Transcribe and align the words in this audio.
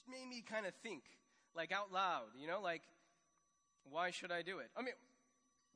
just 0.00 0.10
made 0.10 0.28
me 0.28 0.42
kind 0.48 0.66
of 0.66 0.74
think, 0.82 1.02
like 1.54 1.72
out 1.72 1.92
loud, 1.92 2.28
you 2.38 2.46
know, 2.46 2.60
like, 2.60 2.82
why 3.90 4.10
should 4.10 4.32
I 4.32 4.42
do 4.42 4.58
it? 4.58 4.70
I 4.76 4.82
mean, 4.82 4.94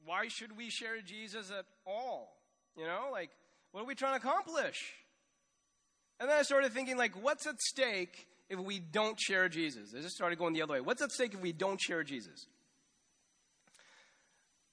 why 0.04 0.28
should 0.28 0.56
we 0.56 0.70
share 0.70 1.00
Jesus 1.00 1.50
at 1.50 1.64
all? 1.86 2.36
You 2.76 2.84
know, 2.84 3.08
like, 3.12 3.30
what 3.72 3.82
are 3.82 3.86
we 3.86 3.94
trying 3.94 4.20
to 4.20 4.26
accomplish? 4.26 4.92
And 6.20 6.28
then 6.28 6.38
I 6.38 6.42
started 6.42 6.72
thinking, 6.72 6.96
like, 6.96 7.12
what's 7.20 7.46
at 7.46 7.60
stake 7.60 8.28
if 8.48 8.58
we 8.58 8.78
don't 8.78 9.18
share 9.18 9.48
Jesus? 9.48 9.94
I 9.96 10.00
just 10.00 10.14
started 10.14 10.38
going 10.38 10.54
the 10.54 10.62
other 10.62 10.74
way. 10.74 10.80
What's 10.80 11.02
at 11.02 11.10
stake 11.10 11.34
if 11.34 11.40
we 11.40 11.52
don't 11.52 11.80
share 11.80 12.04
Jesus? 12.04 12.46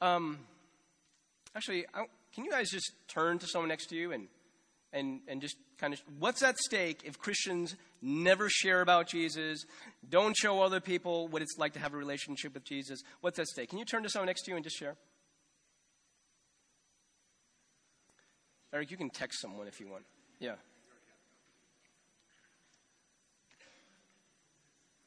Um, 0.02 0.40
actually, 1.56 1.86
I, 1.94 2.06
can 2.34 2.46
you 2.46 2.52
guys 2.52 2.70
just 2.70 2.92
turn 3.08 3.40
to 3.40 3.48
someone 3.48 3.70
next 3.70 3.88
to 3.88 3.96
you 3.96 4.12
and, 4.12 4.28
and, 4.94 5.22
and 5.28 5.42
just 5.42 5.58
kind 5.82 5.94
of, 5.94 6.02
what's 6.20 6.44
at 6.44 6.58
stake 6.60 7.02
if 7.04 7.18
Christians 7.18 7.76
never 8.02 8.48
share 8.50 8.82
about 8.82 9.08
Jesus, 9.08 9.66
don't 10.08 10.38
show 10.38 10.62
other 10.62 10.80
people 10.80 11.28
what 11.28 11.42
it's 11.42 11.58
like 11.58 11.74
to 11.74 11.80
have 11.80 11.94
a 11.94 11.98
relationship 11.98 12.54
with 12.54 12.64
Jesus? 12.64 13.02
What's 13.22 13.40
at 13.40 13.48
stake? 13.48 13.70
Can 13.70 13.80
you 13.80 13.86
turn 13.86 14.04
to 14.04 14.10
someone 14.10 14.28
next 14.28 14.44
to 14.44 14.52
you 14.52 14.56
and 14.56 14.64
just 14.64 14.78
share? 14.78 14.96
Eric, 18.72 18.92
you 18.92 18.98
can 18.98 19.10
text 19.10 19.42
someone 19.42 19.68
if 19.68 19.82
you 19.82 19.90
want. 19.90 20.06
Yeah. 20.40 20.54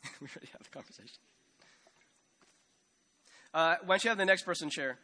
we 0.21 0.27
already 0.27 0.49
have 0.53 0.63
the 0.65 0.71
conversation. 0.71 1.19
Uh, 3.55 3.77
why 3.87 3.95
don't 3.95 4.05
you 4.05 4.11
have 4.11 4.19
the 4.19 4.25
next 4.25 4.43
person 4.43 4.69
share? 4.69 4.99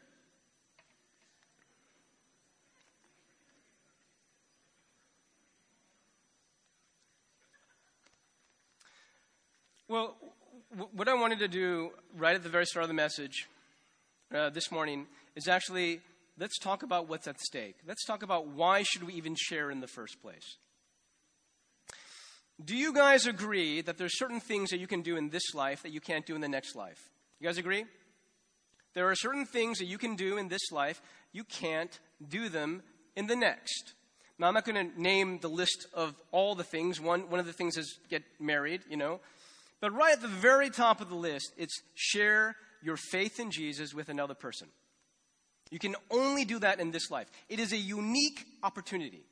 Well, 9.90 10.14
what 10.92 11.08
I 11.08 11.14
wanted 11.14 11.40
to 11.40 11.48
do 11.48 11.90
right 12.16 12.36
at 12.36 12.44
the 12.44 12.48
very 12.48 12.64
start 12.64 12.84
of 12.84 12.88
the 12.88 12.94
message 12.94 13.48
uh, 14.32 14.48
this 14.50 14.70
morning 14.70 15.08
is 15.34 15.48
actually 15.48 15.98
let's 16.38 16.60
talk 16.60 16.84
about 16.84 17.08
what's 17.08 17.26
at 17.26 17.40
stake. 17.40 17.74
Let's 17.84 18.04
talk 18.04 18.22
about 18.22 18.46
why 18.46 18.84
should 18.84 19.02
we 19.02 19.14
even 19.14 19.34
share 19.36 19.68
in 19.68 19.80
the 19.80 19.88
first 19.88 20.22
place. 20.22 20.58
Do 22.64 22.76
you 22.76 22.94
guys 22.94 23.26
agree 23.26 23.80
that 23.80 23.98
there's 23.98 24.16
certain 24.16 24.38
things 24.38 24.70
that 24.70 24.78
you 24.78 24.86
can 24.86 25.02
do 25.02 25.16
in 25.16 25.30
this 25.30 25.54
life 25.54 25.82
that 25.82 25.90
you 25.90 26.00
can't 26.00 26.24
do 26.24 26.36
in 26.36 26.40
the 26.40 26.46
next 26.46 26.76
life? 26.76 27.10
You 27.40 27.48
guys 27.48 27.58
agree? 27.58 27.84
There 28.94 29.10
are 29.10 29.16
certain 29.16 29.44
things 29.44 29.78
that 29.78 29.86
you 29.86 29.98
can 29.98 30.14
do 30.14 30.38
in 30.38 30.46
this 30.46 30.70
life, 30.70 31.02
you 31.32 31.42
can't 31.42 31.98
do 32.28 32.48
them 32.48 32.84
in 33.16 33.26
the 33.26 33.34
next. 33.34 33.94
Now, 34.38 34.46
I'm 34.46 34.54
not 34.54 34.64
going 34.64 34.92
to 34.92 35.02
name 35.02 35.40
the 35.40 35.50
list 35.50 35.88
of 35.92 36.14
all 36.30 36.54
the 36.54 36.62
things. 36.62 37.00
One, 37.00 37.28
one 37.28 37.40
of 37.40 37.46
the 37.46 37.52
things 37.52 37.76
is 37.76 37.98
get 38.08 38.22
married, 38.38 38.82
you 38.88 38.96
know. 38.96 39.18
But 39.80 39.94
right 39.94 40.12
at 40.12 40.20
the 40.20 40.28
very 40.28 40.70
top 40.70 41.00
of 41.00 41.08
the 41.08 41.14
list, 41.14 41.52
it's 41.56 41.82
share 41.94 42.56
your 42.82 42.96
faith 42.96 43.40
in 43.40 43.50
Jesus 43.50 43.94
with 43.94 44.08
another 44.08 44.34
person. 44.34 44.68
You 45.70 45.78
can 45.78 45.96
only 46.10 46.44
do 46.44 46.58
that 46.58 46.80
in 46.80 46.90
this 46.90 47.10
life. 47.10 47.30
It 47.48 47.60
is 47.60 47.72
a 47.72 47.76
unique 47.76 48.44
opportunity. 48.62 49.22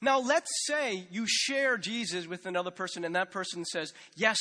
Now, 0.00 0.20
let's 0.20 0.50
say 0.66 1.06
you 1.10 1.24
share 1.26 1.76
Jesus 1.76 2.26
with 2.26 2.46
another 2.46 2.70
person, 2.70 3.04
and 3.04 3.14
that 3.14 3.30
person 3.30 3.64
says, 3.64 3.92
Yes, 4.16 4.38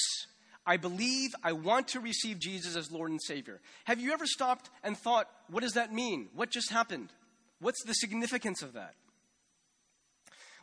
I 0.66 0.78
believe 0.78 1.32
I 1.44 1.54
want 1.54 1.90
to 1.90 2.00
receive 2.00 2.40
Jesus 2.40 2.76
as 2.76 2.92
Lord 2.92 3.12
and 3.12 3.22
Savior. 3.22 3.62
Have 3.86 4.00
you 4.00 4.14
ever 4.14 4.26
stopped 4.26 4.70
and 4.84 4.98
thought, 4.98 5.28
What 5.50 5.64
does 5.64 5.74
that 5.74 5.94
mean? 5.94 6.30
What 6.36 6.52
just 6.52 6.72
happened? 6.72 7.10
What's 7.60 7.84
the 7.86 7.94
significance 7.94 8.62
of 8.62 8.74
that? 8.74 8.94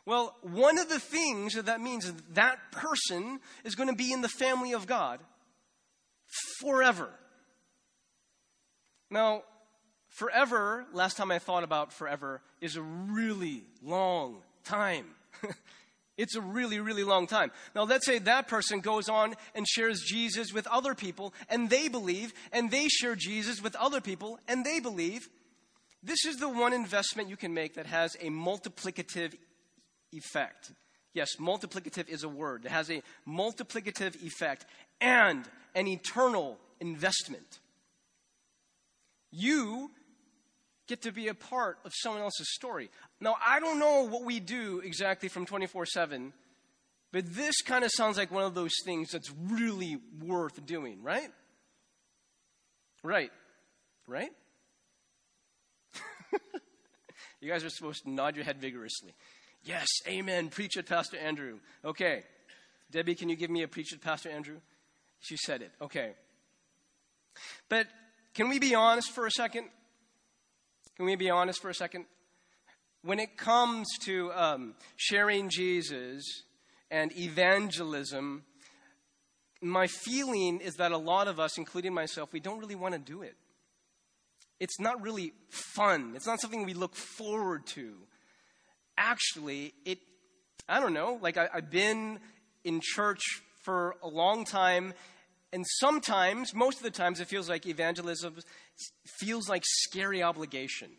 Well, 0.05 0.35
one 0.41 0.79
of 0.79 0.89
the 0.89 0.99
things 0.99 1.53
that 1.53 1.67
that 1.67 1.79
means 1.79 2.05
is 2.05 2.13
that 2.33 2.71
person 2.71 3.39
is 3.63 3.75
going 3.75 3.89
to 3.89 3.95
be 3.95 4.11
in 4.11 4.21
the 4.21 4.29
family 4.29 4.73
of 4.73 4.87
God 4.87 5.19
forever. 6.59 7.09
Now, 9.09 9.43
forever, 10.09 10.85
last 10.93 11.17
time 11.17 11.31
I 11.31 11.39
thought 11.39 11.63
about 11.63 11.93
forever, 11.93 12.41
is 12.61 12.77
a 12.77 12.81
really 12.81 13.63
long 13.83 14.37
time. 14.63 15.05
it's 16.17 16.35
a 16.35 16.41
really, 16.41 16.79
really 16.79 17.03
long 17.03 17.27
time. 17.27 17.51
Now, 17.75 17.83
let's 17.83 18.05
say 18.05 18.19
that 18.19 18.47
person 18.47 18.79
goes 18.79 19.09
on 19.09 19.35
and 19.53 19.67
shares 19.67 20.01
Jesus 20.07 20.53
with 20.53 20.65
other 20.67 20.95
people, 20.95 21.33
and 21.49 21.69
they 21.69 21.89
believe, 21.89 22.33
and 22.51 22.71
they 22.71 22.87
share 22.87 23.15
Jesus 23.15 23.61
with 23.61 23.75
other 23.75 24.01
people, 24.01 24.39
and 24.47 24.65
they 24.65 24.79
believe. 24.79 25.29
This 26.01 26.25
is 26.25 26.37
the 26.37 26.49
one 26.49 26.73
investment 26.73 27.29
you 27.29 27.37
can 27.37 27.53
make 27.53 27.75
that 27.75 27.85
has 27.85 28.15
a 28.21 28.29
multiplicative 28.29 29.35
effect. 30.11 30.71
Yes, 31.13 31.35
multiplicative 31.39 32.07
is 32.07 32.23
a 32.23 32.29
word. 32.29 32.65
It 32.65 32.71
has 32.71 32.89
a 32.89 33.01
multiplicative 33.27 34.21
effect 34.23 34.65
and 34.99 35.45
an 35.75 35.87
eternal 35.87 36.57
investment. 36.79 37.59
You 39.31 39.91
get 40.87 41.01
to 41.03 41.11
be 41.11 41.27
a 41.27 41.33
part 41.33 41.77
of 41.85 41.93
someone 41.95 42.21
else's 42.21 42.53
story. 42.53 42.89
Now, 43.19 43.35
I 43.45 43.59
don't 43.59 43.79
know 43.79 44.07
what 44.07 44.23
we 44.23 44.39
do 44.39 44.79
exactly 44.79 45.29
from 45.29 45.45
24 45.45 45.85
7, 45.85 46.33
but 47.11 47.33
this 47.33 47.61
kind 47.61 47.83
of 47.83 47.91
sounds 47.93 48.17
like 48.17 48.31
one 48.31 48.43
of 48.43 48.53
those 48.53 48.73
things 48.85 49.11
that's 49.11 49.31
really 49.49 49.97
worth 50.21 50.65
doing, 50.65 51.03
right? 51.03 51.29
Right. 53.03 53.31
Right? 54.07 54.31
you 57.41 57.49
guys 57.49 57.63
are 57.63 57.69
supposed 57.69 58.03
to 58.03 58.09
nod 58.09 58.35
your 58.35 58.45
head 58.45 58.59
vigorously. 58.59 59.13
Yes, 59.63 59.87
amen. 60.07 60.49
Preach 60.49 60.77
it, 60.77 60.87
Pastor 60.87 61.17
Andrew. 61.17 61.59
Okay. 61.85 62.23
Debbie, 62.91 63.15
can 63.15 63.29
you 63.29 63.35
give 63.35 63.49
me 63.49 63.63
a 63.63 63.67
preach 63.67 63.93
it, 63.93 64.01
Pastor 64.01 64.29
Andrew? 64.29 64.57
She 65.19 65.37
said 65.37 65.61
it. 65.61 65.71
Okay. 65.81 66.13
But 67.69 67.87
can 68.33 68.49
we 68.49 68.59
be 68.59 68.75
honest 68.75 69.11
for 69.11 69.25
a 69.25 69.31
second? 69.31 69.69
Can 70.97 71.05
we 71.05 71.15
be 71.15 71.29
honest 71.29 71.61
for 71.61 71.69
a 71.69 71.73
second? 71.73 72.05
When 73.03 73.19
it 73.19 73.37
comes 73.37 73.87
to 74.05 74.31
um, 74.33 74.75
sharing 74.95 75.49
Jesus 75.49 76.23
and 76.89 77.15
evangelism, 77.17 78.43
my 79.61 79.87
feeling 79.87 80.59
is 80.59 80.75
that 80.75 80.91
a 80.91 80.97
lot 80.97 81.27
of 81.27 81.39
us, 81.39 81.57
including 81.57 81.93
myself, 81.93 82.33
we 82.33 82.39
don't 82.39 82.59
really 82.59 82.75
want 82.75 82.93
to 82.93 82.99
do 82.99 83.21
it. 83.21 83.35
It's 84.59 84.79
not 84.79 85.01
really 85.01 85.33
fun. 85.49 86.13
It's 86.15 86.27
not 86.27 86.39
something 86.39 86.65
we 86.65 86.73
look 86.73 86.95
forward 86.95 87.65
to. 87.67 87.95
Actually, 89.03 89.73
it, 89.83 89.97
I 90.69 90.79
don't 90.79 90.93
know, 90.93 91.17
like 91.21 91.37
I, 91.37 91.49
I've 91.51 91.71
been 91.71 92.19
in 92.63 92.81
church 92.83 93.21
for 93.63 93.95
a 94.03 94.07
long 94.07 94.45
time, 94.45 94.93
and 95.51 95.65
sometimes, 95.67 96.53
most 96.53 96.77
of 96.77 96.83
the 96.83 96.91
times, 96.91 97.19
it 97.19 97.27
feels 97.27 97.49
like 97.49 97.65
evangelism 97.65 98.35
feels 99.19 99.49
like 99.49 99.63
scary 99.65 100.21
obligation. 100.21 100.89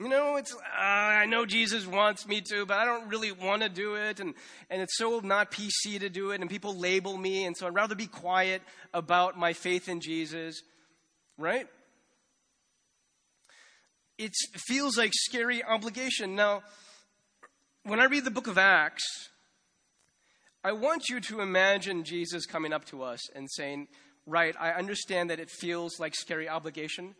You 0.00 0.08
know, 0.08 0.36
it's, 0.36 0.52
uh, 0.52 0.58
I 0.80 1.26
know 1.26 1.46
Jesus 1.46 1.86
wants 1.86 2.26
me 2.26 2.40
to, 2.50 2.66
but 2.66 2.76
I 2.78 2.84
don't 2.84 3.08
really 3.08 3.30
want 3.30 3.62
to 3.62 3.68
do 3.68 3.94
it. 3.94 4.18
And, 4.18 4.34
and 4.68 4.82
it's 4.82 4.98
so 4.98 5.20
not 5.20 5.52
PC 5.52 6.00
to 6.00 6.08
do 6.08 6.32
it. 6.32 6.40
And 6.40 6.50
people 6.50 6.76
label 6.76 7.16
me. 7.16 7.44
And 7.44 7.56
so 7.56 7.68
I'd 7.68 7.74
rather 7.74 7.94
be 7.94 8.08
quiet 8.08 8.60
about 8.92 9.38
my 9.38 9.52
faith 9.52 9.88
in 9.88 10.00
Jesus. 10.00 10.62
Right? 11.38 11.68
It 14.18 14.32
feels 14.68 14.96
like 14.96 15.12
scary 15.12 15.62
obligation. 15.62 16.36
Now, 16.36 16.62
when 17.82 18.00
I 18.00 18.04
read 18.04 18.24
the 18.24 18.30
book 18.30 18.46
of 18.46 18.58
Acts, 18.58 19.04
I 20.62 20.72
want 20.72 21.08
you 21.08 21.20
to 21.20 21.40
imagine 21.40 22.04
Jesus 22.04 22.46
coming 22.46 22.72
up 22.72 22.84
to 22.86 23.02
us 23.02 23.20
and 23.34 23.50
saying, 23.50 23.88
Right, 24.26 24.54
I 24.58 24.70
understand 24.70 25.28
that 25.28 25.38
it 25.38 25.50
feels 25.50 26.00
like 26.00 26.14
scary 26.14 26.48
obligation, 26.48 27.14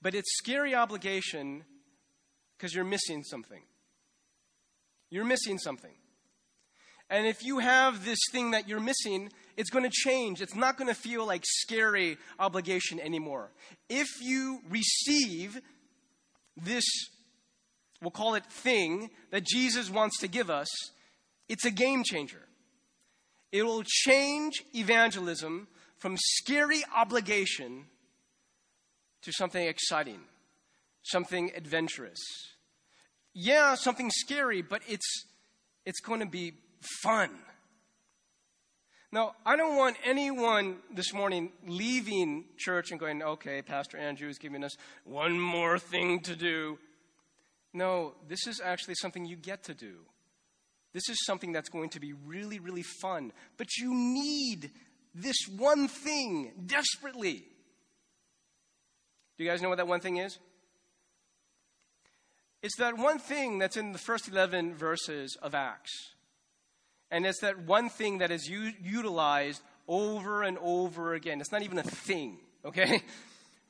but 0.00 0.14
it's 0.14 0.36
scary 0.36 0.72
obligation 0.72 1.64
because 2.56 2.72
you're 2.72 2.84
missing 2.84 3.24
something. 3.24 3.62
You're 5.10 5.24
missing 5.24 5.58
something. 5.58 5.94
And 7.10 7.26
if 7.26 7.44
you 7.44 7.58
have 7.58 8.04
this 8.04 8.20
thing 8.30 8.52
that 8.52 8.68
you're 8.68 8.80
missing, 8.80 9.30
it's 9.56 9.70
going 9.70 9.84
to 9.84 9.90
change. 9.90 10.40
It's 10.40 10.54
not 10.54 10.76
going 10.76 10.88
to 10.88 10.94
feel 10.94 11.26
like 11.26 11.42
scary 11.44 12.16
obligation 12.38 13.00
anymore. 13.00 13.50
If 13.88 14.08
you 14.22 14.60
receive 14.68 15.60
this, 16.56 16.84
we'll 18.00 18.10
call 18.10 18.34
it 18.34 18.46
thing, 18.46 19.10
that 19.30 19.44
Jesus 19.44 19.90
wants 19.90 20.18
to 20.20 20.28
give 20.28 20.50
us, 20.50 20.68
it's 21.48 21.64
a 21.64 21.70
game 21.70 22.02
changer. 22.04 22.42
It 23.52 23.64
will 23.64 23.84
change 23.84 24.64
evangelism 24.74 25.68
from 25.98 26.16
scary 26.18 26.82
obligation 26.94 27.84
to 29.22 29.32
something 29.32 29.66
exciting, 29.66 30.20
something 31.02 31.50
adventurous. 31.54 32.20
Yeah, 33.32 33.74
something 33.74 34.10
scary, 34.10 34.62
but 34.62 34.82
it's, 34.88 35.24
it's 35.84 36.00
going 36.00 36.20
to 36.20 36.26
be 36.26 36.54
fun. 37.02 37.30
Now, 39.14 39.36
I 39.46 39.54
don't 39.54 39.76
want 39.76 39.96
anyone 40.04 40.78
this 40.92 41.14
morning 41.14 41.52
leaving 41.68 42.46
church 42.56 42.90
and 42.90 42.98
going, 42.98 43.22
okay, 43.22 43.62
Pastor 43.62 43.96
Andrew 43.96 44.28
is 44.28 44.38
giving 44.38 44.64
us 44.64 44.72
one 45.04 45.38
more 45.38 45.78
thing 45.78 46.18
to 46.22 46.34
do. 46.34 46.80
No, 47.72 48.14
this 48.26 48.48
is 48.48 48.60
actually 48.60 48.96
something 48.96 49.24
you 49.24 49.36
get 49.36 49.62
to 49.64 49.74
do. 49.74 49.98
This 50.92 51.08
is 51.08 51.24
something 51.26 51.52
that's 51.52 51.68
going 51.68 51.90
to 51.90 52.00
be 52.00 52.12
really, 52.12 52.58
really 52.58 52.82
fun. 52.82 53.30
But 53.56 53.76
you 53.76 53.94
need 53.94 54.72
this 55.14 55.36
one 55.48 55.86
thing 55.86 56.50
desperately. 56.66 57.44
Do 59.38 59.44
you 59.44 59.48
guys 59.48 59.62
know 59.62 59.68
what 59.68 59.78
that 59.78 59.86
one 59.86 60.00
thing 60.00 60.16
is? 60.16 60.40
It's 62.64 62.78
that 62.78 62.98
one 62.98 63.20
thing 63.20 63.60
that's 63.60 63.76
in 63.76 63.92
the 63.92 63.98
first 63.98 64.26
11 64.26 64.74
verses 64.74 65.36
of 65.40 65.54
Acts. 65.54 66.13
And 67.14 67.24
it's 67.24 67.42
that 67.42 67.60
one 67.60 67.90
thing 67.90 68.18
that 68.18 68.32
is 68.32 68.48
u- 68.48 68.72
utilized 68.82 69.62
over 69.86 70.42
and 70.42 70.58
over 70.58 71.14
again. 71.14 71.40
It's 71.40 71.52
not 71.52 71.62
even 71.62 71.78
a 71.78 71.84
thing, 71.84 72.38
okay? 72.64 73.02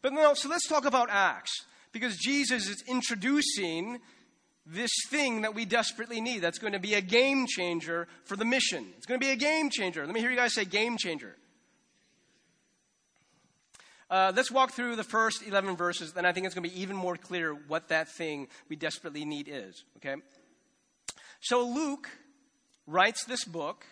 But 0.01 0.13
no, 0.13 0.35
so 0.35 0.51
let's 0.51 0.69
talk 0.69 0.85
about 0.85 1.09
Acts. 1.11 1.65
Because 1.91 2.15
Jesus 2.19 2.69
is 2.69 2.85
introducing 2.87 4.01
this 4.67 4.91
thing 5.09 5.43
that 5.43 5.55
we 5.55 5.65
desperately 5.65 6.21
need 6.21 6.41
that's 6.41 6.59
going 6.59 6.75
to 6.75 6.79
be 6.79 6.93
a 6.93 7.01
game 7.01 7.47
changer 7.47 8.07
for 8.25 8.37
the 8.37 8.45
mission. 8.45 8.87
It's 8.99 9.07
going 9.07 9.19
to 9.19 9.27
be 9.27 9.33
a 9.33 9.37
game 9.37 9.71
changer. 9.71 10.05
Let 10.05 10.15
me 10.15 10.21
hear 10.21 10.31
you 10.31 10.37
guys 10.37 10.53
say 10.53 10.67
game 10.67 10.99
changer. 10.99 11.35
Uh, 14.11 14.33
let's 14.37 14.51
walk 14.51 14.73
through 14.73 14.97
the 14.97 15.05
first 15.05 15.43
11 15.47 15.75
verses, 15.77 16.13
then 16.13 16.27
I 16.27 16.33
think 16.33 16.45
it's 16.45 16.55
going 16.55 16.69
to 16.69 16.75
be 16.75 16.83
even 16.83 16.97
more 16.97 17.17
clear 17.17 17.55
what 17.55 17.89
that 17.89 18.09
thing 18.11 18.49
we 18.69 18.77
desperately 18.77 19.25
need 19.25 19.49
is. 19.51 19.85
Okay? 19.97 20.17
So 21.41 21.67
Luke 21.67 22.11
writes 22.87 23.25
this 23.25 23.45
book, 23.45 23.87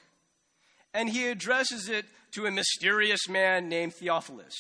and 0.94 1.08
he 1.08 1.28
addresses 1.28 1.88
it 1.88 2.06
to 2.32 2.46
a 2.46 2.50
mysterious 2.50 3.28
man 3.28 3.68
named 3.68 3.94
Theophilus. 3.94 4.54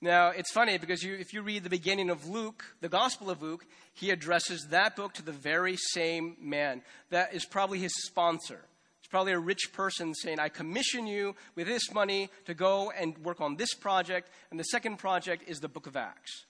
Now, 0.00 0.28
it's 0.28 0.52
funny 0.52 0.78
because 0.78 1.02
you, 1.02 1.14
if 1.14 1.32
you 1.32 1.42
read 1.42 1.64
the 1.64 1.70
beginning 1.70 2.08
of 2.08 2.28
Luke, 2.28 2.64
the 2.80 2.88
Gospel 2.88 3.30
of 3.30 3.42
Luke, 3.42 3.66
he 3.94 4.10
addresses 4.10 4.68
that 4.70 4.94
book 4.94 5.12
to 5.14 5.22
the 5.22 5.32
very 5.32 5.76
same 5.76 6.36
man. 6.40 6.82
That 7.10 7.34
is 7.34 7.44
probably 7.44 7.80
his 7.80 7.92
sponsor. 8.06 8.60
It's 9.00 9.08
probably 9.08 9.32
a 9.32 9.40
rich 9.40 9.72
person 9.72 10.14
saying, 10.14 10.38
I 10.38 10.50
commission 10.50 11.08
you 11.08 11.34
with 11.56 11.66
this 11.66 11.92
money 11.92 12.30
to 12.44 12.54
go 12.54 12.92
and 12.92 13.18
work 13.18 13.40
on 13.40 13.56
this 13.56 13.74
project. 13.74 14.28
And 14.50 14.60
the 14.60 14.64
second 14.64 14.98
project 14.98 15.48
is 15.48 15.58
the 15.58 15.68
book 15.68 15.88
of 15.88 15.96
Acts. 15.96 16.44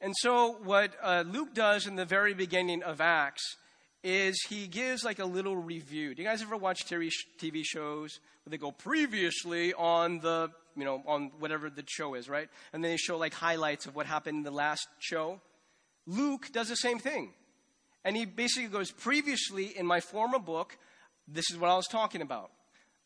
And 0.00 0.12
so, 0.18 0.58
what 0.62 0.92
uh, 1.02 1.24
Luke 1.26 1.54
does 1.54 1.86
in 1.86 1.96
the 1.96 2.04
very 2.04 2.34
beginning 2.34 2.82
of 2.82 3.00
Acts 3.00 3.56
is 4.02 4.40
he 4.48 4.66
gives 4.66 5.04
like 5.04 5.18
a 5.18 5.24
little 5.24 5.56
review. 5.56 6.14
Do 6.14 6.22
you 6.22 6.28
guys 6.28 6.42
ever 6.42 6.56
watch 6.56 6.86
TV, 6.86 7.64
shows 7.64 8.20
where 8.44 8.50
they 8.50 8.58
go 8.58 8.70
previously 8.70 9.74
on 9.74 10.20
the, 10.20 10.50
you 10.76 10.84
know, 10.84 11.02
on 11.06 11.32
whatever 11.38 11.68
the 11.68 11.84
show 11.86 12.14
is, 12.14 12.28
right? 12.28 12.48
And 12.72 12.84
then 12.84 12.92
they 12.92 12.96
show 12.96 13.18
like 13.18 13.34
highlights 13.34 13.86
of 13.86 13.96
what 13.96 14.06
happened 14.06 14.38
in 14.38 14.42
the 14.44 14.50
last 14.50 14.86
show. 14.98 15.40
Luke 16.06 16.50
does 16.52 16.68
the 16.68 16.76
same 16.76 16.98
thing. 16.98 17.32
And 18.04 18.16
he 18.16 18.24
basically 18.24 18.68
goes, 18.68 18.90
previously 18.90 19.76
in 19.76 19.84
my 19.84 20.00
former 20.00 20.38
book, 20.38 20.78
this 21.26 21.50
is 21.50 21.58
what 21.58 21.70
I 21.70 21.76
was 21.76 21.86
talking 21.86 22.22
about. 22.22 22.50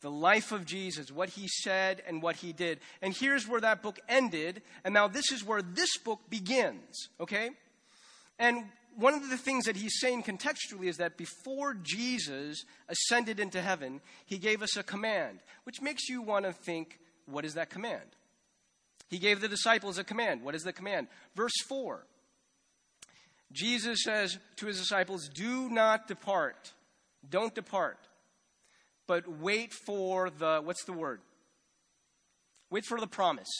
The 0.02 0.10
life 0.10 0.52
of 0.52 0.66
Jesus, 0.66 1.10
what 1.10 1.30
he 1.30 1.48
said 1.48 2.02
and 2.06 2.22
what 2.22 2.36
he 2.36 2.52
did. 2.52 2.80
And 3.00 3.14
here's 3.14 3.48
where 3.48 3.60
that 3.60 3.82
book 3.82 3.98
ended. 4.08 4.62
And 4.84 4.92
now 4.92 5.08
this 5.08 5.32
is 5.32 5.44
where 5.44 5.62
this 5.62 5.96
book 5.98 6.20
begins, 6.28 7.08
okay? 7.20 7.50
And 8.38 8.64
one 8.96 9.14
of 9.14 9.28
the 9.30 9.36
things 9.36 9.64
that 9.64 9.76
he's 9.76 9.98
saying 10.00 10.22
contextually 10.22 10.86
is 10.86 10.98
that 10.98 11.16
before 11.16 11.74
Jesus 11.74 12.64
ascended 12.88 13.40
into 13.40 13.60
heaven, 13.60 14.00
he 14.26 14.38
gave 14.38 14.62
us 14.62 14.76
a 14.76 14.82
command, 14.82 15.40
which 15.64 15.80
makes 15.80 16.08
you 16.08 16.22
want 16.22 16.44
to 16.44 16.52
think, 16.52 16.98
what 17.26 17.44
is 17.44 17.54
that 17.54 17.70
command? 17.70 18.04
He 19.08 19.18
gave 19.18 19.40
the 19.40 19.48
disciples 19.48 19.98
a 19.98 20.04
command. 20.04 20.42
What 20.42 20.54
is 20.54 20.62
the 20.62 20.72
command? 20.72 21.08
Verse 21.34 21.52
4. 21.68 22.04
Jesus 23.52 24.02
says 24.04 24.38
to 24.56 24.66
his 24.66 24.78
disciples, 24.78 25.28
Do 25.28 25.68
not 25.68 26.08
depart. 26.08 26.72
Don't 27.28 27.54
depart. 27.54 27.98
But 29.06 29.28
wait 29.28 29.72
for 29.72 30.30
the, 30.30 30.60
what's 30.64 30.84
the 30.84 30.92
word? 30.92 31.20
Wait 32.70 32.84
for 32.86 32.98
the 32.98 33.06
promise. 33.06 33.50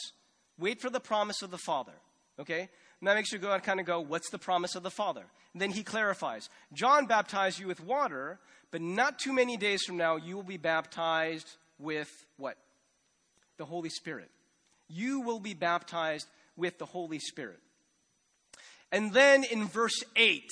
Wait 0.57 0.81
for 0.81 0.89
the 0.89 0.99
promise 0.99 1.41
of 1.43 1.51
the 1.51 1.59
Father. 1.59 1.93
Okay? 2.39 2.69
That 3.03 3.15
makes 3.15 3.31
you 3.31 3.37
go 3.37 3.51
and 3.51 3.61
kind 3.61 3.79
of 3.79 3.85
go, 3.85 3.99
what's 3.99 4.29
the 4.29 4.39
promise 4.39 4.75
of 4.75 4.83
the 4.83 4.89
Father? 4.89 5.25
And 5.53 5.61
then 5.61 5.71
he 5.71 5.83
clarifies 5.83 6.49
John 6.71 7.05
baptized 7.05 7.59
you 7.59 7.67
with 7.67 7.83
water, 7.83 8.39
but 8.71 8.81
not 8.81 9.19
too 9.19 9.33
many 9.33 9.57
days 9.57 9.83
from 9.83 9.97
now, 9.97 10.15
you 10.15 10.35
will 10.35 10.43
be 10.43 10.57
baptized 10.57 11.49
with 11.77 12.09
what? 12.37 12.57
The 13.57 13.65
Holy 13.65 13.89
Spirit. 13.89 14.29
You 14.87 15.21
will 15.21 15.39
be 15.39 15.53
baptized 15.53 16.27
with 16.55 16.77
the 16.77 16.85
Holy 16.85 17.19
Spirit. 17.19 17.59
And 18.91 19.11
then 19.11 19.43
in 19.43 19.67
verse 19.67 20.03
8, 20.15 20.49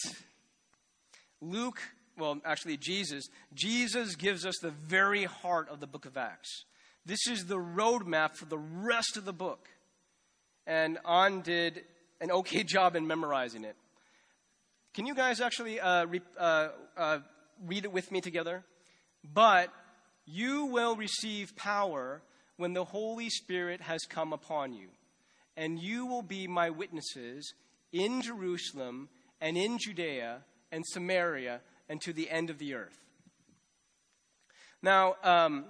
Luke, 1.41 1.79
well, 2.17 2.39
actually, 2.43 2.77
Jesus, 2.77 3.29
Jesus 3.53 4.15
gives 4.15 4.45
us 4.45 4.55
the 4.61 4.71
very 4.71 5.23
heart 5.23 5.69
of 5.69 5.79
the 5.79 5.87
book 5.87 6.05
of 6.05 6.17
Acts. 6.17 6.65
This 7.05 7.27
is 7.27 7.45
the 7.45 7.57
roadmap 7.57 8.35
for 8.35 8.45
the 8.45 8.57
rest 8.57 9.15
of 9.15 9.25
the 9.25 9.33
book. 9.33 9.67
And 10.67 10.99
On 11.05 11.41
did 11.41 11.83
an 12.21 12.31
okay 12.31 12.63
job 12.75 12.95
in 12.95 13.05
memorizing 13.05 13.65
it. 13.65 13.75
Can 14.93 15.05
you 15.05 15.15
guys 15.15 15.41
actually 15.41 15.79
uh, 15.79 16.05
re- 16.05 16.21
uh, 16.37 16.69
uh, 16.97 17.19
read 17.65 17.85
it 17.85 17.91
with 17.91 18.11
me 18.11 18.21
together? 18.21 18.63
But 19.23 19.73
you 20.25 20.65
will 20.65 20.95
receive 20.95 21.55
power 21.55 22.21
when 22.57 22.73
the 22.73 22.85
Holy 22.85 23.29
Spirit 23.29 23.81
has 23.81 24.01
come 24.09 24.33
upon 24.33 24.73
you, 24.73 24.89
and 25.57 25.79
you 25.79 26.05
will 26.05 26.21
be 26.21 26.47
my 26.47 26.69
witnesses 26.69 27.53
in 27.91 28.21
Jerusalem 28.21 29.09
and 29.39 29.57
in 29.57 29.77
Judea 29.77 30.41
and 30.71 30.85
Samaria 30.85 31.61
and 31.89 32.01
to 32.01 32.13
the 32.13 32.29
end 32.29 32.49
of 32.49 32.59
the 32.59 32.73
earth. 32.73 32.99
Now, 34.81 35.15
um, 35.23 35.65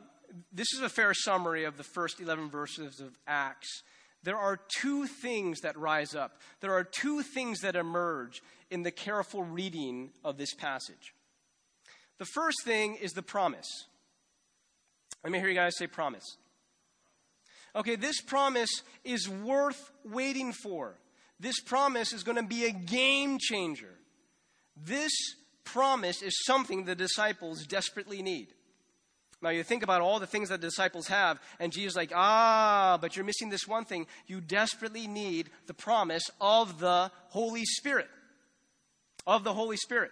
this 0.52 0.68
is 0.74 0.82
a 0.82 0.90
fair 0.90 1.14
summary 1.14 1.64
of 1.66 1.78
the 1.78 1.84
first 1.84 2.20
11 2.22 2.50
verses 2.50 3.00
of 3.00 3.18
Acts 3.28 3.84
there 4.24 4.38
are 4.38 4.60
two 4.80 5.08
things 5.08 5.62
that 5.62 5.78
rise 5.78 6.14
up. 6.14 6.40
There 6.60 6.74
are 6.74 6.84
two 6.84 7.24
things 7.24 7.62
that 7.62 7.76
emerge 7.76 8.42
in 8.70 8.84
the 8.84 8.92
careful 8.92 9.44
reading 9.44 10.12
of 10.24 10.38
this 10.38 10.54
passage. 10.54 11.14
The 12.20 12.26
first 12.26 12.64
thing 12.64 12.98
is 13.02 13.14
the 13.14 13.24
promise. 13.24 13.68
Let 15.24 15.32
me 15.32 15.40
hear 15.40 15.50
you 15.50 15.56
guys 15.56 15.78
say 15.78 15.88
promise. 15.88 16.38
Okay, 17.76 17.96
this 17.96 18.22
promise 18.22 18.84
is 19.04 19.28
worth 19.30 19.92
waiting 20.04 20.52
for. 20.52 20.98
This 21.40 21.60
promise 21.60 22.14
is 22.14 22.24
going 22.24 22.38
to 22.38 22.44
be 22.44 22.66
a 22.66 22.72
game 22.72 23.38
changer. 23.40 23.96
This 24.76 25.12
promise 25.64 26.22
is 26.22 26.34
something 26.46 26.86
the 26.86 26.96
disciples 26.96 27.66
desperately 27.66 28.22
need. 28.22 28.54
Now 29.42 29.50
you 29.50 29.64
think 29.64 29.82
about 29.82 30.02
all 30.02 30.20
the 30.20 30.28
things 30.28 30.50
that 30.50 30.62
the 30.62 30.68
disciples 30.68 31.08
have, 31.08 31.40
and 31.60 31.72
Jesus 31.72 31.96
like, 31.96 32.12
ah, 32.16 32.98
but 33.02 33.16
you're 33.16 33.26
missing 33.26 33.50
this 33.50 33.68
one 33.68 33.86
thing. 33.86 34.06
You 34.28 34.40
desperately 34.40 35.08
need 35.08 35.50
the 35.66 35.74
promise 35.74 36.24
of 36.40 36.80
the 36.80 37.12
Holy 37.30 37.66
Spirit. 37.66 38.08
Of 39.26 39.44
the 39.44 39.54
Holy 39.54 39.78
Spirit. 39.78 40.12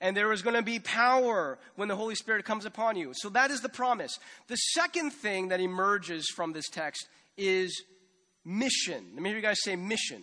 And 0.00 0.16
there 0.16 0.32
is 0.32 0.42
going 0.42 0.56
to 0.56 0.62
be 0.62 0.78
power 0.78 1.58
when 1.76 1.88
the 1.88 1.96
Holy 1.96 2.14
Spirit 2.14 2.44
comes 2.44 2.66
upon 2.66 2.96
you. 2.96 3.12
So 3.14 3.28
that 3.30 3.50
is 3.50 3.60
the 3.60 3.68
promise. 3.68 4.18
The 4.48 4.56
second 4.56 5.12
thing 5.12 5.48
that 5.48 5.60
emerges 5.60 6.28
from 6.34 6.52
this 6.52 6.68
text 6.68 7.06
is 7.36 7.82
mission. 8.44 9.06
Let 9.14 9.22
me 9.22 9.30
hear 9.30 9.38
you 9.38 9.42
guys 9.42 9.62
say 9.62 9.76
mission. 9.76 10.22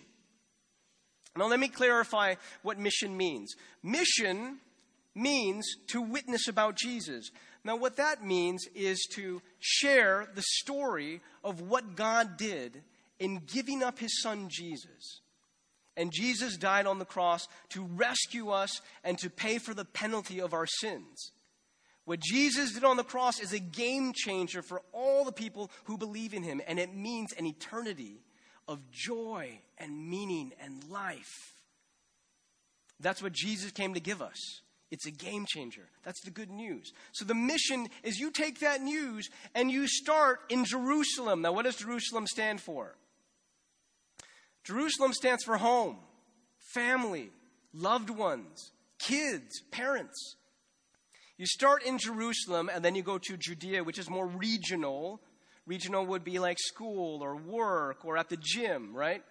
Now 1.36 1.48
let 1.48 1.60
me 1.60 1.70
clarify 1.70 2.36
what 2.62 2.78
mission 2.78 3.18
means. 3.18 3.56
Mission 3.82 4.60
means 5.16 5.66
to 5.88 6.02
witness 6.02 6.48
about 6.48 6.76
Jesus. 6.76 7.32
Now, 7.65 7.77
what 7.77 7.96
that 7.96 8.25
means 8.25 8.67
is 8.75 9.00
to 9.15 9.41
share 9.60 10.27
the 10.36 10.41
story 10.41 11.22
of 11.43 11.62
what 11.62 11.96
God 11.96 12.38
did 12.38 12.84
in 13.20 13.41
giving 13.46 13.82
up 13.82 14.00
his 14.00 14.22
son 14.22 14.48
Jesus. 14.50 15.22
And 15.96 16.12
Jesus 16.12 16.58
died 16.58 16.88
on 16.88 17.00
the 17.00 17.05
cross 17.05 17.48
to 17.70 17.86
rescue 17.86 18.50
us 18.50 18.82
and 19.03 19.17
to 19.20 19.29
pay 19.29 19.60
for 19.60 19.74
the 19.74 19.86
penalty 19.86 20.41
of 20.41 20.53
our 20.53 20.65
sins. 20.65 21.32
What 22.05 22.20
Jesus 22.20 22.74
did 22.74 22.84
on 22.84 22.98
the 22.98 23.03
cross 23.03 23.39
is 23.39 23.53
a 23.53 23.60
game 23.60 24.12
changer 24.13 24.62
for 24.62 24.82
all 24.91 25.24
the 25.24 25.32
people 25.32 25.72
who 25.86 25.98
believe 25.98 26.34
in 26.34 26.43
him, 26.43 26.62
and 26.67 26.79
it 26.79 26.93
means 26.93 27.32
an 27.34 27.46
eternity 27.46 28.20
of 28.67 28.91
joy 28.91 29.60
and 29.77 30.10
meaning 30.10 30.51
and 30.62 30.84
life. 30.89 31.53
That's 33.00 33.24
what 33.24 33.32
Jesus 33.32 33.72
came 33.72 33.93
to 33.93 34.00
give 34.00 34.22
us. 34.22 34.62
It's 34.94 35.08
a 35.08 35.12
game 35.12 35.48
changer. 35.48 35.90
That's 36.04 36.22
the 36.22 36.30
good 36.30 36.52
news. 36.52 36.94
So 37.14 37.26
the 37.26 37.34
mission 37.34 37.88
is 38.04 38.20
you 38.20 38.30
take 38.30 38.60
that 38.60 38.80
news 38.80 39.28
and 39.56 39.72
you 39.72 39.88
start 39.88 40.42
in 40.50 40.66
Jerusalem. 40.66 41.42
Now, 41.42 41.52
what 41.52 41.64
does 41.64 41.78
Jerusalem 41.78 42.28
stand 42.28 42.62
for? 42.62 42.96
Jerusalem 44.64 45.12
stands 45.12 45.44
for 45.44 45.58
home, 45.58 45.98
family, 46.76 47.32
loved 47.74 48.12
ones, 48.12 48.70
kids, 49.00 49.64
parents. 49.72 50.36
You 51.40 51.48
start 51.48 51.82
in 51.84 51.98
Jerusalem 51.98 52.70
and 52.72 52.86
then 52.86 52.94
you 52.94 53.02
go 53.02 53.18
to 53.18 53.36
Judea, 53.36 53.84
which 53.84 53.98
is 53.98 54.12
more 54.12 54.28
regional. 54.28 55.22
Regional 55.66 56.06
would 56.06 56.24
be 56.24 56.38
like 56.38 56.60
school 56.60 57.24
or 57.24 57.36
work 57.36 58.06
or 58.06 58.16
at 58.16 58.30
the 58.30 58.38
gym, 58.40 58.96
right? 58.96 59.24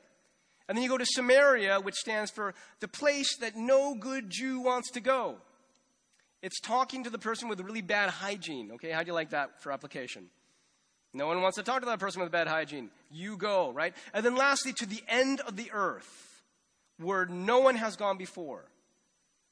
And 0.68 0.76
then 0.76 0.82
you 0.82 0.88
go 0.88 0.98
to 0.98 1.06
Samaria, 1.06 1.78
which 1.78 1.94
stands 1.94 2.32
for 2.32 2.52
the 2.80 2.88
place 2.88 3.36
that 3.36 3.54
no 3.54 3.94
good 3.94 4.28
Jew 4.28 4.58
wants 4.58 4.90
to 4.90 5.00
go. 5.00 5.36
It's 6.42 6.60
talking 6.60 7.04
to 7.04 7.10
the 7.10 7.18
person 7.18 7.48
with 7.48 7.60
really 7.60 7.82
bad 7.82 8.10
hygiene. 8.10 8.72
Okay, 8.72 8.90
how 8.90 9.02
do 9.02 9.06
you 9.06 9.14
like 9.14 9.30
that 9.30 9.62
for 9.62 9.70
application? 9.70 10.26
No 11.14 11.26
one 11.26 11.40
wants 11.40 11.56
to 11.56 11.62
talk 11.62 11.80
to 11.80 11.86
that 11.86 12.00
person 12.00 12.22
with 12.22 12.32
bad 12.32 12.48
hygiene. 12.48 12.90
You 13.10 13.36
go, 13.36 13.70
right? 13.70 13.94
And 14.12 14.24
then 14.24 14.34
lastly, 14.34 14.72
to 14.74 14.86
the 14.86 15.02
end 15.08 15.40
of 15.40 15.56
the 15.56 15.70
earth, 15.72 16.42
where 16.98 17.26
no 17.26 17.60
one 17.60 17.76
has 17.76 17.96
gone 17.96 18.16
before. 18.16 18.64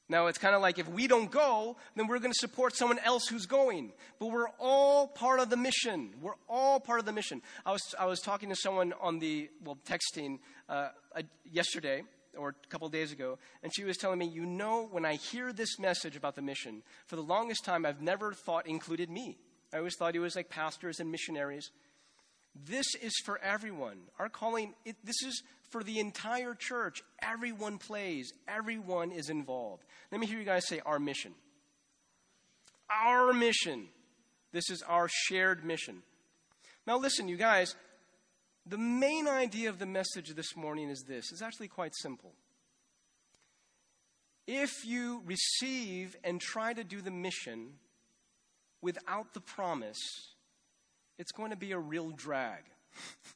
Now, 0.09 0.27
it's 0.27 0.37
kind 0.37 0.55
of 0.55 0.61
like 0.61 0.77
if 0.77 0.89
we 0.89 1.07
don't 1.07 1.31
go, 1.31 1.77
then 1.95 2.07
we're 2.07 2.19
going 2.19 2.33
to 2.33 2.37
support 2.37 2.75
someone 2.75 2.99
else 2.99 3.27
who's 3.27 3.45
going. 3.45 3.93
But 4.19 4.27
we're 4.27 4.49
all 4.59 5.07
part 5.07 5.39
of 5.39 5.49
the 5.49 5.55
mission. 5.55 6.09
We're 6.21 6.35
all 6.49 6.81
part 6.81 6.99
of 6.99 7.05
the 7.05 7.13
mission. 7.13 7.41
I 7.65 7.71
was, 7.71 7.95
I 7.97 8.05
was 8.07 8.19
talking 8.19 8.49
to 8.49 8.55
someone 8.55 8.93
on 8.99 9.19
the, 9.19 9.49
well, 9.63 9.77
texting 9.87 10.39
uh, 10.67 10.89
uh, 11.15 11.21
yesterday 11.49 12.03
or 12.37 12.49
a 12.49 12.67
couple 12.69 12.87
days 12.89 13.11
ago, 13.11 13.37
and 13.63 13.73
she 13.75 13.83
was 13.83 13.97
telling 13.97 14.19
me, 14.19 14.25
you 14.25 14.45
know, 14.45 14.87
when 14.91 15.05
I 15.05 15.15
hear 15.15 15.51
this 15.53 15.79
message 15.79 16.15
about 16.15 16.35
the 16.35 16.41
mission, 16.41 16.83
for 17.07 17.15
the 17.15 17.21
longest 17.21 17.65
time, 17.65 17.85
I've 17.85 18.01
never 18.01 18.33
thought 18.33 18.67
included 18.67 19.09
me. 19.09 19.37
I 19.73 19.77
always 19.77 19.95
thought 19.95 20.15
it 20.15 20.19
was 20.19 20.35
like 20.35 20.49
pastors 20.49 20.99
and 20.99 21.11
missionaries. 21.11 21.71
This 22.55 22.85
is 23.01 23.13
for 23.25 23.39
everyone. 23.39 23.97
Our 24.19 24.29
calling, 24.29 24.73
it, 24.85 24.97
this 25.03 25.21
is 25.23 25.41
for 25.69 25.83
the 25.83 25.99
entire 25.99 26.53
church. 26.53 27.01
Everyone 27.21 27.77
plays, 27.77 28.33
everyone 28.47 29.11
is 29.11 29.29
involved. 29.29 29.83
Let 30.11 30.19
me 30.19 30.27
hear 30.27 30.39
you 30.39 30.45
guys 30.45 30.67
say 30.67 30.81
our 30.85 30.99
mission. 30.99 31.33
Our 32.89 33.31
mission. 33.33 33.87
This 34.51 34.69
is 34.69 34.81
our 34.81 35.07
shared 35.09 35.63
mission. 35.63 36.03
Now, 36.85 36.97
listen, 36.97 37.27
you 37.27 37.37
guys, 37.37 37.75
the 38.65 38.77
main 38.77 39.27
idea 39.27 39.69
of 39.69 39.79
the 39.79 39.85
message 39.85 40.29
this 40.35 40.55
morning 40.55 40.89
is 40.89 41.03
this 41.07 41.31
it's 41.31 41.41
actually 41.41 41.67
quite 41.67 41.93
simple. 41.95 42.33
If 44.47 44.85
you 44.85 45.21
receive 45.25 46.15
and 46.23 46.41
try 46.41 46.73
to 46.73 46.83
do 46.83 47.01
the 47.01 47.11
mission 47.11 47.73
without 48.81 49.33
the 49.33 49.39
promise, 49.39 49.99
it's 51.17 51.31
going 51.31 51.51
to 51.51 51.55
be 51.55 51.71
a 51.71 51.79
real 51.79 52.09
drag. 52.09 52.63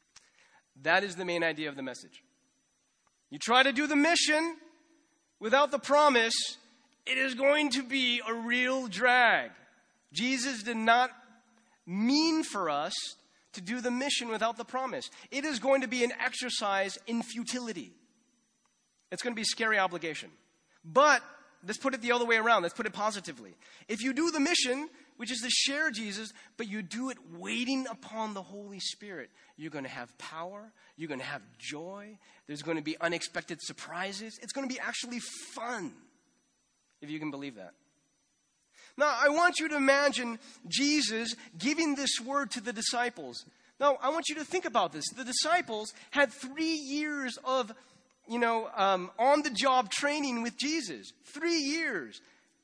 that 0.81 1.03
is 1.03 1.15
the 1.15 1.25
main 1.25 1.43
idea 1.43 1.69
of 1.69 1.75
the 1.75 1.83
message. 1.83 2.23
You 3.29 3.39
try 3.39 3.63
to 3.63 3.71
do 3.71 3.87
the 3.87 3.95
mission 3.95 4.57
without 5.39 5.71
the 5.71 5.79
promise, 5.79 6.35
it 7.05 7.17
is 7.17 7.35
going 7.35 7.69
to 7.71 7.83
be 7.83 8.21
a 8.27 8.33
real 8.33 8.87
drag. 8.87 9.51
Jesus 10.11 10.63
did 10.63 10.77
not 10.77 11.11
mean 11.85 12.43
for 12.43 12.69
us 12.69 12.93
to 13.55 13.61
do 13.61 13.81
the 13.81 13.91
mission 13.91 14.29
without 14.29 14.57
the 14.57 14.63
promise. 14.63 15.09
It 15.31 15.43
is 15.43 15.59
going 15.59 15.81
to 15.81 15.87
be 15.87 16.03
an 16.03 16.13
exercise 16.23 16.97
in 17.07 17.21
futility. 17.23 17.91
It's 19.11 19.21
going 19.21 19.33
to 19.33 19.35
be 19.35 19.43
a 19.43 19.45
scary 19.45 19.79
obligation. 19.79 20.29
But 20.83 21.21
let's 21.65 21.79
put 21.79 21.93
it 21.93 22.01
the 22.01 22.11
other 22.11 22.25
way 22.25 22.37
around. 22.37 22.63
Let's 22.63 22.73
put 22.73 22.85
it 22.85 22.93
positively. 22.93 23.55
If 23.87 24.01
you 24.01 24.13
do 24.13 24.31
the 24.31 24.39
mission, 24.39 24.89
which 25.17 25.31
is 25.31 25.39
to 25.39 25.49
share 25.49 25.91
Jesus, 25.91 26.33
but 26.57 26.67
you 26.67 26.81
do 26.81 27.09
it 27.09 27.17
waiting 27.33 27.87
upon 27.89 28.33
the 28.33 28.41
Holy 28.41 28.79
Spirit, 28.79 29.29
you're 29.57 29.71
going 29.71 29.85
to 29.85 29.89
have 29.89 30.15
power. 30.17 30.71
You're 30.97 31.07
going 31.07 31.19
to 31.19 31.25
have 31.25 31.41
joy. 31.57 32.17
There's 32.47 32.61
going 32.61 32.77
to 32.77 32.83
be 32.83 32.97
unexpected 32.99 33.61
surprises. 33.61 34.39
It's 34.41 34.53
going 34.53 34.67
to 34.67 34.73
be 34.73 34.79
actually 34.79 35.19
fun, 35.53 35.93
if 37.01 37.09
you 37.09 37.19
can 37.19 37.31
believe 37.31 37.55
that. 37.55 37.73
Now, 38.97 39.13
I 39.19 39.29
want 39.29 39.59
you 39.59 39.67
to 39.69 39.75
imagine 39.75 40.39
Jesus 40.67 41.35
giving 41.57 41.95
this 41.95 42.21
word 42.21 42.51
to 42.51 42.61
the 42.61 42.71
disciples. 42.71 43.45
Now, 43.79 43.97
I 44.01 44.09
want 44.09 44.29
you 44.29 44.35
to 44.35 44.45
think 44.45 44.65
about 44.65 44.93
this. 44.93 45.03
The 45.09 45.25
disciples 45.25 45.93
had 46.11 46.31
three 46.31 46.75
years 46.75 47.37
of, 47.43 47.73
you 48.27 48.39
know, 48.39 48.69
um, 48.75 49.11
on 49.19 49.41
the 49.41 49.49
job 49.49 49.91
training 49.91 50.43
with 50.43 50.57
Jesus. 50.57 51.11
Three 51.25 51.59
years 51.59 52.21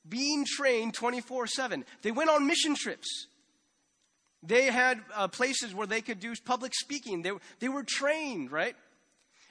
being 0.07 0.45
trained 0.47 0.93
24 0.93 1.47
7. 1.47 1.85
They 2.01 2.11
went 2.11 2.29
on 2.29 2.47
mission 2.47 2.75
trips. 2.75 3.27
They 4.43 4.65
had 4.65 5.01
uh, 5.13 5.27
places 5.27 5.75
where 5.75 5.85
they 5.85 6.01
could 6.01 6.19
do 6.19 6.33
public 6.45 6.73
speaking. 6.73 7.21
They, 7.21 7.31
they 7.59 7.69
were 7.69 7.83
trained, 7.83 8.51
right? 8.51 8.75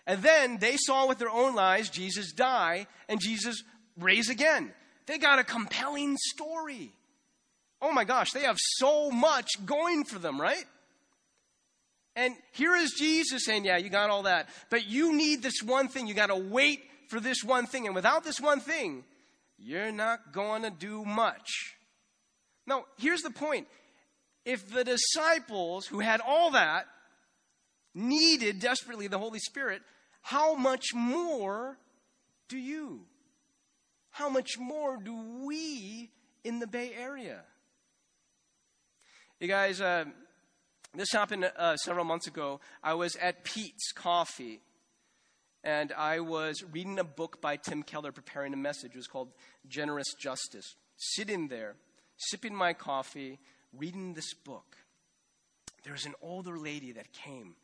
And 0.07 0.23
then 0.23 0.59
they 0.59 0.77
saw 0.77 1.07
with 1.07 1.19
their 1.19 1.31
own 1.31 1.59
eyes 1.59 1.91
Jesus 1.91 2.33
die 2.33 2.87
and 3.09 3.21
Jesus 3.21 3.63
raise 3.99 4.29
again. 4.29 4.73
They 5.11 5.19
got 5.19 5.41
a 5.41 5.45
compelling 5.45 6.17
story. 6.21 6.93
Oh 7.83 7.91
my 7.91 8.05
gosh, 8.05 8.31
they 8.31 8.43
have 8.43 8.59
so 8.61 9.11
much 9.11 9.49
going 9.67 10.05
for 10.05 10.21
them, 10.21 10.41
right? 10.41 10.65
And 12.15 12.37
here 12.53 12.77
is 12.77 12.93
Jesus 12.97 13.45
saying, 13.45 13.65
Yeah, 13.65 13.77
you 13.77 13.91
got 13.91 14.11
all 14.11 14.23
that. 14.23 14.49
But 14.71 14.87
you 14.87 15.13
need 15.17 15.43
this 15.43 15.65
one 15.65 15.89
thing. 15.89 16.07
You 16.07 16.15
got 16.15 16.29
to 16.29 16.37
wait 16.37 16.83
for 17.09 17.19
this 17.19 17.43
one 17.43 17.67
thing. 17.67 17.87
And 17.87 17.95
without 17.97 18.23
this 18.23 18.41
one 18.41 18.61
thing, 18.61 19.03
you're 19.59 19.91
not 19.91 20.33
going 20.33 20.63
to 20.63 20.71
do 20.71 21.05
much. 21.05 21.75
Now, 22.65 22.85
here's 22.97 23.23
the 23.23 23.31
point. 23.31 23.67
If 24.45 24.73
the 24.73 24.85
disciples 24.85 25.89
who 25.89 25.99
had 25.99 26.21
all 26.21 26.53
that 26.53 26.87
needed 27.97 28.61
desperately 28.61 29.09
the 29.09 29.19
Holy 29.19 29.41
Spirit, 29.41 29.83
how 30.23 30.55
much 30.55 30.95
more 30.95 31.79
do 32.49 32.57
you? 32.57 33.07
How 34.11 34.29
much 34.29 34.59
more 34.59 34.97
do 34.97 35.15
we 35.45 36.11
in 36.45 36.59
the 36.59 36.67
Bay 36.67 36.93
Area? 36.99 37.43
You 39.39 39.49
guys, 39.49 39.81
uh, 39.81 40.05
this 40.95 41.13
happened 41.13 41.51
uh, 41.57 41.77
several 41.77 42.05
months 42.05 42.27
ago. 42.27 42.61
I 42.83 42.95
was 42.95 43.17
at 43.17 43.45
Peet's 43.45 43.93
Coffee 43.93 44.61
and 45.63 45.93
I 45.93 46.21
was 46.21 46.63
reading 46.73 46.99
a 46.99 47.05
book 47.05 47.41
by 47.41 47.57
Tim 47.57 47.83
Keller 47.83 48.13
preparing 48.13 48.53
a 48.53 48.57
message. 48.57 48.93
It 48.95 48.97
was 48.97 49.07
called 49.07 49.33
Generous 49.69 50.15
Justice. 50.19 50.77
Sitting 50.97 51.49
there, 51.49 51.77
sipping 52.17 52.55
my 52.55 52.73
coffee, 52.73 53.39
reading 53.73 54.15
this 54.15 54.35
book. 54.35 54.77
There 55.85 55.93
was 55.93 56.07
an 56.07 56.15
older 56.21 56.59
lady 56.59 56.93
that 56.93 57.13
came 57.13 57.57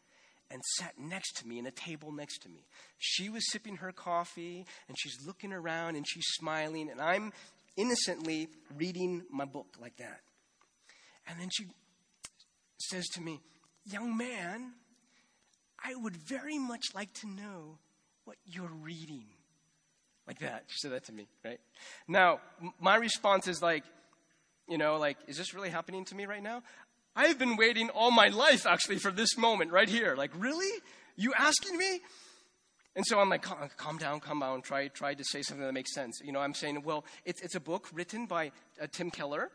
and 0.50 0.62
sat 0.78 0.94
next 0.98 1.36
to 1.38 1.46
me 1.46 1.58
in 1.58 1.66
a 1.66 1.70
table 1.70 2.12
next 2.12 2.38
to 2.42 2.48
me. 2.48 2.66
She 2.98 3.28
was 3.28 3.50
sipping 3.50 3.76
her 3.76 3.92
coffee 3.92 4.64
and 4.88 4.96
she's 4.98 5.18
looking 5.26 5.52
around 5.52 5.96
and 5.96 6.06
she's 6.08 6.26
smiling, 6.38 6.90
and 6.90 7.00
I'm 7.00 7.32
innocently 7.76 8.48
reading 8.76 9.24
my 9.30 9.44
book 9.44 9.76
like 9.80 9.96
that. 9.96 10.20
And 11.28 11.40
then 11.40 11.48
she 11.50 11.66
says 12.78 13.06
to 13.14 13.20
me, 13.20 13.40
Young 13.88 14.16
man, 14.16 14.72
I 15.84 15.94
would 15.94 16.16
very 16.16 16.58
much 16.58 16.86
like 16.94 17.12
to 17.14 17.28
know 17.28 17.78
what 18.24 18.36
you're 18.44 18.72
reading. 18.82 19.26
Like 20.26 20.40
that. 20.40 20.64
She 20.66 20.78
said 20.78 20.90
that 20.90 21.04
to 21.04 21.12
me, 21.12 21.28
right? 21.44 21.60
Now, 22.08 22.40
my 22.80 22.96
response 22.96 23.46
is 23.46 23.62
like, 23.62 23.84
you 24.68 24.76
know, 24.76 24.96
like, 24.96 25.16
is 25.28 25.36
this 25.36 25.54
really 25.54 25.70
happening 25.70 26.04
to 26.06 26.16
me 26.16 26.26
right 26.26 26.42
now? 26.42 26.64
I've 27.16 27.38
been 27.38 27.56
waiting 27.56 27.88
all 27.88 28.10
my 28.10 28.28
life, 28.28 28.66
actually, 28.66 28.98
for 28.98 29.10
this 29.10 29.38
moment 29.38 29.72
right 29.72 29.88
here. 29.88 30.14
Like, 30.14 30.30
really? 30.36 30.82
You 31.16 31.32
asking 31.36 31.78
me? 31.78 32.00
And 32.94 33.04
so 33.06 33.18
I'm 33.18 33.30
like, 33.30 33.42
calm, 33.42 33.68
calm 33.76 33.98
down, 33.98 34.20
calm 34.20 34.40
down. 34.40 34.60
Try, 34.60 34.88
try 34.88 35.14
to 35.14 35.24
say 35.24 35.40
something 35.40 35.66
that 35.66 35.72
makes 35.72 35.94
sense. 35.94 36.20
You 36.22 36.32
know, 36.32 36.40
I'm 36.40 36.54
saying, 36.54 36.82
well, 36.84 37.04
it's, 37.24 37.40
it's 37.42 37.54
a 37.54 37.60
book 37.60 37.88
written 37.92 38.26
by 38.26 38.52
uh, 38.80 38.86
Tim 38.92 39.10
Keller, 39.10 39.50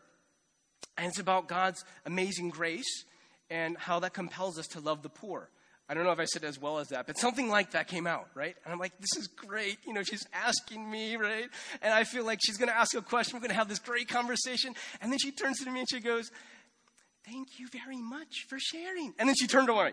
and 0.98 1.06
it's 1.06 1.20
about 1.20 1.46
God's 1.46 1.84
amazing 2.04 2.50
grace 2.50 3.04
and 3.48 3.76
how 3.78 4.00
that 4.00 4.12
compels 4.12 4.58
us 4.58 4.66
to 4.68 4.80
love 4.80 5.02
the 5.02 5.08
poor. 5.08 5.48
I 5.88 5.94
don't 5.94 6.04
know 6.04 6.12
if 6.12 6.20
I 6.20 6.24
said 6.24 6.44
as 6.44 6.58
well 6.58 6.78
as 6.78 6.88
that, 6.88 7.06
but 7.06 7.18
something 7.18 7.48
like 7.48 7.72
that 7.72 7.88
came 7.88 8.06
out, 8.06 8.28
right? 8.34 8.56
And 8.64 8.72
I'm 8.72 8.78
like, 8.78 8.92
this 8.98 9.14
is 9.18 9.26
great. 9.26 9.78
You 9.86 9.92
know, 9.92 10.02
she's 10.02 10.24
asking 10.32 10.90
me, 10.90 11.16
right? 11.16 11.46
And 11.82 11.92
I 11.92 12.04
feel 12.04 12.24
like 12.24 12.38
she's 12.42 12.56
going 12.56 12.70
to 12.70 12.76
ask 12.76 12.94
a 12.96 13.02
question. 13.02 13.34
We're 13.36 13.40
going 13.40 13.50
to 13.50 13.56
have 13.56 13.68
this 13.68 13.80
great 13.80 14.08
conversation. 14.08 14.74
And 15.00 15.12
then 15.12 15.18
she 15.18 15.32
turns 15.32 15.58
to 15.58 15.70
me 15.70 15.80
and 15.80 15.88
she 15.90 16.00
goes, 16.00 16.30
Thank 17.24 17.58
you 17.58 17.68
very 17.68 18.00
much 18.00 18.46
for 18.48 18.58
sharing. 18.58 19.14
And 19.18 19.28
then 19.28 19.36
she 19.36 19.46
turned 19.46 19.68
away. 19.68 19.92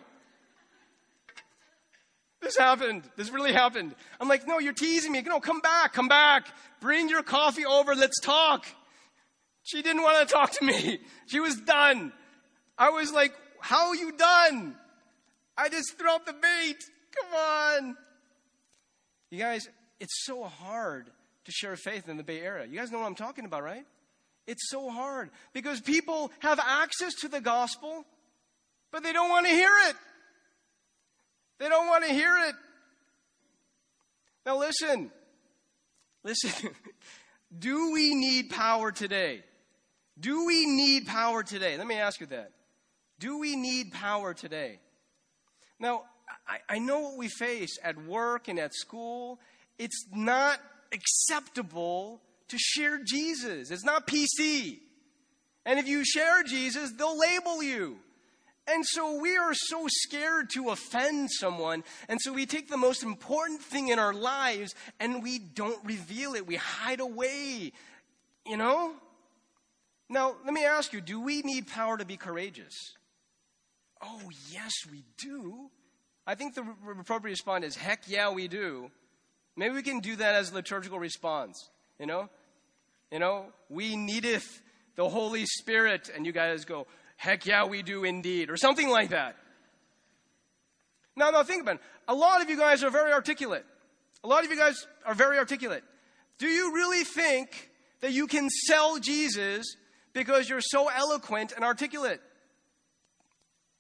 This 2.42 2.58
happened. 2.58 3.04
This 3.18 3.30
really 3.30 3.52
happened. 3.52 3.94
I'm 4.20 4.28
like, 4.28 4.48
no, 4.48 4.60
you're 4.60 4.74
teasing 4.74 5.12
me. 5.12 5.22
No, 5.22 5.40
come 5.40 5.60
back, 5.60 5.94
come 5.94 6.08
back. 6.08 6.48
Bring 6.80 7.10
your 7.10 7.22
coffee 7.22 7.66
over. 7.66 7.96
Let's 7.96 8.20
talk. 8.22 8.66
She 9.64 9.82
didn't 9.82 10.02
want 10.02 10.28
to 10.28 10.34
talk 10.34 10.52
to 10.54 10.66
me. 10.66 11.00
She 11.28 11.40
was 11.40 11.56
done. 11.58 12.14
I 12.78 12.90
was 12.90 13.12
like, 13.12 13.34
how 13.60 13.90
are 13.90 13.96
you 13.96 14.14
done? 14.14 14.76
I 15.58 15.70
just 15.70 15.98
threw 15.98 16.10
out 16.10 16.26
the 16.26 16.34
bait. 16.34 16.78
Come 17.16 17.34
on. 17.34 17.98
You 19.30 19.38
guys, 19.38 19.68
it's 20.00 20.26
so 20.26 20.46
hard 20.46 21.08
to 21.46 21.52
share 21.52 21.76
faith 21.76 22.08
in 22.08 22.18
the 22.18 22.24
Bay 22.24 22.40
Area. 22.40 22.66
You 22.66 22.78
guys 22.78 22.90
know 22.90 23.00
what 23.00 23.06
I'm 23.06 23.16
talking 23.16 23.46
about, 23.46 23.64
right? 23.64 23.86
It's 24.50 24.68
so 24.68 24.90
hard 24.90 25.30
because 25.54 25.80
people 25.80 26.32
have 26.40 26.60
access 26.60 27.14
to 27.22 27.28
the 27.28 27.40
gospel, 27.40 28.04
but 28.92 29.04
they 29.04 29.14
don't 29.14 29.30
want 29.30 29.46
to 29.46 29.52
hear 29.52 29.70
it. 29.90 29.96
They 31.60 31.70
don't 31.70 31.86
want 31.86 32.04
to 32.06 32.12
hear 32.12 32.36
it. 32.48 32.56
Now, 34.48 34.58
listen. 34.58 35.12
Listen. 36.24 36.72
Do 37.60 37.92
we 37.92 38.16
need 38.16 38.50
power 38.50 38.92
today? 38.92 39.44
Do 40.20 40.48
we 40.48 40.66
need 40.66 41.06
power 41.06 41.44
today? 41.44 41.78
Let 41.78 41.86
me 41.86 41.96
ask 41.96 42.20
you 42.20 42.26
that. 42.28 42.52
Do 43.20 43.38
we 43.38 43.56
need 43.56 43.92
power 43.92 44.34
today? 44.34 44.80
Now, 45.80 46.06
I, 46.48 46.58
I 46.68 46.80
know 46.80 47.02
what 47.02 47.18
we 47.18 47.28
face 47.28 47.78
at 47.84 48.04
work 48.04 48.48
and 48.48 48.58
at 48.58 48.74
school. 48.74 49.40
It's 49.78 50.08
not 50.12 50.60
acceptable 50.92 52.20
to 52.50 52.58
share 52.58 53.00
Jesus. 53.04 53.72
It's 53.72 53.86
not 53.86 54.08
PC. 54.08 54.80
And 55.66 55.80
if 55.80 55.88
you 55.88 56.04
share 56.04 56.44
Jesus, 56.44 56.92
they'll 56.92 57.18
label 57.18 57.64
you. 57.64 58.00
And 58.72 58.86
so 58.86 59.20
we 59.20 59.36
are 59.36 59.54
so 59.54 59.88
scared 59.88 60.52
to 60.52 60.70
offend 60.70 61.32
someone. 61.32 61.84
And 62.08 62.22
so 62.22 62.32
we 62.34 62.46
take 62.46 62.70
the 62.70 62.78
most 62.78 63.02
important 63.04 63.62
thing 63.62 63.88
in 63.88 63.98
our 63.98 64.14
lives 64.14 64.76
and 65.00 65.24
we 65.24 65.40
don't 65.40 65.84
reveal 65.84 66.36
it. 66.36 66.46
We 66.46 66.56
hide 66.56 67.00
away, 67.00 67.72
you 68.46 68.58
know? 68.58 68.94
Now, 70.08 70.36
let 70.46 70.54
me 70.54 70.66
ask 70.66 70.94
you 70.94 71.02
do 71.02 71.20
we 71.20 71.42
need 71.42 71.68
power 71.68 71.98
to 71.98 72.06
be 72.06 72.18
courageous? 72.18 72.76
Oh, 74.02 74.22
yes, 74.52 74.74
we 74.90 75.04
do. 75.18 75.70
I 76.26 76.36
think 76.36 76.54
the 76.54 76.64
appropriate 77.00 77.34
response 77.34 77.66
is 77.66 77.76
heck 77.76 78.04
yeah, 78.08 78.32
we 78.32 78.48
do. 78.48 78.92
Maybe 79.56 79.74
we 79.74 79.84
can 79.84 80.00
do 80.00 80.16
that 80.16 80.36
as 80.36 80.52
a 80.52 80.56
liturgical 80.56 81.00
response, 81.00 81.70
you 82.00 82.06
know? 82.06 82.30
You 83.12 83.20
know, 83.20 83.46
we 83.70 83.96
needeth 83.96 84.62
the 84.96 85.08
Holy 85.10 85.46
Spirit. 85.46 86.10
And 86.14 86.26
you 86.26 86.32
guys 86.32 86.66
go, 86.66 86.88
heck 87.18 87.46
yeah, 87.46 87.66
we 87.66 87.82
do 87.82 88.04
indeed, 88.04 88.50
or 88.50 88.58
something 88.58 88.90
like 88.90 89.10
that. 89.10 89.36
Now, 91.16 91.32
now 91.32 91.44
think 91.44 91.64
about 91.64 91.76
it. 91.76 91.82
A 92.08 92.14
lot 92.14 92.42
of 92.42 92.50
you 92.50 92.58
guys 92.58 92.84
are 92.84 92.90
very 92.90 93.12
articulate. 93.12 93.66
A 94.24 94.28
lot 94.28 94.44
of 94.44 94.52
you 94.52 94.58
guys 94.58 94.88
are 95.06 95.14
very 95.14 95.38
articulate. 95.38 95.84
Do 96.38 96.48
you 96.48 96.74
really 96.74 97.04
think 97.04 97.70
that 98.02 98.12
you 98.12 98.28
can 98.28 98.50
sell 98.50 98.98
Jesus 99.00 99.76
because 100.14 100.50
you're 100.50 100.62
so 100.62 100.88
eloquent 100.90 101.52
and 101.52 101.64
articulate? 101.64 102.22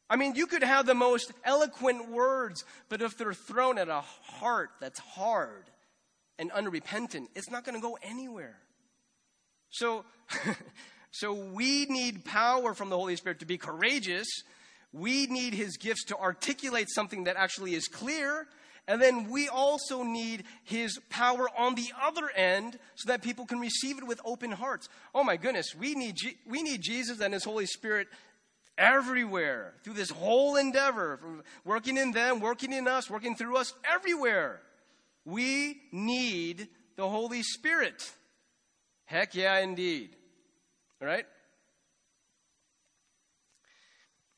I 0.09 0.15
mean, 0.15 0.35
you 0.35 0.47
could 0.47 0.63
have 0.63 0.85
the 0.85 0.95
most 0.95 1.31
eloquent 1.45 2.09
words, 2.09 2.65
but 2.89 3.01
if 3.01 3.17
they're 3.17 3.33
thrown 3.33 3.77
at 3.77 3.89
a 3.89 4.01
heart 4.01 4.71
that's 4.81 4.99
hard 4.99 5.69
and 6.39 6.51
unrepentant, 6.51 7.29
it's 7.35 7.49
not 7.49 7.63
going 7.63 7.75
to 7.75 7.81
go 7.81 7.97
anywhere. 8.01 8.57
So, 9.69 10.05
So 11.11 11.33
we 11.33 11.85
need 11.85 12.25
power 12.25 12.73
from 12.73 12.89
the 12.89 12.97
Holy 12.97 13.15
Spirit 13.15 13.39
to 13.39 13.45
be 13.45 13.57
courageous. 13.57 14.27
We 14.93 15.27
need 15.27 15.53
His 15.53 15.77
gifts 15.77 16.05
to 16.05 16.17
articulate 16.17 16.87
something 16.89 17.23
that 17.25 17.35
actually 17.35 17.73
is 17.73 17.87
clear. 17.87 18.47
And 18.87 19.01
then 19.01 19.29
we 19.29 19.49
also 19.49 20.03
need 20.03 20.45
His 20.63 20.99
power 21.09 21.47
on 21.57 21.75
the 21.75 21.91
other 22.01 22.29
end 22.35 22.77
so 22.95 23.11
that 23.11 23.21
people 23.21 23.45
can 23.45 23.59
receive 23.59 23.97
it 23.97 24.07
with 24.07 24.21
open 24.23 24.51
hearts. 24.51 24.87
Oh 25.13 25.23
my 25.23 25.37
goodness, 25.37 25.75
we 25.77 25.95
need, 25.95 26.15
we 26.47 26.63
need 26.63 26.81
Jesus 26.81 27.19
and 27.19 27.33
His 27.33 27.43
Holy 27.43 27.65
Spirit 27.65 28.07
everywhere 28.77 29.73
through 29.83 29.95
this 29.95 30.09
whole 30.09 30.55
endeavor, 30.55 31.19
working 31.65 31.97
in 31.97 32.11
them, 32.11 32.39
working 32.39 32.71
in 32.71 32.87
us, 32.87 33.09
working 33.09 33.35
through 33.35 33.57
us, 33.57 33.73
everywhere. 33.83 34.61
We 35.25 35.81
need 35.91 36.69
the 36.95 37.09
Holy 37.09 37.43
Spirit. 37.43 38.09
Heck 39.09 39.33
yeah, 39.33 39.57
indeed. 39.57 40.15
All 41.01 41.07
right? 41.07 41.25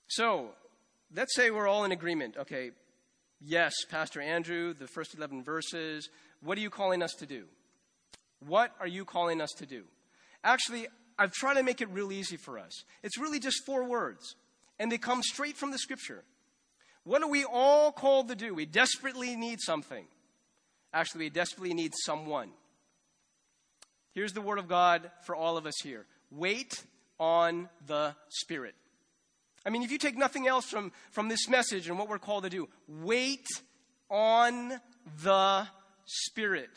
So, 0.08 0.52
let's 1.14 1.36
say 1.36 1.52
we're 1.52 1.68
all 1.68 1.84
in 1.84 1.92
agreement. 1.92 2.38
Okay, 2.38 2.72
yes, 3.42 3.74
Pastor 3.90 4.22
Andrew, 4.22 4.74
the 4.74 4.88
first 4.88 5.14
11 5.14 5.44
verses. 5.44 6.08
What 6.42 6.58
are 6.58 6.62
you 6.62 6.70
calling 6.70 7.04
us 7.04 7.12
to 7.20 7.26
do? 7.26 7.48
What 8.48 8.72
are 8.80 8.88
you 8.88 9.04
calling 9.04 9.42
us 9.42 9.52
to 9.58 9.66
do? 9.66 9.84
Actually, 10.42 10.88
I've 11.20 11.34
tried 11.34 11.56
to 11.56 11.64
make 11.64 11.82
it 11.82 11.90
real 11.90 12.14
easy 12.14 12.38
for 12.38 12.58
us. 12.58 12.86
It's 13.04 13.18
really 13.18 13.40
just 13.40 13.66
four 13.66 13.84
words, 13.84 14.36
and 14.80 14.90
they 14.90 14.98
come 14.98 15.22
straight 15.22 15.58
from 15.58 15.72
the 15.72 15.80
scripture. 15.80 16.24
What 17.04 17.22
are 17.24 17.30
we 17.30 17.44
all 17.44 17.92
called 17.92 18.30
to 18.30 18.36
do? 18.36 18.54
We 18.54 18.68
desperately 18.68 19.36
need 19.36 19.60
something. 19.60 20.06
Actually, 20.94 21.26
we 21.26 21.30
desperately 21.30 21.74
need 21.74 21.92
someone. 22.06 22.52
Here's 24.14 24.34
the 24.34 24.42
word 24.42 24.60
of 24.60 24.68
God 24.68 25.10
for 25.26 25.36
all 25.36 25.58
of 25.58 25.66
us 25.66 25.76
here 25.84 26.06
wait 26.32 26.84
on 27.20 27.70
the 27.86 28.16
Spirit. 28.30 28.76
I 29.66 29.70
mean, 29.70 29.84
if 29.84 29.92
you 29.92 29.98
take 29.98 30.18
nothing 30.18 30.48
else 30.48 30.66
from, 30.66 30.92
from 31.12 31.30
this 31.30 31.48
message 31.48 31.88
and 31.88 32.00
what 32.00 32.10
we're 32.10 32.20
called 32.20 32.44
to 32.44 32.50
do, 32.50 32.68
wait 32.88 33.46
on 34.10 34.80
the 35.24 35.68
Spirit. 36.06 36.70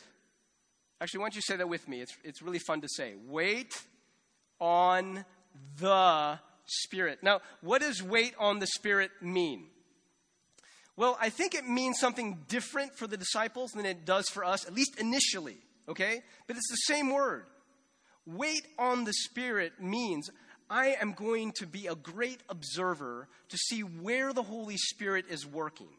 Actually, 1.01 1.19
why 1.19 1.25
don't 1.25 1.35
you 1.35 1.41
say 1.41 1.55
that 1.55 1.67
with 1.67 1.87
me? 1.87 2.01
It's, 2.01 2.15
it's 2.23 2.41
really 2.41 2.59
fun 2.59 2.81
to 2.81 2.87
say. 2.87 3.15
Wait 3.27 3.81
on 4.59 5.25
the 5.79 6.39
Spirit. 6.65 7.19
Now, 7.23 7.41
what 7.61 7.81
does 7.81 8.01
wait 8.01 8.33
on 8.39 8.59
the 8.59 8.67
Spirit 8.67 9.11
mean? 9.21 9.65
Well, 10.95 11.17
I 11.19 11.29
think 11.29 11.55
it 11.55 11.67
means 11.67 11.99
something 11.99 12.43
different 12.47 12.95
for 12.97 13.07
the 13.07 13.17
disciples 13.17 13.71
than 13.71 13.85
it 13.85 14.05
does 14.05 14.29
for 14.29 14.45
us, 14.45 14.65
at 14.65 14.73
least 14.73 14.99
initially, 14.99 15.57
okay? 15.87 16.21
But 16.47 16.57
it's 16.57 16.69
the 16.69 16.93
same 16.93 17.11
word. 17.11 17.45
Wait 18.25 18.65
on 18.79 19.03
the 19.03 19.13
Spirit 19.13 19.73
means 19.79 20.29
I 20.69 20.95
am 20.99 21.13
going 21.13 21.51
to 21.57 21.67
be 21.67 21.87
a 21.87 21.95
great 21.95 22.41
observer 22.49 23.27
to 23.49 23.57
see 23.57 23.81
where 23.81 24.33
the 24.33 24.43
Holy 24.43 24.77
Spirit 24.77 25.25
is 25.29 25.45
working. 25.45 25.89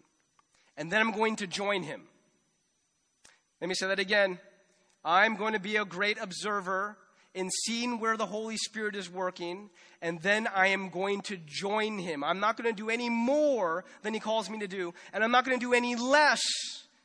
And 0.77 0.91
then 0.91 1.01
I'm 1.01 1.13
going 1.13 1.37
to 1.37 1.47
join 1.47 1.83
him. 1.83 2.03
Let 3.61 3.69
me 3.69 3.75
say 3.75 3.87
that 3.87 3.99
again. 4.01 4.39
I'm 5.05 5.37
going 5.37 5.53
to 5.53 5.61
be 5.61 5.77
a 5.77 5.85
great 5.85 6.19
observer 6.21 6.99
in 7.33 7.51
seeing 7.51 8.01
where 8.01 8.17
the 8.17 8.27
Holy 8.27 8.57
Spirit 8.57 8.97
is 8.97 9.11
working, 9.11 9.69
and 10.01 10.21
then 10.23 10.49
I 10.49 10.69
am 10.69 10.89
going 10.89 11.21
to 11.23 11.37
join 11.37 11.99
him. 11.99 12.25
I'm 12.25 12.41
not 12.41 12.57
going 12.57 12.69
to 12.69 12.77
do 12.77 12.89
any 12.89 13.11
more 13.11 13.85
than 14.03 14.15
he 14.15 14.21
calls 14.21 14.49
me 14.49 14.59
to 14.61 14.67
do, 14.67 14.95
and 15.13 15.23
I'm 15.23 15.31
not 15.31 15.45
going 15.45 15.59
to 15.59 15.65
do 15.65 15.75
any 15.75 15.97
less 15.97 16.43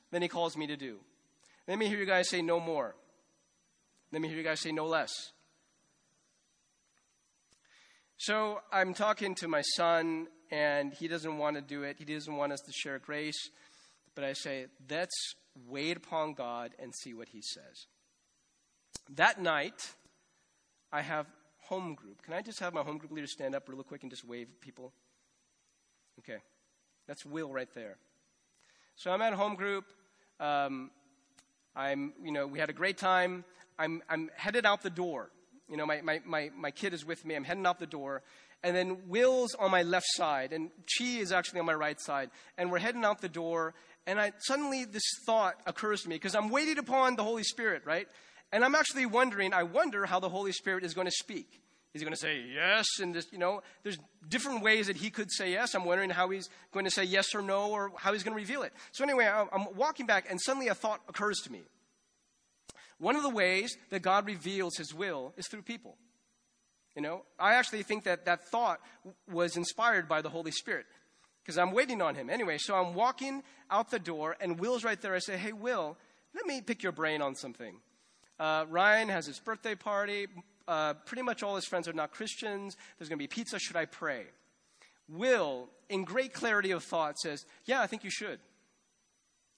than 0.10 0.22
he 0.22 0.30
calls 0.30 0.56
me 0.56 0.67
to 0.67 0.78
do. 0.78 1.00
Let 1.72 1.80
me 1.80 1.88
hear 1.88 2.00
you 2.00 2.06
guys 2.06 2.28
say 2.28 2.42
no 2.42 2.60
more. 2.60 2.98
Let 4.12 4.22
me 4.22 4.28
hear 4.28 4.36
you 4.36 4.44
guys 4.44 4.60
say 4.60 4.74
no 4.74 4.88
less. 4.88 5.10
So 8.18 8.60
I'm 8.74 8.94
talking 8.94 9.36
to 9.36 9.48
my 9.48 9.62
son, 9.62 10.28
and 10.52 10.94
he 10.94 11.08
doesn't 11.08 11.38
want 11.38 11.56
to 11.56 11.62
do 11.62 11.84
it. 11.84 11.96
He 11.98 12.04
doesn't 12.04 12.36
want 12.36 12.52
us 12.52 12.60
to 12.60 12.74
share 12.74 13.00
grace. 13.00 13.40
But 14.16 14.26
I 14.26 14.34
say, 14.34 14.66
let's 14.90 15.16
wait 15.66 15.96
upon 15.96 16.34
God 16.34 16.72
and 16.78 16.94
see 16.94 17.14
what 17.14 17.30
he 17.30 17.42
says. 17.42 17.86
That 19.16 19.42
night, 19.42 19.94
I 20.92 21.00
have 21.04 21.26
home 21.70 21.96
group. 21.96 22.22
Can 22.22 22.34
I 22.34 22.42
just 22.42 22.60
have 22.60 22.74
my 22.74 22.82
home 22.82 22.98
group 22.98 23.14
leader 23.14 23.28
stand 23.28 23.56
up 23.56 23.70
real 23.70 23.82
quick 23.82 24.02
and 24.02 24.12
just 24.12 24.28
wave 24.28 24.50
people? 24.60 24.92
Okay. 26.20 26.42
That's 27.08 27.26
Will 27.26 27.50
right 27.50 27.74
there. 27.74 27.96
So 28.98 29.10
I'm 29.10 29.22
at 29.22 29.32
home 29.32 29.56
group. 29.56 29.86
Um, 30.38 30.92
I'm, 31.76 32.14
you 32.24 32.32
know, 32.32 32.48
we 32.48 32.60
had 32.60 32.70
a 32.70 32.74
great 32.74 32.98
time. 32.98 33.46
I'm, 33.80 34.02
I'm 34.10 34.30
headed 34.36 34.66
out 34.66 34.84
the 34.84 34.90
door. 34.90 35.30
You 35.70 35.78
know, 35.78 35.86
my, 35.86 36.02
my, 36.02 36.22
my, 36.26 36.52
my 36.56 36.72
kid 36.72 36.94
is 36.94 37.06
with 37.06 37.26
me. 37.26 37.36
I'm 37.36 37.44
heading 37.44 37.66
out 37.66 37.80
the 37.80 37.88
door. 37.88 38.24
And 38.64 38.76
then 38.76 39.08
Will's 39.08 39.56
on 39.56 39.72
my 39.72 39.82
left 39.82 40.06
side, 40.10 40.54
and 40.54 40.70
Chi 40.98 41.06
is 41.20 41.32
actually 41.32 41.62
on 41.62 41.66
my 41.66 41.74
right 41.74 42.00
side. 42.00 42.30
And 42.58 42.72
we're 42.72 42.80
heading 42.80 43.04
out 43.04 43.22
the 43.22 43.30
door. 43.30 43.74
And 44.06 44.20
I, 44.20 44.34
suddenly 44.40 44.86
this 44.86 45.04
thought 45.26 45.56
occurs 45.66 46.02
to 46.02 46.10
me 46.10 46.16
because 46.16 46.36
I'm 46.36 46.50
waiting 46.50 46.78
upon 46.78 47.16
the 47.16 47.24
Holy 47.24 47.44
Spirit, 47.44 47.84
right? 47.86 48.08
And 48.52 48.64
I'm 48.66 48.76
actually 48.76 49.06
wondering, 49.06 49.54
I 49.54 49.64
wonder 49.64 50.06
how 50.06 50.20
the 50.20 50.30
Holy 50.30 50.52
Spirit 50.52 50.84
is 50.84 50.94
going 50.94 51.08
to 51.08 51.12
speak. 51.12 51.62
Is 51.93 52.01
he 52.01 52.06
going 52.06 52.13
to 52.13 52.19
say 52.19 52.41
yes? 52.54 52.86
And 53.01 53.13
just, 53.13 53.34
you 53.34 53.39
know, 53.39 53.62
there's 53.84 53.97
different 54.30 54.63
ways 54.63 54.88
that 54.88 54.95
he 54.95 55.10
could 55.10 55.30
say 55.32 55.51
yes. 55.51 55.75
I'm 55.75 55.84
wondering 55.84 56.10
how 56.10 56.30
he's 56.30 56.49
going 56.71 56.86
to 56.86 56.91
say 56.91 57.04
yes 57.04 57.36
or 57.36 57.41
no 57.41 57.69
or 57.69 57.91
how 57.97 58.13
he's 58.13 58.23
going 58.23 58.36
to 58.36 58.41
reveal 58.41 58.63
it. 58.63 58.71
So 58.93 59.04
anyway, 59.04 59.25
I'm 59.27 59.67
walking 59.75 60.06
back 60.06 60.25
and 60.30 60.39
suddenly 60.39 60.69
a 60.69 60.75
thought 60.75 61.01
occurs 61.10 61.39
to 61.43 61.51
me. 61.51 61.63
One 62.97 63.15
of 63.15 63.23
the 63.23 63.30
ways 63.30 63.75
that 63.89 64.04
God 64.04 64.25
reveals 64.25 64.77
his 64.77 64.93
will 64.93 65.34
is 65.36 65.47
through 65.47 65.63
people. 65.63 65.97
You 66.95 67.01
know, 67.01 67.23
I 67.39 67.56
actually 67.56 67.84
think 67.84 68.04
that 68.04 68.25
that 68.25 68.47
thought 68.49 68.80
was 69.30 69.58
inspired 69.58 70.08
by 70.08 70.21
the 70.21 70.30
Holy 70.30 70.51
Spirit 70.51 70.86
because 71.43 71.58
I'm 71.58 71.71
waiting 71.71 72.01
on 72.01 72.15
him. 72.15 72.30
Anyway, 72.30 72.58
so 72.58 72.75
I'm 72.75 72.93
walking 72.93 73.43
out 73.69 73.89
the 73.89 73.99
door 73.99 74.38
and 74.39 74.60
Will's 74.60 74.84
right 74.84 75.01
there. 75.01 75.15
I 75.15 75.19
say, 75.19 75.38
Hey, 75.38 75.51
Will, 75.51 75.97
let 76.34 76.45
me 76.45 76.62
pick 76.62 76.84
your 76.84 76.91
brain 76.91 77.21
on 77.21 77.36
something. 77.36 77.77
Uh, 78.39 78.65
Ryan 78.69 79.10
has 79.10 79.25
his 79.25 79.39
birthday 79.39 79.75
party. 79.75 80.27
Uh, 80.72 80.94
pretty 80.94 81.22
much 81.22 81.44
all 81.44 81.58
his 81.58 81.66
friends 81.66 81.86
are 81.90 81.94
not 81.94 82.14
Christians. 82.14 82.78
There's 82.98 83.10
going 83.10 83.18
to 83.18 83.22
be 83.22 83.28
pizza. 83.28 83.60
Should 83.60 83.76
I 83.76 83.84
pray? 83.84 84.24
Will, 85.10 85.68
in 85.90 86.06
great 86.06 86.32
clarity 86.32 86.72
of 86.72 86.82
thought, 86.82 87.20
says, 87.20 87.46
Yeah, 87.66 87.82
I 87.82 87.88
think 87.88 88.06
you 88.06 88.10
should. 88.10 88.40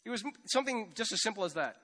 It 0.06 0.10
was 0.10 0.24
something 0.48 0.90
just 0.96 1.12
as 1.12 1.22
simple 1.22 1.44
as 1.44 1.54
that. 1.54 1.76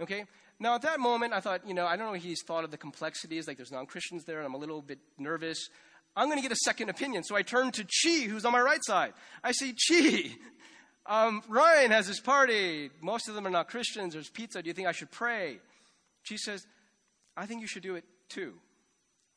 Okay? 0.00 0.24
Now, 0.58 0.74
at 0.74 0.82
that 0.82 0.98
moment, 0.98 1.32
I 1.32 1.38
thought, 1.38 1.64
you 1.64 1.74
know, 1.74 1.86
I 1.86 1.96
don't 1.96 2.08
know 2.08 2.18
he's 2.18 2.42
thought 2.42 2.64
of 2.64 2.72
the 2.72 2.76
complexities, 2.76 3.46
like 3.46 3.56
there's 3.56 3.70
non 3.70 3.86
Christians 3.86 4.24
there, 4.24 4.38
and 4.38 4.46
I'm 4.46 4.54
a 4.54 4.58
little 4.58 4.82
bit 4.82 4.98
nervous. 5.16 5.68
I'm 6.16 6.26
going 6.26 6.38
to 6.38 6.42
get 6.42 6.50
a 6.50 6.60
second 6.64 6.88
opinion. 6.88 7.22
So 7.22 7.36
I 7.36 7.42
turn 7.42 7.70
to 7.70 7.84
Chi, 7.84 8.22
who's 8.22 8.44
on 8.44 8.50
my 8.50 8.60
right 8.60 8.84
side. 8.84 9.12
I 9.44 9.52
say, 9.52 9.74
Chi, 9.88 10.30
um, 11.06 11.40
Ryan 11.48 11.92
has 11.92 12.08
his 12.08 12.18
party. 12.18 12.90
Most 13.00 13.28
of 13.28 13.36
them 13.36 13.46
are 13.46 13.50
not 13.50 13.68
Christians. 13.68 14.14
There's 14.14 14.28
pizza. 14.28 14.60
Do 14.60 14.66
you 14.66 14.74
think 14.74 14.88
I 14.88 14.92
should 14.92 15.12
pray? 15.12 15.60
Chi 16.28 16.34
says, 16.34 16.66
I 17.36 17.46
think 17.46 17.60
you 17.60 17.68
should 17.68 17.84
do 17.84 17.94
it 17.94 18.02
too. 18.28 18.54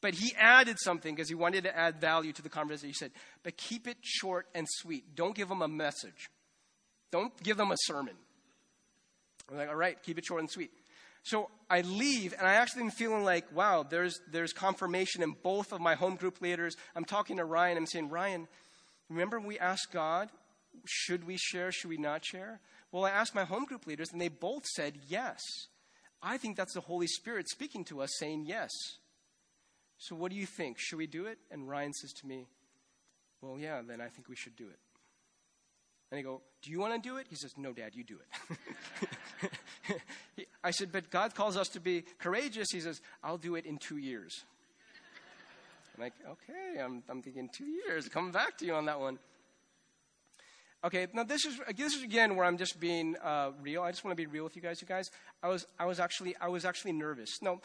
But 0.01 0.13
he 0.13 0.33
added 0.37 0.77
something 0.79 1.13
because 1.13 1.29
he 1.29 1.35
wanted 1.35 1.65
to 1.65 1.77
add 1.77 1.99
value 1.99 2.31
to 2.33 2.41
the 2.41 2.49
conversation. 2.49 2.89
He 2.89 2.93
said, 2.93 3.11
but 3.43 3.57
keep 3.57 3.87
it 3.87 3.97
short 4.01 4.47
and 4.55 4.65
sweet. 4.69 5.15
Don't 5.15 5.35
give 5.35 5.49
them 5.49 5.61
a 5.61 5.67
message. 5.67 6.29
Don't 7.11 7.35
give 7.43 7.57
them 7.57 7.71
a 7.71 7.75
sermon. 7.85 8.15
I'm 9.49 9.57
like, 9.57 9.69
all 9.69 9.75
right, 9.75 10.01
keep 10.01 10.17
it 10.17 10.25
short 10.25 10.41
and 10.41 10.49
sweet. 10.49 10.71
So 11.23 11.49
I 11.69 11.81
leave, 11.81 12.33
and 12.37 12.47
I 12.47 12.53
actually 12.53 12.83
am 12.83 12.91
feeling 12.91 13.25
like, 13.25 13.45
wow, 13.53 13.83
there's, 13.83 14.19
there's 14.31 14.53
confirmation 14.53 15.21
in 15.21 15.35
both 15.43 15.73
of 15.73 15.81
my 15.81 15.95
home 15.95 16.15
group 16.15 16.39
leaders. 16.41 16.75
I'm 16.95 17.03
talking 17.03 17.37
to 17.37 17.45
Ryan. 17.45 17.77
I'm 17.77 17.85
saying, 17.87 18.09
Ryan, 18.09 18.47
remember 19.09 19.39
we 19.39 19.59
asked 19.59 19.89
God, 19.91 20.29
should 20.85 21.27
we 21.27 21.35
share, 21.37 21.71
should 21.71 21.89
we 21.89 21.97
not 21.97 22.23
share? 22.23 22.61
Well, 22.91 23.05
I 23.05 23.09
asked 23.09 23.35
my 23.35 23.43
home 23.43 23.65
group 23.65 23.85
leaders, 23.85 24.09
and 24.11 24.21
they 24.21 24.29
both 24.29 24.65
said 24.65 24.97
yes. 25.07 25.41
I 26.21 26.37
think 26.37 26.57
that's 26.57 26.73
the 26.73 26.81
Holy 26.81 27.07
Spirit 27.07 27.47
speaking 27.49 27.85
to 27.85 28.01
us, 28.01 28.09
saying 28.17 28.45
yes. 28.45 28.69
So 29.97 30.15
what 30.15 30.31
do 30.31 30.37
you 30.37 30.45
think? 30.45 30.77
Should 30.79 30.97
we 30.97 31.07
do 31.07 31.25
it? 31.25 31.37
And 31.51 31.67
Ryan 31.67 31.93
says 31.93 32.13
to 32.13 32.27
me, 32.27 32.47
Well, 33.41 33.57
yeah, 33.59 33.81
then 33.85 34.01
I 34.01 34.07
think 34.07 34.29
we 34.29 34.35
should 34.35 34.55
do 34.55 34.65
it. 34.65 34.79
And 36.11 36.19
I 36.19 36.21
go, 36.21 36.41
Do 36.61 36.71
you 36.71 36.79
want 36.79 37.01
to 37.01 37.09
do 37.09 37.17
it? 37.17 37.27
He 37.29 37.35
says, 37.35 37.53
No, 37.57 37.73
Dad, 37.73 37.95
you 37.95 38.03
do 38.03 38.17
it. 39.89 40.01
I 40.63 40.71
said, 40.71 40.91
But 40.91 41.09
God 41.09 41.35
calls 41.35 41.57
us 41.57 41.67
to 41.69 41.79
be 41.79 42.03
courageous. 42.17 42.67
He 42.71 42.79
says, 42.79 43.01
I'll 43.23 43.37
do 43.37 43.55
it 43.55 43.65
in 43.65 43.77
two 43.77 43.97
years. 43.97 44.43
I'm 45.95 46.03
like, 46.03 46.13
Okay, 46.25 46.81
I'm, 46.81 47.03
I'm 47.09 47.21
thinking 47.21 47.49
two 47.53 47.67
years. 47.67 48.07
Coming 48.07 48.31
back 48.31 48.57
to 48.59 48.65
you 48.65 48.75
on 48.75 48.85
that 48.85 48.99
one. 48.99 49.19
Okay, 50.81 51.07
now 51.13 51.23
this 51.23 51.45
is 51.45 51.59
this 51.75 51.93
is 51.93 52.03
again 52.03 52.37
where 52.37 52.45
I'm 52.45 52.57
just 52.57 52.79
being 52.79 53.17
uh, 53.21 53.51
real. 53.61 53.81
I 53.81 53.91
just 53.91 54.05
want 54.05 54.15
to 54.17 54.21
be 54.21 54.27
real 54.27 54.45
with 54.45 54.55
you 54.55 54.61
guys. 54.61 54.81
You 54.81 54.87
guys, 54.87 55.11
I 55.43 55.49
was 55.49 55.67
I 55.77 55.85
was 55.85 55.99
actually 55.99 56.35
I 56.39 56.47
was 56.47 56.63
actually 56.63 56.93
nervous. 56.93 57.41
No, 57.41 57.59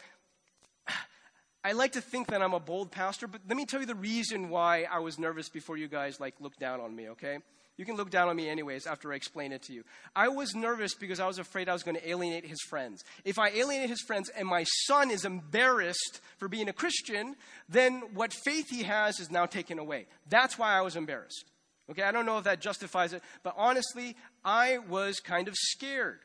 I 1.63 1.71
like 1.71 1.93
to 1.93 2.01
think 2.01 2.27
that 2.27 2.41
I'm 2.41 2.53
a 2.53 2.59
bold 2.59 2.91
pastor, 2.91 3.27
but 3.27 3.39
let 3.47 3.55
me 3.55 3.65
tell 3.65 3.79
you 3.79 3.85
the 3.85 3.95
reason 3.95 4.49
why 4.49 4.85
I 4.91 4.99
was 4.99 5.17
nervous 5.17 5.47
before 5.47 5.77
you 5.77 5.87
guys 5.87 6.19
like 6.19 6.35
looked 6.41 6.59
down 6.59 6.81
on 6.81 6.93
me. 6.93 7.07
Okay, 7.09 7.37
you 7.77 7.85
can 7.85 7.95
look 7.95 8.09
down 8.09 8.27
on 8.27 8.35
me 8.35 8.49
anyways 8.49 8.85
after 8.85 9.13
I 9.13 9.15
explain 9.15 9.53
it 9.53 9.61
to 9.63 9.73
you. 9.73 9.85
I 10.13 10.27
was 10.27 10.53
nervous 10.53 10.93
because 10.93 11.21
I 11.21 11.27
was 11.27 11.39
afraid 11.39 11.69
I 11.69 11.73
was 11.73 11.83
going 11.83 11.95
to 11.95 12.09
alienate 12.09 12.45
his 12.45 12.61
friends. 12.69 13.05
If 13.23 13.39
I 13.39 13.47
alienate 13.47 13.89
his 13.89 14.01
friends 14.01 14.29
and 14.35 14.45
my 14.45 14.65
son 14.87 15.09
is 15.09 15.23
embarrassed 15.23 16.19
for 16.37 16.49
being 16.49 16.67
a 16.67 16.73
Christian, 16.73 17.37
then 17.69 18.01
what 18.13 18.33
faith 18.33 18.69
he 18.69 18.83
has 18.83 19.21
is 19.21 19.31
now 19.31 19.45
taken 19.45 19.79
away. 19.79 20.07
That's 20.27 20.59
why 20.59 20.77
I 20.77 20.81
was 20.81 20.97
embarrassed. 20.97 21.45
Okay, 21.89 22.01
I 22.01 22.11
don't 22.11 22.25
know 22.25 22.37
if 22.39 22.45
that 22.45 22.61
justifies 22.61 23.13
it, 23.13 23.21
but 23.43 23.53
honestly, 23.57 24.15
I 24.43 24.79
was 24.79 25.19
kind 25.19 25.47
of 25.47 25.55
scared. 25.55 26.19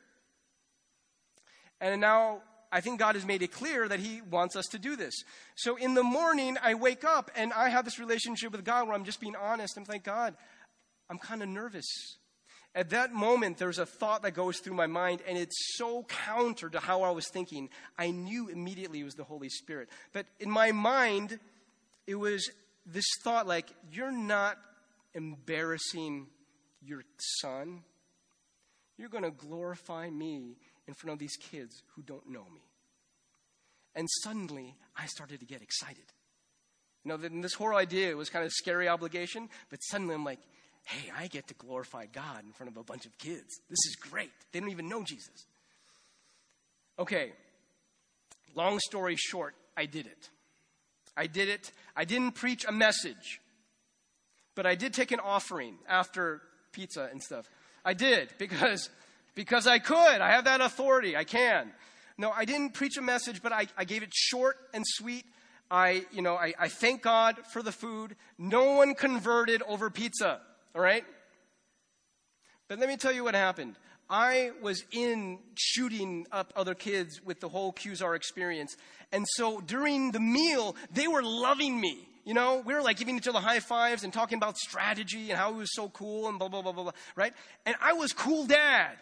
And 1.80 2.00
now 2.00 2.42
I 2.72 2.80
think 2.80 2.98
God 2.98 3.14
has 3.14 3.26
made 3.26 3.42
it 3.42 3.52
clear 3.52 3.88
that 3.88 4.00
He 4.00 4.22
wants 4.22 4.56
us 4.56 4.66
to 4.66 4.78
do 4.78 4.96
this. 4.96 5.14
So 5.56 5.76
in 5.76 5.94
the 5.94 6.02
morning, 6.02 6.56
I 6.62 6.74
wake 6.74 7.04
up 7.04 7.30
and 7.36 7.52
I 7.52 7.68
have 7.68 7.84
this 7.84 7.98
relationship 7.98 8.52
with 8.52 8.64
God 8.64 8.86
where 8.86 8.94
I'm 8.94 9.04
just 9.04 9.20
being 9.20 9.36
honest. 9.36 9.76
I'm 9.76 9.84
like, 9.88 10.04
God, 10.04 10.34
I'm 11.10 11.18
kind 11.18 11.42
of 11.42 11.48
nervous. 11.48 11.86
At 12.74 12.90
that 12.90 13.12
moment, 13.12 13.58
there's 13.58 13.80
a 13.80 13.86
thought 13.86 14.22
that 14.22 14.30
goes 14.30 14.60
through 14.60 14.74
my 14.74 14.86
mind, 14.86 15.22
and 15.26 15.36
it's 15.36 15.56
so 15.76 16.04
counter 16.04 16.68
to 16.70 16.78
how 16.78 17.02
I 17.02 17.10
was 17.10 17.26
thinking. 17.28 17.68
I 17.98 18.12
knew 18.12 18.48
immediately 18.48 19.00
it 19.00 19.04
was 19.04 19.14
the 19.14 19.24
Holy 19.24 19.48
Spirit. 19.48 19.88
But 20.12 20.26
in 20.38 20.48
my 20.48 20.70
mind, 20.70 21.40
it 22.06 22.14
was 22.14 22.48
this 22.86 23.06
thought 23.24 23.48
like, 23.48 23.66
You're 23.90 24.12
not 24.12 24.56
embarrassing 25.14 26.26
your 26.82 27.02
son. 27.40 27.82
You're 28.96 29.08
going 29.08 29.24
to 29.24 29.30
glorify 29.30 30.10
me 30.10 30.56
in 30.86 30.94
front 30.94 31.12
of 31.14 31.18
these 31.18 31.36
kids 31.36 31.82
who 31.94 32.02
don't 32.02 32.28
know 32.28 32.44
me. 32.52 32.62
And 33.94 34.08
suddenly, 34.22 34.76
I 34.96 35.06
started 35.06 35.40
to 35.40 35.46
get 35.46 35.62
excited. 35.62 36.04
You 37.04 37.10
know, 37.10 37.16
this 37.16 37.54
whole 37.54 37.74
idea 37.74 38.16
was 38.16 38.28
kind 38.28 38.44
of 38.44 38.52
scary 38.52 38.88
obligation, 38.88 39.48
but 39.70 39.78
suddenly 39.78 40.14
I'm 40.14 40.24
like, 40.24 40.40
hey, 40.84 41.10
I 41.16 41.26
get 41.28 41.48
to 41.48 41.54
glorify 41.54 42.06
God 42.06 42.44
in 42.44 42.52
front 42.52 42.70
of 42.70 42.76
a 42.76 42.84
bunch 42.84 43.06
of 43.06 43.16
kids. 43.18 43.60
This 43.68 43.78
is 43.86 43.96
great. 43.96 44.30
They 44.52 44.60
don't 44.60 44.70
even 44.70 44.88
know 44.88 45.02
Jesus. 45.02 45.46
Okay, 46.98 47.32
long 48.54 48.78
story 48.80 49.16
short, 49.16 49.54
I 49.76 49.86
did 49.86 50.06
it. 50.06 50.28
I 51.16 51.26
did 51.26 51.48
it. 51.48 51.72
I 51.96 52.04
didn't 52.04 52.32
preach 52.32 52.64
a 52.68 52.72
message 52.72 53.40
but 54.54 54.66
I 54.66 54.74
did 54.74 54.92
take 54.92 55.12
an 55.12 55.20
offering 55.20 55.78
after 55.88 56.42
pizza 56.72 57.08
and 57.10 57.22
stuff. 57.22 57.48
I 57.84 57.94
did 57.94 58.32
because 58.38 58.90
because 59.34 59.66
I 59.66 59.78
could. 59.78 60.20
I 60.20 60.32
have 60.32 60.44
that 60.44 60.60
authority. 60.60 61.16
I 61.16 61.24
can. 61.24 61.70
No, 62.18 62.30
I 62.30 62.44
didn't 62.44 62.74
preach 62.74 62.98
a 62.98 63.02
message, 63.02 63.42
but 63.42 63.52
I, 63.52 63.66
I 63.76 63.84
gave 63.84 64.02
it 64.02 64.12
short 64.12 64.56
and 64.74 64.84
sweet. 64.86 65.24
I, 65.70 66.04
you 66.12 66.20
know, 66.20 66.34
I, 66.34 66.52
I 66.58 66.68
thank 66.68 67.02
God 67.02 67.36
for 67.52 67.62
the 67.62 67.72
food. 67.72 68.16
No 68.36 68.72
one 68.72 68.94
converted 68.94 69.62
over 69.62 69.88
pizza. 69.88 70.40
All 70.74 70.82
right? 70.82 71.04
But 72.68 72.78
let 72.78 72.88
me 72.88 72.96
tell 72.96 73.12
you 73.12 73.24
what 73.24 73.34
happened. 73.34 73.76
I 74.10 74.50
was 74.60 74.84
in 74.90 75.38
shooting 75.54 76.26
up 76.32 76.52
other 76.56 76.74
kids 76.74 77.22
with 77.24 77.40
the 77.40 77.48
whole 77.48 77.72
QZAR 77.72 78.16
experience. 78.16 78.76
And 79.12 79.24
so 79.36 79.60
during 79.60 80.10
the 80.10 80.20
meal, 80.20 80.74
they 80.92 81.06
were 81.06 81.22
loving 81.22 81.80
me. 81.80 82.08
You 82.30 82.34
know, 82.34 82.62
we 82.64 82.74
were 82.74 82.80
like 82.80 82.96
giving 82.96 83.16
each 83.16 83.26
other 83.26 83.40
high 83.40 83.58
fives 83.58 84.04
and 84.04 84.12
talking 84.12 84.38
about 84.38 84.56
strategy 84.56 85.30
and 85.30 85.36
how 85.36 85.50
it 85.50 85.56
was 85.56 85.74
so 85.74 85.88
cool 85.88 86.28
and 86.28 86.38
blah, 86.38 86.46
blah, 86.46 86.62
blah, 86.62 86.70
blah, 86.70 86.84
blah, 86.84 86.92
right? 87.16 87.34
And 87.66 87.74
I 87.82 87.94
was 87.94 88.12
cool 88.12 88.46
dad. 88.46 88.92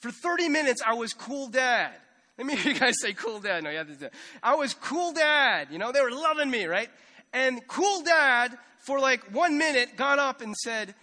For 0.00 0.10
30 0.10 0.48
minutes, 0.48 0.80
I 0.80 0.94
was 0.94 1.12
cool 1.12 1.48
dad. 1.48 1.90
Let 2.38 2.46
me 2.46 2.56
hear 2.56 2.72
you 2.72 2.80
guys 2.80 2.98
say 2.98 3.12
cool 3.12 3.40
dad. 3.40 3.62
No, 3.62 3.68
you 3.68 3.76
have 3.76 3.88
to 3.88 3.94
say, 3.94 4.08
I 4.42 4.54
was 4.54 4.72
cool 4.72 5.12
dad. 5.12 5.68
You 5.70 5.76
know, 5.76 5.92
they 5.92 6.00
were 6.00 6.10
loving 6.10 6.50
me, 6.50 6.64
right? 6.64 6.88
And 7.34 7.60
cool 7.68 8.04
dad, 8.04 8.56
for 8.78 8.98
like 8.98 9.34
one 9.34 9.58
minute, 9.58 9.94
got 9.98 10.18
up 10.18 10.40
and 10.40 10.56
said, 10.56 10.94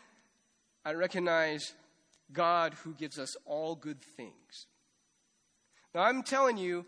I 0.83 0.93
recognize 0.93 1.73
God 2.33 2.73
who 2.83 2.95
gives 2.95 3.19
us 3.19 3.35
all 3.45 3.75
good 3.75 4.01
things. 4.17 4.65
Now, 5.93 6.01
I'm 6.01 6.23
telling 6.23 6.57
you, 6.57 6.87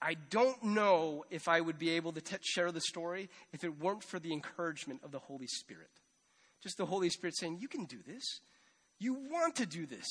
I 0.00 0.14
don't 0.30 0.62
know 0.62 1.24
if 1.30 1.48
I 1.48 1.60
would 1.60 1.78
be 1.78 1.90
able 1.90 2.12
to 2.12 2.20
t- 2.20 2.36
share 2.42 2.70
the 2.70 2.80
story 2.80 3.30
if 3.52 3.64
it 3.64 3.80
weren't 3.80 4.04
for 4.04 4.18
the 4.18 4.32
encouragement 4.32 5.00
of 5.02 5.10
the 5.10 5.18
Holy 5.18 5.46
Spirit. 5.46 5.90
Just 6.62 6.76
the 6.76 6.86
Holy 6.86 7.08
Spirit 7.08 7.36
saying, 7.36 7.58
You 7.60 7.68
can 7.68 7.84
do 7.84 7.98
this. 8.06 8.40
You 8.98 9.14
want 9.14 9.56
to 9.56 9.66
do 9.66 9.86
this. 9.86 10.06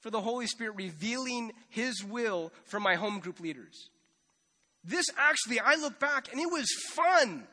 For 0.00 0.10
the 0.10 0.20
Holy 0.20 0.46
Spirit 0.46 0.76
revealing 0.76 1.52
His 1.68 2.04
will 2.04 2.52
for 2.64 2.80
my 2.80 2.94
home 2.94 3.18
group 3.18 3.40
leaders. 3.40 3.90
This 4.84 5.06
actually, 5.16 5.60
I 5.60 5.74
look 5.74 5.98
back 5.98 6.30
and 6.32 6.40
it 6.40 6.50
was 6.50 6.68
fun. 6.94 7.46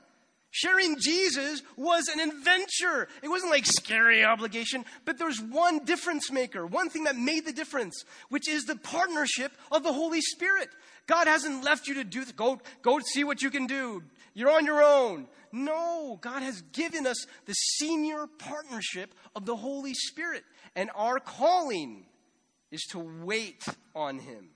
Sharing 0.52 0.98
Jesus 1.02 1.62
was 1.76 2.08
an 2.08 2.22
adventure. 2.22 3.10
It 3.22 3.28
wasn't 3.28 3.52
like 3.52 3.66
scary 3.66 4.24
obligation, 4.24 4.86
but 5.04 5.18
there's 5.18 5.42
one 5.42 5.84
difference 5.84 6.32
maker, 6.32 6.66
one 6.66 6.90
thing 6.90 7.04
that 7.04 7.18
made 7.18 7.46
the 7.46 7.52
difference, 7.52 8.06
which 8.30 8.48
is 8.48 8.64
the 8.64 8.78
partnership 8.78 9.52
of 9.70 9.84
the 9.84 9.92
Holy 9.92 10.22
Spirit. 10.22 10.70
God 11.08 11.28
hasn't 11.28 11.64
left 11.64 11.88
you 11.88 11.96
to 11.96 12.04
do, 12.04 12.26
go, 12.36 12.60
go 12.82 13.00
see 13.00 13.24
what 13.24 13.42
you 13.42 13.52
can 13.52 13.68
do. 13.68 14.04
You're 14.34 14.52
on 14.52 14.66
your 14.66 14.84
own. 14.84 15.28
No, 15.52 16.18
God 16.20 16.42
has 16.42 16.62
given 16.74 17.06
us 17.06 17.26
the 17.46 17.54
senior 17.54 18.26
partnership 18.40 19.14
of 19.36 19.46
the 19.46 19.56
Holy 19.56 19.94
Spirit. 19.94 20.44
And 20.76 20.90
our 20.96 21.20
calling 21.20 22.06
is 22.72 22.82
to 22.92 23.00
wait 23.00 23.64
on 23.96 24.20
Him, 24.20 24.50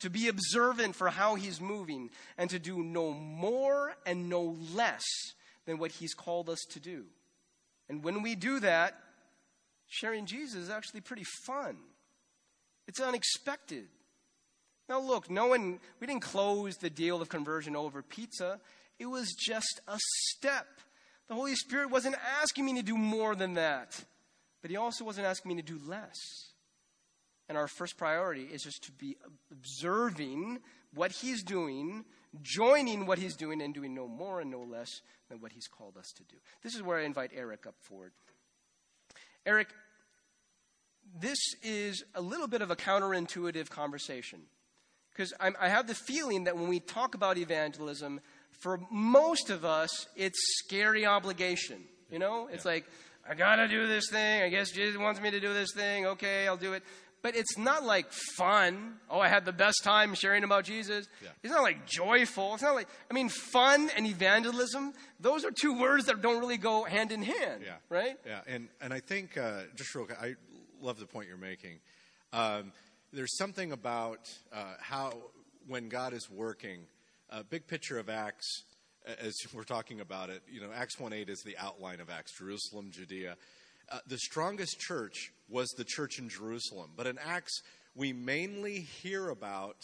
to 0.00 0.08
be 0.08 0.28
observant 0.28 0.94
for 0.94 1.08
how 1.08 1.34
He's 1.34 1.60
moving, 1.60 2.10
and 2.38 2.48
to 2.50 2.58
do 2.58 2.82
no 2.82 3.12
more 3.12 3.94
and 4.06 4.28
no 4.30 4.56
less 4.74 5.04
than 5.66 5.78
what 5.78 5.90
He's 5.90 6.14
called 6.14 6.48
us 6.48 6.64
to 6.70 6.80
do. 6.80 7.04
And 7.88 8.02
when 8.02 8.22
we 8.22 8.34
do 8.34 8.60
that, 8.60 8.94
sharing 9.88 10.24
Jesus 10.24 10.62
is 10.62 10.70
actually 10.70 11.00
pretty 11.00 11.24
fun. 11.46 11.76
It's 12.88 13.00
unexpected. 13.00 13.88
Now, 14.88 15.00
look, 15.00 15.28
no 15.28 15.48
one, 15.48 15.80
we 16.00 16.06
didn't 16.06 16.22
close 16.22 16.76
the 16.76 16.90
deal 16.90 17.20
of 17.20 17.28
conversion 17.28 17.74
over 17.74 18.02
pizza. 18.02 18.60
It 18.98 19.06
was 19.06 19.32
just 19.32 19.80
a 19.88 19.98
step. 20.28 20.66
The 21.28 21.34
Holy 21.34 21.56
Spirit 21.56 21.90
wasn't 21.90 22.16
asking 22.40 22.64
me 22.64 22.74
to 22.74 22.82
do 22.82 22.96
more 22.96 23.34
than 23.34 23.54
that, 23.54 24.04
but 24.62 24.70
He 24.70 24.76
also 24.76 25.04
wasn't 25.04 25.26
asking 25.26 25.50
me 25.50 25.62
to 25.62 25.62
do 25.62 25.80
less. 25.86 26.14
And 27.48 27.58
our 27.58 27.68
first 27.68 27.96
priority 27.96 28.44
is 28.44 28.62
just 28.62 28.84
to 28.84 28.92
be 28.92 29.16
observing 29.50 30.60
what 30.94 31.10
He's 31.10 31.42
doing, 31.42 32.04
joining 32.42 33.06
what 33.06 33.18
He's 33.18 33.36
doing, 33.36 33.60
and 33.62 33.74
doing 33.74 33.94
no 33.94 34.06
more 34.06 34.40
and 34.40 34.50
no 34.50 34.62
less 34.62 35.00
than 35.28 35.40
what 35.40 35.52
He's 35.52 35.66
called 35.66 35.96
us 35.96 36.12
to 36.16 36.22
do. 36.24 36.36
This 36.62 36.74
is 36.74 36.82
where 36.82 36.98
I 36.98 37.04
invite 37.04 37.32
Eric 37.34 37.66
up 37.66 37.74
forward. 37.80 38.12
Eric, 39.44 39.68
this 41.20 41.38
is 41.62 42.04
a 42.14 42.20
little 42.20 42.48
bit 42.48 42.62
of 42.62 42.70
a 42.70 42.76
counterintuitive 42.76 43.68
conversation. 43.68 44.42
Because 45.16 45.32
I 45.40 45.68
have 45.68 45.86
the 45.86 45.94
feeling 45.94 46.44
that 46.44 46.56
when 46.56 46.68
we 46.68 46.78
talk 46.78 47.14
about 47.14 47.38
evangelism, 47.38 48.20
for 48.50 48.80
most 48.90 49.48
of 49.48 49.64
us, 49.64 50.08
it's 50.14 50.38
scary 50.58 51.06
obligation. 51.06 51.78
You 52.10 52.18
know, 52.18 52.48
it's 52.52 52.66
yeah. 52.66 52.72
like, 52.72 52.84
I 53.28 53.34
gotta 53.34 53.66
do 53.66 53.86
this 53.86 54.10
thing. 54.10 54.42
I 54.42 54.50
guess 54.50 54.70
Jesus 54.70 54.98
wants 54.98 55.20
me 55.20 55.30
to 55.30 55.40
do 55.40 55.54
this 55.54 55.72
thing. 55.74 56.06
Okay, 56.06 56.46
I'll 56.46 56.58
do 56.58 56.74
it. 56.74 56.82
but 57.26 57.34
it's 57.34 57.58
not 57.58 57.84
like 57.84 58.12
fun. 58.12 58.94
Oh, 59.10 59.18
I 59.18 59.26
had 59.26 59.44
the 59.44 59.52
best 59.52 59.82
time 59.82 60.14
sharing 60.14 60.44
about 60.44 60.62
Jesus. 60.62 61.08
Yeah. 61.20 61.30
It's 61.42 61.52
not 61.52 61.62
like 61.62 61.84
joyful. 61.84 62.54
It's 62.54 62.62
not 62.62 62.76
like, 62.76 62.86
I 63.10 63.14
mean, 63.14 63.28
fun 63.28 63.90
and 63.96 64.06
evangelism, 64.06 64.92
those 65.18 65.44
are 65.44 65.50
two 65.50 65.76
words 65.76 66.06
that 66.06 66.22
don't 66.22 66.38
really 66.38 66.56
go 66.56 66.84
hand 66.84 67.10
in 67.10 67.22
hand. 67.22 67.62
Yeah. 67.64 67.76
Right? 67.88 68.16
Yeah, 68.24 68.42
and 68.46 68.68
and 68.80 68.94
I 68.94 69.00
think 69.00 69.36
uh, 69.36 69.62
just 69.74 69.92
real 69.94 70.06
quick, 70.06 70.18
I 70.22 70.36
love 70.80 71.00
the 71.00 71.06
point 71.06 71.26
you're 71.26 71.36
making. 71.36 71.80
Um, 72.32 72.72
there's 73.16 73.38
something 73.38 73.72
about 73.72 74.28
uh, 74.52 74.74
how 74.78 75.10
when 75.66 75.88
God 75.88 76.12
is 76.12 76.28
working, 76.30 76.80
a 77.30 77.42
big 77.42 77.66
picture 77.66 77.98
of 77.98 78.10
Acts, 78.10 78.64
as 79.06 79.34
we're 79.54 79.64
talking 79.64 80.00
about 80.00 80.28
it, 80.28 80.42
you 80.52 80.60
know, 80.60 80.68
Acts 80.74 80.96
1:8 80.96 81.30
is 81.30 81.42
the 81.42 81.56
outline 81.56 82.00
of 82.00 82.10
Acts, 82.10 82.36
Jerusalem, 82.38 82.90
Judea. 82.92 83.36
Uh, 83.90 84.00
the 84.06 84.18
strongest 84.18 84.78
church 84.78 85.32
was 85.48 85.70
the 85.78 85.84
church 85.84 86.18
in 86.18 86.28
Jerusalem, 86.28 86.90
but 86.94 87.06
in 87.06 87.18
Acts 87.18 87.62
we 87.94 88.12
mainly 88.12 88.80
hear 88.80 89.30
about 89.30 89.76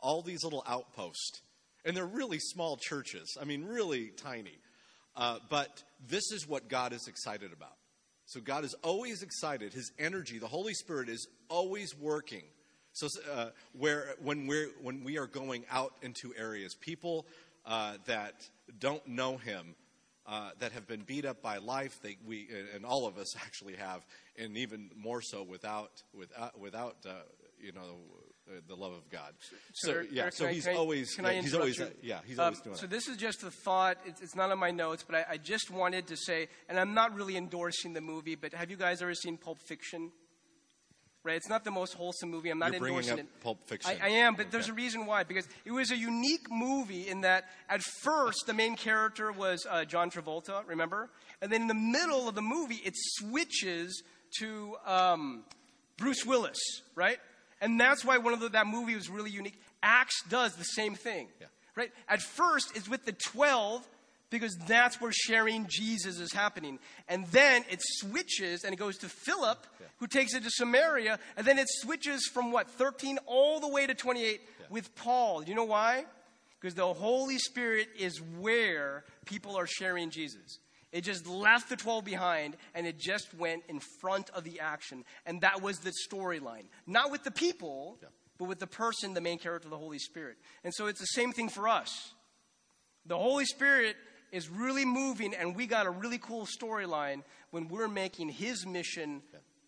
all 0.00 0.20
these 0.20 0.42
little 0.42 0.64
outposts, 0.66 1.40
and 1.84 1.96
they're 1.96 2.04
really 2.04 2.40
small 2.40 2.76
churches. 2.76 3.36
I 3.40 3.44
mean, 3.44 3.64
really 3.64 4.08
tiny. 4.08 4.58
Uh, 5.14 5.38
but 5.48 5.84
this 6.08 6.32
is 6.32 6.48
what 6.48 6.68
God 6.68 6.92
is 6.92 7.06
excited 7.06 7.52
about. 7.52 7.76
So 8.24 8.40
God 8.40 8.64
is 8.64 8.74
always 8.82 9.22
excited. 9.22 9.72
His 9.72 9.92
energy, 10.00 10.38
the 10.38 10.48
Holy 10.48 10.74
Spirit, 10.74 11.08
is 11.08 11.28
always 11.48 11.94
working. 11.94 12.42
So 12.92 13.08
uh, 13.32 13.46
where 13.72 14.14
when 14.22 14.46
we're 14.46 14.68
when 14.82 15.02
we 15.04 15.18
are 15.18 15.26
going 15.26 15.64
out 15.70 15.94
into 16.02 16.32
areas, 16.38 16.74
people 16.74 17.26
uh, 17.64 17.94
that 18.06 18.34
don't 18.78 19.06
know 19.06 19.36
Him, 19.38 19.74
uh, 20.26 20.50
that 20.58 20.72
have 20.72 20.86
been 20.86 21.00
beat 21.02 21.24
up 21.24 21.40
by 21.42 21.56
life, 21.58 21.98
they, 22.02 22.16
we 22.26 22.48
and 22.74 22.84
all 22.84 23.06
of 23.06 23.16
us 23.18 23.34
actually 23.44 23.76
have, 23.76 24.02
and 24.38 24.56
even 24.56 24.90
more 24.96 25.22
so 25.22 25.42
without 25.42 26.02
without 26.14 26.58
without 26.60 26.96
uh, 27.06 27.12
you 27.60 27.72
know 27.72 27.96
uh, 28.50 28.60
the 28.68 28.74
love 28.74 28.92
of 28.92 29.08
God. 29.08 29.32
So 29.74 30.02
yeah, 30.10 30.28
so 30.30 30.46
he's 30.46 30.68
I- 30.68 30.74
always 30.74 31.16
yeah, 31.18 31.32
he's 31.40 31.54
always 31.54 31.78
you? 31.78 31.88
yeah 32.02 32.18
he's 32.26 32.38
Um, 32.38 32.44
always 32.46 32.60
doing 32.60 32.76
so 32.76 32.82
that. 32.82 32.90
this 32.90 33.08
is 33.08 33.16
just 33.16 33.42
a 33.42 33.50
thought. 33.50 33.96
It's, 34.04 34.20
it's 34.20 34.34
not 34.36 34.50
on 34.52 34.58
my 34.58 34.70
notes, 34.70 35.02
but 35.02 35.16
I, 35.16 35.24
I 35.30 35.36
just 35.38 35.70
wanted 35.70 36.08
to 36.08 36.16
say, 36.16 36.48
and 36.68 36.78
I'm 36.78 36.92
not 36.92 37.14
really 37.14 37.36
endorsing 37.38 37.94
the 37.94 38.00
movie, 38.02 38.34
but 38.34 38.52
have 38.52 38.70
you 38.70 38.76
guys 38.76 39.00
ever 39.00 39.14
seen 39.14 39.38
Pulp 39.38 39.60
Fiction? 39.66 40.10
Right, 41.24 41.36
it's 41.36 41.48
not 41.48 41.62
the 41.62 41.70
most 41.70 41.94
wholesome 41.94 42.32
movie. 42.32 42.50
I'm 42.50 42.58
not 42.58 42.72
You're 42.72 42.80
bringing 42.80 42.98
endorsing 42.98 43.20
up 43.26 43.32
it. 43.36 43.40
Pulp 43.42 43.64
Fiction. 43.68 43.96
I, 44.02 44.06
I 44.06 44.08
am, 44.10 44.34
but 44.34 44.42
Okay. 44.42 44.50
there's 44.50 44.68
a 44.68 44.72
reason 44.72 45.06
why. 45.06 45.22
Because 45.22 45.46
it 45.64 45.70
was 45.70 45.92
a 45.92 45.96
unique 45.96 46.50
movie 46.50 47.08
in 47.08 47.20
that 47.20 47.44
at 47.68 47.80
first 48.02 48.44
the 48.48 48.52
main 48.52 48.74
character 48.74 49.30
was 49.30 49.64
uh, 49.70 49.84
John 49.84 50.10
Travolta, 50.10 50.66
remember? 50.66 51.10
And 51.40 51.52
then 51.52 51.62
in 51.62 51.68
the 51.68 51.74
middle 51.74 52.28
of 52.28 52.34
the 52.34 52.42
movie, 52.42 52.80
it 52.84 52.94
switches 52.96 54.02
to 54.40 54.74
um, 54.84 55.44
Bruce 55.96 56.26
Willis, 56.26 56.58
right? 56.96 57.18
And 57.60 57.80
that's 57.80 58.04
why 58.04 58.18
one 58.18 58.32
of 58.34 58.40
the, 58.40 58.48
that 58.48 58.66
movie 58.66 58.96
was 58.96 59.08
really 59.08 59.30
unique. 59.30 59.60
Acts 59.80 60.24
does 60.28 60.56
the 60.56 60.64
same 60.64 60.96
thing, 60.96 61.28
Yeah. 61.40 61.46
right? 61.76 61.92
At 62.08 62.20
first, 62.20 62.76
it's 62.76 62.88
with 62.88 63.04
the 63.04 63.12
12 63.12 63.86
because 64.38 64.56
that's 64.66 65.00
where 65.00 65.12
sharing 65.12 65.66
Jesus 65.68 66.18
is 66.18 66.32
happening. 66.32 66.78
And 67.08 67.26
then 67.28 67.64
it 67.70 67.80
switches 67.82 68.64
and 68.64 68.72
it 68.72 68.76
goes 68.76 68.98
to 68.98 69.08
Philip, 69.08 69.66
who 69.98 70.06
takes 70.06 70.34
it 70.34 70.42
to 70.42 70.50
Samaria, 70.50 71.18
and 71.36 71.46
then 71.46 71.58
it 71.58 71.68
switches 71.68 72.28
from 72.32 72.50
what, 72.50 72.68
13 72.70 73.18
all 73.26 73.60
the 73.60 73.68
way 73.68 73.86
to 73.86 73.94
28 73.94 74.40
with 74.70 74.94
Paul. 74.96 75.42
Do 75.42 75.50
you 75.50 75.54
know 75.54 75.64
why? 75.64 76.04
Because 76.60 76.74
the 76.74 76.92
Holy 76.92 77.38
Spirit 77.38 77.88
is 77.98 78.20
where 78.38 79.04
people 79.26 79.56
are 79.56 79.66
sharing 79.66 80.10
Jesus. 80.10 80.58
It 80.92 81.02
just 81.02 81.26
left 81.26 81.68
the 81.68 81.76
12 81.76 82.04
behind 82.04 82.56
and 82.74 82.86
it 82.86 82.98
just 82.98 83.34
went 83.34 83.62
in 83.68 83.80
front 84.00 84.30
of 84.30 84.44
the 84.44 84.60
action. 84.60 85.04
And 85.24 85.40
that 85.40 85.62
was 85.62 85.78
the 85.78 85.92
storyline. 86.08 86.66
Not 86.86 87.10
with 87.10 87.24
the 87.24 87.30
people, 87.30 87.98
but 88.38 88.46
with 88.46 88.58
the 88.58 88.66
person, 88.66 89.14
the 89.14 89.20
main 89.20 89.38
character, 89.38 89.68
the 89.68 89.78
Holy 89.78 89.98
Spirit. 89.98 90.36
And 90.64 90.72
so 90.74 90.86
it's 90.86 91.00
the 91.00 91.06
same 91.06 91.32
thing 91.32 91.48
for 91.48 91.68
us. 91.68 92.12
The 93.06 93.16
Holy 93.16 93.46
Spirit 93.46 93.96
is 94.32 94.48
really 94.48 94.84
moving, 94.84 95.34
and 95.34 95.54
we 95.54 95.66
got 95.66 95.86
a 95.86 95.90
really 95.90 96.18
cool 96.18 96.46
storyline 96.46 97.22
when 97.50 97.68
we're 97.68 97.88
making 97.88 98.30
His 98.30 98.66
mission 98.66 99.22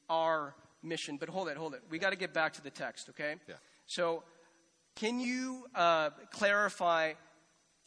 our 0.09 0.55
mission. 0.83 1.18
But 1.18 1.29
hold 1.29 1.48
it, 1.48 1.57
hold 1.57 1.74
it. 1.74 1.83
We 1.90 1.98
got 1.98 2.11
to 2.11 2.16
get 2.16 2.33
back 2.33 2.55
to 2.55 2.62
the 2.62 2.70
text, 2.70 3.09
okay? 3.11 3.37
Yeah. 3.46 3.55
So, 3.87 4.24
can 4.96 5.20
you 5.20 5.66
uh, 5.74 6.11
clarify 6.31 7.12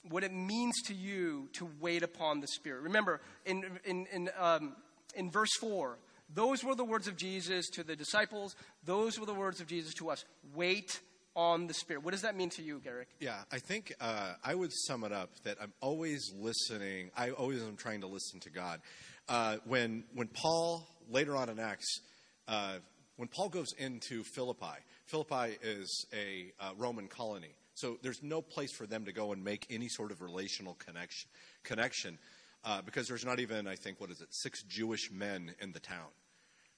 what 0.10 0.24
it 0.24 0.34
means 0.34 0.76
to 0.88 0.94
you 0.94 1.50
to 1.54 1.70
wait 1.80 2.04
upon 2.04 2.42
the 2.42 2.48
Spirit? 2.48 2.84
Remember, 2.84 3.22
in, 3.46 3.66
in, 3.84 4.06
in, 4.14 4.30
um, 4.38 4.76
in 5.16 5.32
verse 5.32 5.54
4, 5.60 5.98
those 6.34 6.64
were 6.64 6.76
the 6.76 6.84
words 6.84 7.08
of 7.08 7.16
Jesus 7.16 7.70
to 7.70 7.84
the 7.84 7.96
disciples, 7.96 8.56
those 8.84 9.20
were 9.20 9.26
the 9.26 9.34
words 9.34 9.62
of 9.62 9.68
Jesus 9.68 9.94
to 9.96 10.10
us. 10.10 10.26
Wait 10.54 11.00
on 11.38 11.68
the 11.68 11.74
Spirit. 11.74 12.04
What 12.04 12.12
does 12.12 12.24
that 12.24 12.36
mean 12.36 12.50
to 12.50 12.64
you, 12.64 12.82
Garrick? 12.84 13.10
Yeah, 13.20 13.38
I 13.52 13.60
think 13.60 13.94
uh, 14.02 14.34
I 14.44 14.56
would 14.56 14.72
sum 14.74 15.04
it 15.04 15.14
up 15.14 15.30
that 15.44 15.58
I'm 15.62 15.72
always 15.80 16.34
listening. 16.36 17.12
I 17.16 17.30
always 17.30 17.62
am 17.62 17.78
trying 17.78 18.02
to 18.02 18.08
listen 18.08 18.40
to 18.42 18.50
God. 18.50 18.82
Uh, 19.30 19.58
when 19.66 20.04
when 20.16 20.28
Paul 20.28 20.88
later 21.10 21.36
on 21.38 21.50
in 21.50 21.60
Acts, 21.60 22.02
uh, 22.48 22.78
when 23.18 23.28
Paul 23.28 23.50
goes 23.50 23.72
into 23.78 24.24
Philippi, 24.24 24.66
Philippi 25.06 25.58
is 25.62 26.06
a 26.12 26.52
uh, 26.60 26.72
Roman 26.76 27.08
colony, 27.08 27.54
so 27.76 27.98
there's 28.02 28.24
no 28.24 28.42
place 28.42 28.74
for 28.74 28.88
them 28.88 29.06
to 29.06 29.12
go 29.12 29.32
and 29.32 29.44
make 29.44 29.68
any 29.70 29.90
sort 29.90 30.12
of 30.12 30.22
relational 30.22 30.74
connection. 30.74 31.30
Connection, 31.64 32.18
uh, 32.66 32.82
because 32.82 33.08
there's 33.08 33.26
not 33.26 33.40
even 33.40 33.68
I 33.68 33.76
think 33.76 34.02
what 34.02 34.10
is 34.10 34.22
it 34.22 34.30
six 34.32 34.64
Jewish 34.64 35.12
men 35.12 35.54
in 35.62 35.72
the 35.72 35.80
town. 35.80 36.10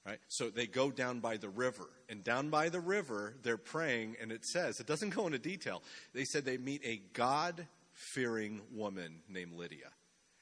Right? 0.06 0.18
So 0.28 0.48
they 0.48 0.66
go 0.66 0.90
down 0.90 1.20
by 1.20 1.36
the 1.36 1.50
river, 1.50 1.88
and 2.08 2.24
down 2.24 2.48
by 2.48 2.70
the 2.70 2.80
river, 2.80 3.34
they're 3.42 3.58
praying, 3.58 4.16
and 4.20 4.32
it 4.32 4.46
says, 4.46 4.80
it 4.80 4.86
doesn't 4.86 5.14
go 5.14 5.26
into 5.26 5.38
detail. 5.38 5.82
They 6.14 6.24
said 6.24 6.44
they 6.44 6.56
meet 6.56 6.80
a 6.84 7.02
God 7.12 7.66
fearing 7.92 8.62
woman 8.72 9.20
named 9.28 9.52
Lydia. 9.52 9.90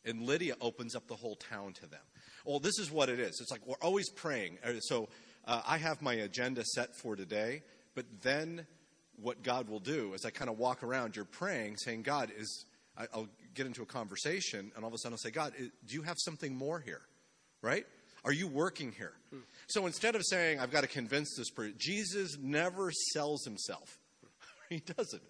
And 0.05 0.23
Lydia 0.23 0.55
opens 0.61 0.95
up 0.95 1.09
the 1.09 1.17
whole 1.17 1.35
town 1.35 1.73
to 1.75 1.87
them. 1.89 2.01
Well, 2.45 2.61
this 2.61 2.79
is 2.79 2.91
what 2.91 3.09
it 3.09 3.19
is. 3.19 3.41
It's 3.41 3.51
like 3.51 3.67
we're 3.67 3.75
always 3.83 4.09
praying. 4.11 4.59
Uh, 4.65 4.79
So 4.81 5.09
uh, 5.45 5.61
I 5.67 5.77
have 5.79 6.01
my 6.03 6.15
agenda 6.15 6.65
set 6.65 6.95
for 6.95 7.17
today, 7.17 7.63
but 7.97 8.07
then 8.23 8.65
what 9.21 9.43
God 9.43 9.69
will 9.69 9.81
do 9.81 10.15
is 10.15 10.25
I 10.25 10.31
kind 10.31 10.49
of 10.49 10.59
walk 10.59 10.85
around, 10.85 11.17
you're 11.17 11.25
praying, 11.25 11.79
saying, 11.79 12.03
God, 12.03 12.31
is, 12.39 12.65
I- 12.97 13.09
I'll 13.13 13.29
get 13.55 13.67
into 13.67 13.83
a 13.83 13.87
conversation, 13.87 14.71
and 14.77 14.85
all 14.85 14.89
of 14.89 14.95
a 14.95 14.99
sudden 14.99 15.15
I'll 15.15 15.19
say, 15.19 15.33
God, 15.33 15.53
do 15.59 15.95
you 15.95 16.03
have 16.03 16.17
something 16.19 16.55
more 16.55 16.79
here? 16.79 17.03
Right? 17.61 17.87
Are 18.25 18.33
you 18.33 18.49
working 18.49 18.93
here? 18.93 19.13
So 19.67 19.87
instead 19.87 20.15
of 20.15 20.23
saying, 20.25 20.61
I've 20.61 20.71
got 20.71 20.81
to 20.81 20.89
convince 20.89 21.35
this 21.37 21.51
person, 21.51 21.75
Jesus 21.79 22.37
never 22.41 22.91
sells 23.13 23.45
himself. 23.45 23.99
he 24.69 24.81
doesn't. 24.81 25.23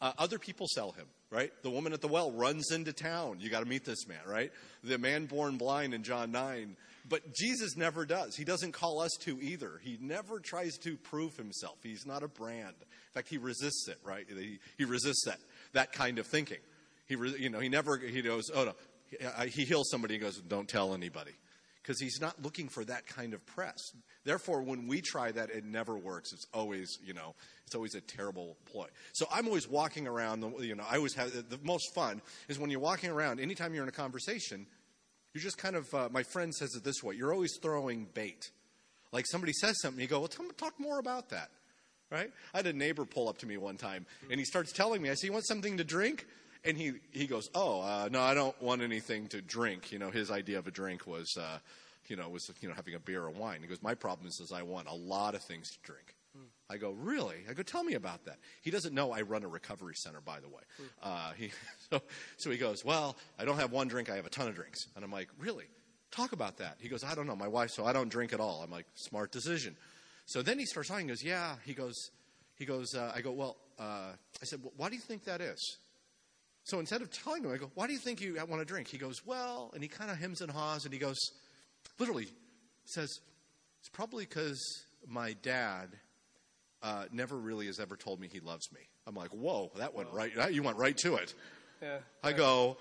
Uh, 0.00 0.12
other 0.18 0.38
people 0.38 0.66
sell 0.74 0.92
him, 0.92 1.06
right? 1.30 1.52
The 1.62 1.70
woman 1.70 1.92
at 1.92 2.00
the 2.00 2.08
well 2.08 2.32
runs 2.32 2.70
into 2.70 2.92
town. 2.92 3.38
You 3.40 3.50
got 3.50 3.60
to 3.60 3.66
meet 3.66 3.84
this 3.84 4.06
man, 4.08 4.20
right? 4.26 4.50
The 4.82 4.96
man 4.96 5.26
born 5.26 5.58
blind 5.58 5.92
in 5.92 6.02
John 6.02 6.32
9. 6.32 6.76
But 7.08 7.34
Jesus 7.34 7.76
never 7.76 8.06
does. 8.06 8.36
He 8.36 8.44
doesn't 8.44 8.72
call 8.72 9.00
us 9.00 9.10
to 9.22 9.38
either. 9.42 9.80
He 9.82 9.98
never 10.00 10.38
tries 10.38 10.78
to 10.78 10.96
prove 10.96 11.36
himself. 11.36 11.76
He's 11.82 12.06
not 12.06 12.22
a 12.22 12.28
brand. 12.28 12.74
In 12.80 13.12
fact, 13.14 13.28
he 13.28 13.36
resists 13.36 13.88
it, 13.88 13.98
right? 14.04 14.26
He, 14.28 14.58
he 14.78 14.84
resists 14.84 15.24
that, 15.26 15.40
that 15.72 15.92
kind 15.92 16.18
of 16.18 16.26
thinking. 16.26 16.58
He, 17.06 17.16
you 17.38 17.50
know, 17.50 17.58
he 17.58 17.68
never, 17.68 17.98
he 17.98 18.22
goes, 18.22 18.50
oh 18.54 18.64
no. 18.64 18.74
He, 19.06 19.26
uh, 19.26 19.44
he 19.46 19.64
heals 19.64 19.90
somebody, 19.90 20.14
he 20.14 20.20
goes, 20.20 20.38
don't 20.38 20.68
tell 20.68 20.94
anybody 20.94 21.32
because 21.82 22.00
he's 22.00 22.20
not 22.20 22.42
looking 22.42 22.68
for 22.68 22.84
that 22.84 23.06
kind 23.06 23.32
of 23.34 23.44
press. 23.46 23.78
Therefore, 24.24 24.62
when 24.62 24.86
we 24.86 25.00
try 25.00 25.32
that, 25.32 25.50
it 25.50 25.64
never 25.64 25.96
works. 25.96 26.32
It's 26.32 26.46
always, 26.52 26.98
you 27.04 27.14
know, 27.14 27.34
it's 27.66 27.74
always 27.74 27.94
a 27.94 28.00
terrible 28.00 28.56
ploy. 28.66 28.86
So 29.12 29.26
I'm 29.32 29.46
always 29.46 29.66
walking 29.68 30.06
around. 30.06 30.40
the- 30.40 30.50
You 30.66 30.74
know, 30.74 30.84
I 30.88 30.96
always 30.96 31.14
have 31.14 31.32
the 31.48 31.58
most 31.62 31.94
fun 31.94 32.20
is 32.48 32.58
when 32.58 32.70
you're 32.70 32.80
walking 32.80 33.10
around. 33.10 33.40
Anytime 33.40 33.72
you're 33.74 33.82
in 33.82 33.88
a 33.88 33.92
conversation, 33.92 34.66
you're 35.32 35.42
just 35.42 35.58
kind 35.58 35.76
of. 35.76 35.92
Uh, 35.94 36.08
my 36.10 36.22
friend 36.24 36.54
says 36.54 36.74
it 36.74 36.84
this 36.84 37.02
way: 37.02 37.14
you're 37.14 37.32
always 37.32 37.56
throwing 37.62 38.06
bait. 38.12 38.50
Like 39.12 39.26
somebody 39.26 39.52
says 39.52 39.80
something, 39.80 40.00
you 40.00 40.06
go, 40.08 40.18
"Well, 40.20 40.28
tell 40.28 40.46
talk 40.56 40.78
more 40.78 40.98
about 40.98 41.30
that." 41.30 41.50
Right? 42.10 42.32
I 42.52 42.58
had 42.58 42.66
a 42.66 42.72
neighbor 42.72 43.04
pull 43.04 43.28
up 43.28 43.38
to 43.38 43.46
me 43.46 43.56
one 43.56 43.76
time, 43.76 44.04
and 44.28 44.38
he 44.40 44.44
starts 44.44 44.72
telling 44.72 45.00
me, 45.00 45.08
"I 45.10 45.14
say, 45.14 45.28
you 45.28 45.32
want 45.32 45.46
something 45.46 45.76
to 45.76 45.84
drink?" 45.84 46.26
And 46.64 46.76
he, 46.76 46.92
he 47.10 47.26
goes, 47.26 47.48
"Oh, 47.54 47.80
uh, 47.80 48.08
no, 48.10 48.20
I 48.20 48.34
don't 48.34 48.60
want 48.62 48.82
anything 48.82 49.28
to 49.28 49.40
drink." 49.40 49.92
You 49.92 49.98
know, 49.98 50.10
his 50.10 50.30
idea 50.30 50.58
of 50.58 50.66
a 50.66 50.70
drink 50.70 51.06
was, 51.06 51.36
uh, 51.36 51.58
you 52.08 52.16
know, 52.16 52.28
was 52.28 52.50
you 52.60 52.68
know 52.68 52.74
having 52.74 52.94
a 52.94 52.98
beer 52.98 53.22
or 53.24 53.30
wine. 53.30 53.60
He 53.62 53.66
goes, 53.66 53.82
"My 53.82 53.94
problem 53.94 54.28
is, 54.28 54.40
is 54.40 54.52
I 54.52 54.62
want 54.62 54.88
a 54.88 54.94
lot 54.94 55.34
of 55.34 55.42
things 55.42 55.70
to 55.70 55.78
drink." 55.82 56.14
I 56.68 56.76
go, 56.76 56.92
"Really?" 56.92 57.44
I 57.48 57.54
go, 57.54 57.62
"Tell 57.62 57.82
me 57.82 57.94
about 57.94 58.24
that." 58.26 58.38
He 58.62 58.70
doesn't 58.70 58.94
know 58.94 59.10
I 59.10 59.22
run 59.22 59.42
a 59.42 59.48
recovery 59.48 59.94
center, 59.96 60.20
by 60.20 60.38
the 60.40 60.48
way. 60.48 60.62
Uh, 61.02 61.32
he, 61.32 61.50
so, 61.90 62.00
so 62.36 62.50
he 62.50 62.58
goes, 62.58 62.84
"Well, 62.84 63.16
I 63.38 63.44
don't 63.44 63.58
have 63.58 63.72
one 63.72 63.88
drink; 63.88 64.10
I 64.10 64.16
have 64.16 64.26
a 64.26 64.30
ton 64.30 64.46
of 64.46 64.54
drinks." 64.54 64.86
And 64.94 65.04
I'm 65.04 65.10
like, 65.10 65.28
"Really? 65.38 65.66
Talk 66.10 66.32
about 66.32 66.58
that." 66.58 66.76
He 66.78 66.88
goes, 66.88 67.02
"I 67.02 67.14
don't 67.14 67.26
know. 67.26 67.36
My 67.36 67.48
wife, 67.48 67.70
so 67.70 67.86
I 67.86 67.92
don't 67.92 68.08
drink 68.08 68.32
at 68.32 68.40
all." 68.40 68.62
I'm 68.62 68.70
like, 68.70 68.86
"Smart 68.94 69.32
decision." 69.32 69.76
So 70.26 70.42
then 70.42 70.58
he 70.58 70.66
starts 70.66 70.88
talking. 70.88 71.06
He 71.06 71.08
goes, 71.08 71.24
"Yeah." 71.24 71.56
He 71.64 71.74
goes, 71.74 72.10
he 72.56 72.66
goes. 72.66 72.94
Uh, 72.94 73.10
I 73.14 73.20
go, 73.22 73.32
"Well," 73.32 73.56
uh, 73.78 74.12
I 74.40 74.44
said, 74.44 74.62
well, 74.62 74.72
"Why 74.76 74.90
do 74.90 74.94
you 74.94 75.00
think 75.00 75.24
that 75.24 75.40
is?" 75.40 75.78
So 76.70 76.78
instead 76.78 77.02
of 77.02 77.10
telling 77.10 77.42
him, 77.44 77.52
I 77.52 77.56
go, 77.56 77.70
"Why 77.74 77.86
do 77.86 77.92
you 77.92 77.98
think 77.98 78.20
you 78.20 78.34
want 78.48 78.60
to 78.60 78.64
drink?" 78.64 78.88
He 78.88 78.96
goes, 78.98 79.24
"Well," 79.26 79.70
and 79.74 79.82
he 79.82 79.88
kind 79.88 80.10
of 80.10 80.18
hems 80.18 80.40
and 80.40 80.50
haws, 80.50 80.84
and 80.84 80.92
he 80.94 81.00
goes, 81.00 81.18
literally 81.98 82.28
says, 82.84 83.10
"It's 83.80 83.88
probably 83.88 84.24
because 84.24 84.60
my 85.06 85.32
dad 85.42 85.88
uh, 86.82 87.04
never 87.12 87.36
really 87.36 87.66
has 87.66 87.78
ever 87.80 87.96
told 87.96 88.20
me 88.20 88.28
he 88.28 88.40
loves 88.40 88.70
me. 88.72 88.80
I'm 89.06 89.14
like, 89.14 89.30
whoa, 89.30 89.70
that 89.76 89.94
went 89.94 90.08
right. 90.12 90.32
You 90.52 90.62
went 90.62 90.76
right 90.78 90.96
to 90.98 91.16
it. 91.16 91.34
Yeah. 91.82 91.98
I 92.22 92.32
go, 92.32 92.76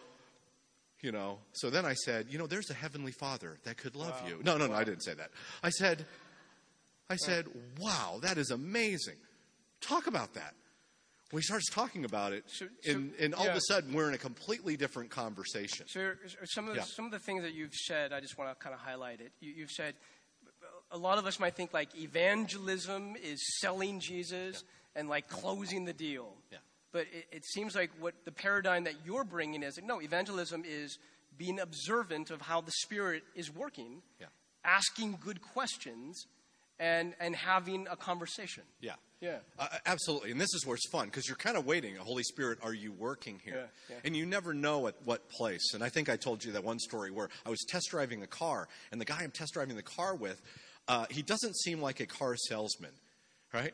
you 1.02 1.12
know. 1.12 1.40
So 1.54 1.70
then 1.70 1.86
I 1.86 1.94
said, 1.94 2.28
you 2.30 2.38
know, 2.38 2.48
there's 2.48 2.70
a 2.70 2.74
heavenly 2.74 3.12
Father 3.12 3.58
that 3.64 3.78
could 3.78 3.96
love 3.96 4.20
Wow. 4.22 4.28
you. 4.28 4.40
No, 4.44 4.58
no, 4.58 4.68
no, 4.68 4.74
I 4.74 4.84
didn't 4.84 5.02
say 5.02 5.14
that. 5.16 5.32
I 5.64 5.70
said, 5.70 6.06
I 7.10 7.16
said, 7.16 7.48
wow, 7.80 8.20
that 8.22 8.38
is 8.38 8.52
amazing. 8.52 9.16
Talk 9.82 10.08
about 10.08 10.34
that. 10.36 10.54
He 11.32 11.42
starts 11.42 11.70
talking 11.70 12.06
about 12.06 12.34
it, 12.34 12.44
So- 12.50 12.68
so- 12.82 12.92
and, 12.92 13.14
and 13.20 13.36
all 13.36 13.48
of 13.48 13.56
a 13.56 13.62
sudden 13.62 13.94
we're 13.94 14.08
in 14.08 14.16
a 14.16 14.20
completely 14.20 14.76
different 14.78 15.12
conversation. 15.12 15.88
So 15.88 16.14
some 16.46 16.68
of 16.68 16.74
the, 16.74 16.80
Yeah. 16.80 16.86
some 16.86 17.06
of 17.06 17.12
the 17.12 17.20
things 17.20 17.44
that 17.44 17.54
you've 17.54 17.74
said, 17.76 18.12
I 18.14 18.20
just 18.20 18.38
want 18.38 18.50
to 18.50 18.56
kind 18.64 18.74
of 18.74 18.82
highlight 18.82 19.22
it. 19.22 19.32
You, 19.40 19.52
you've 19.54 19.72
said 19.72 19.94
a 20.92 20.98
lot 20.98 21.20
of 21.20 21.26
us 21.28 21.40
might 21.40 21.56
think 21.56 21.72
like 21.74 21.96
evangelism 21.96 23.16
is 23.22 23.40
selling 23.60 24.00
Jesus 24.00 24.64
and 24.96 25.08
like 25.08 25.28
closing 25.28 25.86
the 25.86 25.94
deal. 25.94 26.34
Yeah. 26.52 26.58
But 26.92 27.02
it, 27.14 27.28
it 27.32 27.46
seems 27.46 27.76
like 27.76 27.92
what 28.00 28.16
the 28.26 28.32
paradigm 28.32 28.86
that 28.86 28.96
you're 29.06 29.24
bringing 29.24 29.62
is 29.62 29.80
no, 29.84 30.02
evangelism 30.02 30.64
is 30.66 30.98
being 31.38 31.60
observant 31.60 32.32
of 32.32 32.42
how 32.42 32.62
the 32.62 32.72
Spirit 32.72 33.24
is 33.36 33.52
working, 33.54 34.02
Yeah. 34.20 34.28
asking 34.64 35.20
good 35.24 35.42
questions, 35.42 36.26
and 36.80 37.14
and 37.20 37.36
having 37.36 37.88
a 37.90 37.96
conversation. 37.96 38.64
Yeah. 38.82 38.94
Yeah. 39.22 39.40
Uh, 39.58 39.68
absolutely. 39.86 40.32
And 40.32 40.40
this 40.40 40.54
is 40.54 40.66
where 40.66 40.76
it's 40.76 40.88
fun 40.90 41.08
because 41.08 41.28
you're 41.28 41.36
kind 41.36 41.58
of 41.58 41.66
waiting. 41.66 41.96
Holy 41.98 42.24
Spirit, 42.24 42.60
are 42.64 42.74
you 42.74 42.94
working 42.94 43.42
here? 43.44 43.56
Yeah, 43.90 43.96
yeah. 43.96 44.02
And 44.06 44.16
you 44.16 44.26
never 44.26 44.54
know 44.54 44.88
at 44.88 44.96
what 45.04 45.30
place. 45.30 45.74
And 45.74 45.84
I 45.84 45.90
think 45.90 46.08
I 46.08 46.16
told 46.16 46.44
you 46.44 46.54
that 46.54 46.64
one 46.64 46.80
story 46.80 47.12
where 47.12 47.30
I 47.46 47.50
was 47.50 47.60
test 47.68 47.90
driving 47.92 48.24
a 48.24 48.28
car, 48.28 48.70
and 48.92 49.02
the 49.02 49.06
guy 49.06 49.20
I'm 49.22 49.32
test 49.32 49.54
driving 49.54 49.76
the 49.76 49.84
car 49.84 50.16
with, 50.16 50.42
uh, 50.88 51.06
he 51.10 51.22
doesn't 51.22 51.58
seem 51.58 51.82
like 51.82 52.00
a 52.00 52.06
car 52.06 52.36
salesman, 52.48 52.92
right? 53.54 53.74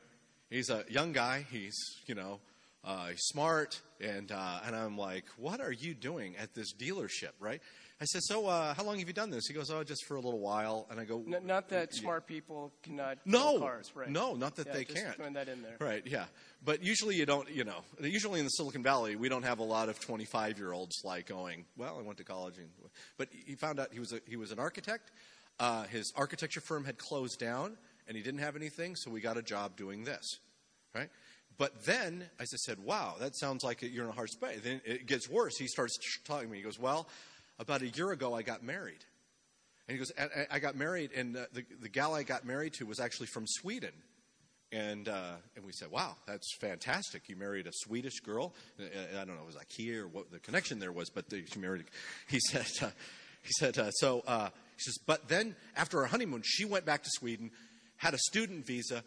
He's 0.49 0.69
a 0.69 0.83
young 0.89 1.11
guy. 1.11 1.45
He's, 1.51 1.77
you 2.07 2.15
know, 2.15 2.39
uh, 2.83 3.09
he's 3.09 3.21
smart. 3.21 3.79
And, 4.01 4.31
uh, 4.31 4.59
and 4.65 4.75
I'm 4.75 4.97
like, 4.97 5.25
what 5.37 5.61
are 5.61 5.71
you 5.71 5.93
doing 5.93 6.35
at 6.37 6.55
this 6.55 6.73
dealership, 6.73 7.31
right? 7.39 7.61
I 8.05 8.07
said, 8.07 8.21
so 8.23 8.45
uh, 8.45 8.75
how 8.75 8.83
long 8.83 8.99
have 8.99 9.07
you 9.07 9.15
done 9.15 9.31
this? 9.31 9.47
He 9.47 9.53
goes, 9.55 9.71
oh, 9.71 9.83
just 9.83 10.05
for 10.05 10.15
a 10.15 10.19
little 10.19 10.39
while. 10.39 10.85
And 10.91 10.99
I 10.99 11.05
go, 11.05 11.23
N- 11.25 11.47
not 11.47 11.69
that 11.69 11.91
smart 11.91 12.27
people 12.27 12.71
cannot 12.83 13.17
no, 13.25 13.57
cars, 13.57 13.91
right? 13.95 14.07
no, 14.07 14.35
not 14.35 14.55
that 14.57 14.67
Yeah, 14.67 14.73
they 14.73 14.83
just 14.83 14.95
can't. 15.03 15.15
throwing 15.15 15.33
that 15.33 15.49
in 15.49 15.63
there. 15.63 15.75
Right, 15.79 16.03
yeah. 16.05 16.25
But 16.63 16.83
usually 16.83 17.15
you 17.15 17.25
don't, 17.25 17.49
you 17.49 17.63
know, 17.63 17.79
usually 17.99 18.37
in 18.39 18.45
the 18.45 18.51
Silicon 18.51 18.83
Valley, 18.83 19.15
we 19.15 19.27
don't 19.27 19.41
have 19.41 19.57
a 19.57 19.63
lot 19.63 19.89
of 19.89 19.99
25 19.99 20.59
year 20.59 20.71
olds 20.71 21.01
like 21.03 21.25
going, 21.25 21.65
well, 21.77 21.97
I 21.97 22.03
went 22.03 22.19
to 22.19 22.23
college. 22.23 22.59
And, 22.59 22.69
but 23.17 23.29
he 23.31 23.55
found 23.55 23.79
out 23.79 23.91
he 23.91 23.99
was, 23.99 24.13
a, 24.13 24.19
he 24.27 24.35
was 24.35 24.51
an 24.51 24.59
architect. 24.59 25.09
Uh, 25.59 25.85
his 25.85 26.13
architecture 26.15 26.61
firm 26.61 26.85
had 26.85 26.99
closed 26.99 27.39
down 27.39 27.75
and 28.07 28.15
he 28.15 28.21
didn't 28.21 28.41
have 28.41 28.55
anything, 28.55 28.95
so 28.95 29.09
we 29.09 29.19
got 29.19 29.35
a 29.35 29.41
job 29.41 29.75
doing 29.77 30.03
this, 30.03 30.37
right? 30.93 31.09
But 31.57 31.85
then 31.85 32.25
I 32.39 32.43
just 32.43 32.65
said, 32.65 32.77
wow, 32.83 33.15
that 33.19 33.35
sounds 33.35 33.63
like 33.63 33.81
you're 33.81 34.03
in 34.03 34.09
a 34.09 34.13
hard 34.13 34.29
space. 34.29 34.59
Then 34.61 34.81
it 34.85 35.07
gets 35.07 35.27
worse. 35.27 35.57
He 35.57 35.67
starts 35.67 35.97
talking 36.25 36.47
to 36.49 36.51
me. 36.51 36.57
He 36.59 36.63
goes, 36.63 36.77
well, 36.77 37.07
about 37.59 37.81
a 37.81 37.87
year 37.87 38.11
ago, 38.11 38.33
I 38.33 38.41
got 38.41 38.63
married. 38.63 39.03
And 39.87 39.95
he 39.95 39.99
goes, 39.99 40.11
"I- 40.51 40.59
got 40.59 40.75
married, 40.75 41.11
and 41.15 41.37
uh, 41.37 41.45
the, 41.53 41.63
the 41.81 41.89
gal 41.89 42.15
I 42.15 42.23
got 42.23 42.45
married 42.45 42.73
to 42.75 42.85
was 42.85 42.99
actually 42.99 43.27
from 43.27 43.45
Sweden. 43.47 43.91
And, 44.71 45.07
uh, 45.07 45.33
and 45.55 45.63
we 45.63 45.71
said, 45.71 45.91
wow, 45.91 46.15
that's 46.25 46.55
fantastic. 46.59 47.29
You 47.29 47.35
married 47.35 47.67
a 47.67 47.71
Swedish 47.71 48.19
girl. 48.19 48.53
Uh, 48.79 48.83
I 49.13 49.23
don't 49.23 49.35
know, 49.35 49.43
it 49.43 49.45
was 49.45 49.55
IKEA 49.55 49.99
or 49.99 50.07
what 50.07 50.31
the 50.31 50.39
connection 50.39 50.79
there 50.79 50.91
was, 50.91 51.09
but 51.09 51.25
she 51.31 51.59
married, 51.59 51.85
he 52.27 52.39
said, 52.51 52.67
uh, 52.81 52.89
he 53.41 53.51
said, 53.59 53.77
uh, 53.77 53.91
so, 53.91 54.23
uh, 54.27 54.49
he 54.75 54.81
says, 54.81 54.97
but 55.05 55.29
then 55.29 55.55
after 55.77 55.99
our 55.99 56.07
honeymoon, 56.07 56.41
she 56.43 56.65
went 56.65 56.83
back 56.83 57.03
to 57.03 57.09
Sweden, 57.13 57.51
had 57.97 58.13
a 58.13 58.17
student 58.17 58.65
visa, 58.65 59.03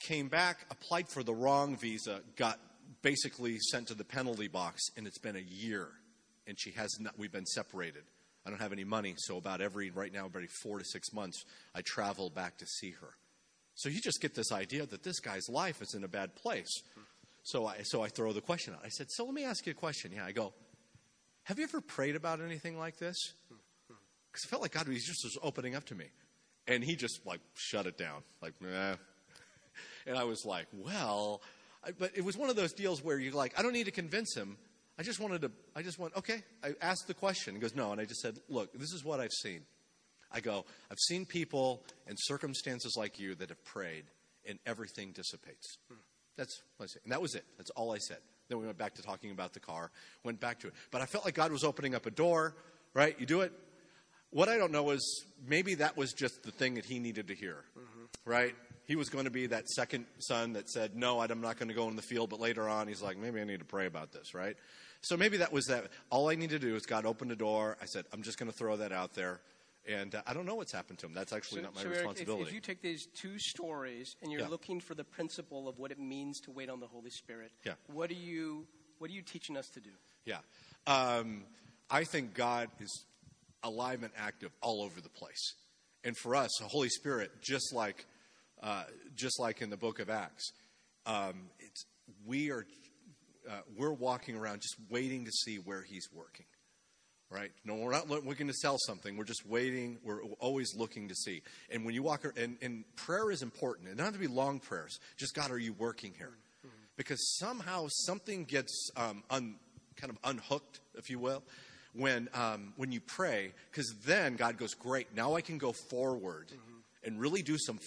came 0.00 0.28
back, 0.28 0.66
applied 0.70 1.08
for 1.08 1.22
the 1.22 1.32
wrong 1.32 1.76
visa, 1.76 2.20
got 2.36 2.58
basically 3.00 3.58
sent 3.70 3.88
to 3.88 3.94
the 3.94 4.04
penalty 4.04 4.48
box, 4.48 4.82
and 4.96 5.06
it's 5.06 5.18
been 5.18 5.36
a 5.36 5.38
year, 5.38 5.88
and 6.50 6.58
she 6.58 6.72
has 6.72 6.98
not. 7.00 7.14
We've 7.16 7.32
been 7.32 7.46
separated. 7.46 8.02
I 8.44 8.50
don't 8.50 8.60
have 8.60 8.72
any 8.72 8.84
money, 8.84 9.14
so 9.16 9.38
about 9.38 9.60
every 9.60 9.90
right 9.90 10.12
now, 10.12 10.26
every 10.26 10.48
four 10.62 10.78
to 10.78 10.84
six 10.84 11.12
months, 11.12 11.44
I 11.74 11.80
travel 11.82 12.28
back 12.28 12.58
to 12.58 12.66
see 12.66 12.90
her. 13.00 13.14
So 13.74 13.88
you 13.88 14.00
just 14.00 14.20
get 14.20 14.34
this 14.34 14.52
idea 14.52 14.84
that 14.84 15.02
this 15.02 15.20
guy's 15.20 15.48
life 15.48 15.80
is 15.80 15.94
in 15.94 16.04
a 16.04 16.08
bad 16.08 16.34
place. 16.34 16.82
So 17.44 17.66
I 17.66 17.82
so 17.82 18.02
I 18.02 18.08
throw 18.08 18.32
the 18.32 18.40
question 18.40 18.74
out. 18.74 18.80
I 18.84 18.88
said, 18.88 19.06
"So 19.10 19.24
let 19.24 19.32
me 19.32 19.44
ask 19.44 19.64
you 19.64 19.70
a 19.70 19.74
question." 19.74 20.12
Yeah, 20.12 20.26
I 20.26 20.32
go, 20.32 20.52
"Have 21.44 21.58
you 21.58 21.64
ever 21.64 21.80
prayed 21.80 22.16
about 22.16 22.40
anything 22.40 22.76
like 22.78 22.98
this?" 22.98 23.16
Because 24.32 24.44
I 24.44 24.48
felt 24.48 24.62
like 24.62 24.72
God 24.72 24.88
was 24.88 25.04
just 25.04 25.24
was 25.24 25.38
opening 25.42 25.74
up 25.74 25.84
to 25.86 25.94
me, 25.94 26.06
and 26.66 26.82
he 26.84 26.96
just 26.96 27.24
like 27.24 27.40
shut 27.54 27.86
it 27.86 27.96
down, 27.96 28.22
like, 28.42 28.54
nah. 28.60 28.96
And 30.06 30.16
I 30.16 30.24
was 30.24 30.44
like, 30.46 30.66
well, 30.72 31.42
I, 31.84 31.92
but 31.92 32.12
it 32.16 32.24
was 32.24 32.36
one 32.36 32.50
of 32.50 32.56
those 32.56 32.72
deals 32.72 33.04
where 33.04 33.18
you're 33.18 33.34
like, 33.34 33.58
I 33.58 33.62
don't 33.62 33.72
need 33.72 33.84
to 33.84 33.90
convince 33.90 34.34
him. 34.34 34.56
I 35.00 35.02
just 35.02 35.18
wanted 35.18 35.40
to, 35.40 35.50
I 35.74 35.80
just 35.80 35.98
went, 35.98 36.14
okay. 36.14 36.42
I 36.62 36.74
asked 36.82 37.06
the 37.06 37.14
question. 37.14 37.54
He 37.54 37.60
goes, 37.60 37.74
no. 37.74 37.90
And 37.90 37.98
I 38.02 38.04
just 38.04 38.20
said, 38.20 38.36
look, 38.50 38.70
this 38.74 38.92
is 38.92 39.02
what 39.02 39.18
I've 39.18 39.32
seen. 39.32 39.62
I 40.30 40.40
go, 40.40 40.66
I've 40.90 40.98
seen 40.98 41.24
people 41.24 41.82
in 42.06 42.16
circumstances 42.18 42.96
like 42.98 43.18
you 43.18 43.34
that 43.36 43.48
have 43.48 43.64
prayed 43.64 44.04
and 44.46 44.58
everything 44.66 45.12
dissipates. 45.12 45.78
That's 46.36 46.60
what 46.76 46.84
I 46.84 46.86
said. 46.88 47.00
And 47.04 47.12
that 47.12 47.22
was 47.22 47.34
it. 47.34 47.44
That's 47.56 47.70
all 47.70 47.94
I 47.94 47.96
said. 47.96 48.18
Then 48.50 48.58
we 48.58 48.66
went 48.66 48.76
back 48.76 48.94
to 48.96 49.02
talking 49.02 49.30
about 49.30 49.54
the 49.54 49.60
car, 49.60 49.90
went 50.22 50.38
back 50.38 50.58
to 50.60 50.66
it. 50.66 50.74
But 50.90 51.00
I 51.00 51.06
felt 51.06 51.24
like 51.24 51.34
God 51.34 51.50
was 51.50 51.64
opening 51.64 51.94
up 51.94 52.04
a 52.04 52.10
door, 52.10 52.54
right? 52.92 53.18
You 53.18 53.24
do 53.24 53.40
it. 53.40 53.52
What 54.28 54.50
I 54.50 54.58
don't 54.58 54.70
know 54.70 54.90
is 54.90 55.24
maybe 55.46 55.76
that 55.76 55.96
was 55.96 56.12
just 56.12 56.42
the 56.42 56.50
thing 56.50 56.74
that 56.74 56.84
he 56.84 56.98
needed 56.98 57.28
to 57.28 57.34
hear, 57.34 57.64
right? 58.26 58.54
He 58.84 58.96
was 58.96 59.08
going 59.08 59.24
to 59.24 59.30
be 59.30 59.46
that 59.46 59.68
second 59.68 60.04
son 60.18 60.52
that 60.54 60.68
said, 60.68 60.94
No, 60.94 61.20
I'm 61.20 61.40
not 61.40 61.58
going 61.58 61.68
to 61.68 61.74
go 61.74 61.88
in 61.88 61.96
the 61.96 62.02
field. 62.02 62.28
But 62.28 62.40
later 62.40 62.68
on, 62.68 62.86
he's 62.86 63.00
like, 63.00 63.16
Maybe 63.16 63.40
I 63.40 63.44
need 63.44 63.60
to 63.60 63.64
pray 63.64 63.86
about 63.86 64.12
this, 64.12 64.34
right? 64.34 64.56
So 65.02 65.16
maybe 65.16 65.38
that 65.38 65.52
was 65.52 65.66
that. 65.66 65.86
All 66.10 66.28
I 66.28 66.34
need 66.34 66.50
to 66.50 66.58
do 66.58 66.76
is 66.76 66.84
God 66.86 67.06
opened 67.06 67.30
the 67.30 67.36
door. 67.36 67.76
I 67.80 67.86
said, 67.86 68.04
I'm 68.12 68.22
just 68.22 68.38
going 68.38 68.50
to 68.50 68.56
throw 68.56 68.76
that 68.76 68.92
out 68.92 69.14
there. 69.14 69.40
And 69.88 70.14
uh, 70.14 70.22
I 70.26 70.34
don't 70.34 70.44
know 70.44 70.56
what's 70.56 70.72
happened 70.72 70.98
to 70.98 71.06
him. 71.06 71.14
That's 71.14 71.32
actually 71.32 71.62
not 71.62 71.74
my 71.74 71.80
so 71.80 71.86
Eric, 71.86 71.96
if- 71.96 72.00
responsibility. 72.06 72.48
if, 72.48 72.52
you 72.54 72.60
take 72.60 72.82
these 72.82 73.06
two 73.14 73.38
stories 73.38 74.14
and 74.22 74.30
you're 74.30 74.42
Yeah. 74.42 74.48
looking 74.48 74.78
for 74.80 74.94
the 74.94 75.04
principle 75.04 75.68
of 75.68 75.78
what 75.78 75.90
it 75.90 75.98
means 75.98 76.38
to 76.40 76.50
wait 76.50 76.68
on 76.68 76.80
the 76.80 76.86
Holy 76.86 77.10
Spirit, 77.10 77.50
Yeah. 77.64 77.74
what 77.86 78.10
are 78.10 78.14
you 78.14 78.66
what 78.98 79.08
are 79.10 79.14
you 79.14 79.22
teaching 79.22 79.56
us 79.56 79.66
to 79.70 79.80
do? 79.80 79.88
Yeah. 80.26 80.40
Um, 80.86 81.44
I 81.88 82.04
think 82.04 82.34
God 82.34 82.68
is 82.80 83.06
alive 83.62 84.02
and 84.02 84.12
active 84.14 84.50
all 84.60 84.82
over 84.82 85.00
the 85.00 85.08
place. 85.08 85.54
And 86.04 86.14
for 86.18 86.36
us, 86.36 86.50
the 86.60 86.68
Holy 86.68 86.90
Spirit, 86.90 87.30
just 87.40 87.72
like, 87.74 88.04
uh, 88.62 88.84
just 89.14 89.40
like 89.40 89.62
in 89.62 89.70
the 89.70 89.78
book 89.78 90.00
of 90.00 90.10
Acts, 90.10 90.52
um, 91.06 91.48
it's, 91.60 91.86
we 92.26 92.50
are, 92.50 92.66
uh, 93.48 93.60
we're 93.76 93.92
walking 93.92 94.36
around 94.36 94.60
just 94.60 94.76
waiting 94.88 95.24
to 95.24 95.30
see 95.30 95.56
where 95.56 95.82
He's 95.82 96.08
working. 96.12 96.46
Right? 97.30 97.52
No, 97.64 97.76
we're 97.76 97.92
not 97.92 98.10
lo- 98.10 98.22
looking 98.24 98.48
to 98.48 98.52
sell 98.52 98.76
something. 98.86 99.16
We're 99.16 99.24
just 99.24 99.46
waiting. 99.46 99.98
We're 100.02 100.22
always 100.40 100.74
looking 100.76 101.06
to 101.08 101.14
see. 101.14 101.42
And 101.70 101.84
when 101.84 101.94
you 101.94 102.02
walk, 102.02 102.24
and, 102.36 102.56
and 102.60 102.84
prayer 102.96 103.30
is 103.30 103.42
important. 103.42 103.86
It 103.86 103.92
doesn't 103.92 104.04
have 104.04 104.14
to 104.14 104.20
be 104.20 104.26
long 104.26 104.58
prayers. 104.58 104.98
Just 105.16 105.34
God, 105.34 105.52
are 105.52 105.58
you 105.58 105.72
working 105.74 106.12
here? 106.18 106.32
Because 106.96 107.38
somehow 107.38 107.86
something 107.88 108.44
gets 108.44 108.90
um, 108.96 109.22
un, 109.30 109.54
kind 109.96 110.10
of 110.10 110.18
unhooked, 110.24 110.80
if 110.96 111.08
you 111.08 111.20
will, 111.20 111.44
when 111.94 112.28
um, 112.34 112.72
when 112.76 112.90
you 112.90 113.00
pray. 113.00 113.52
Because 113.70 113.94
then 114.04 114.34
God 114.34 114.56
goes, 114.56 114.74
great. 114.74 115.14
Now 115.14 115.34
I 115.34 115.40
can 115.40 115.56
go 115.56 115.72
forward 115.88 116.48
and 117.04 117.20
really 117.20 117.42
do 117.42 117.56
some 117.58 117.78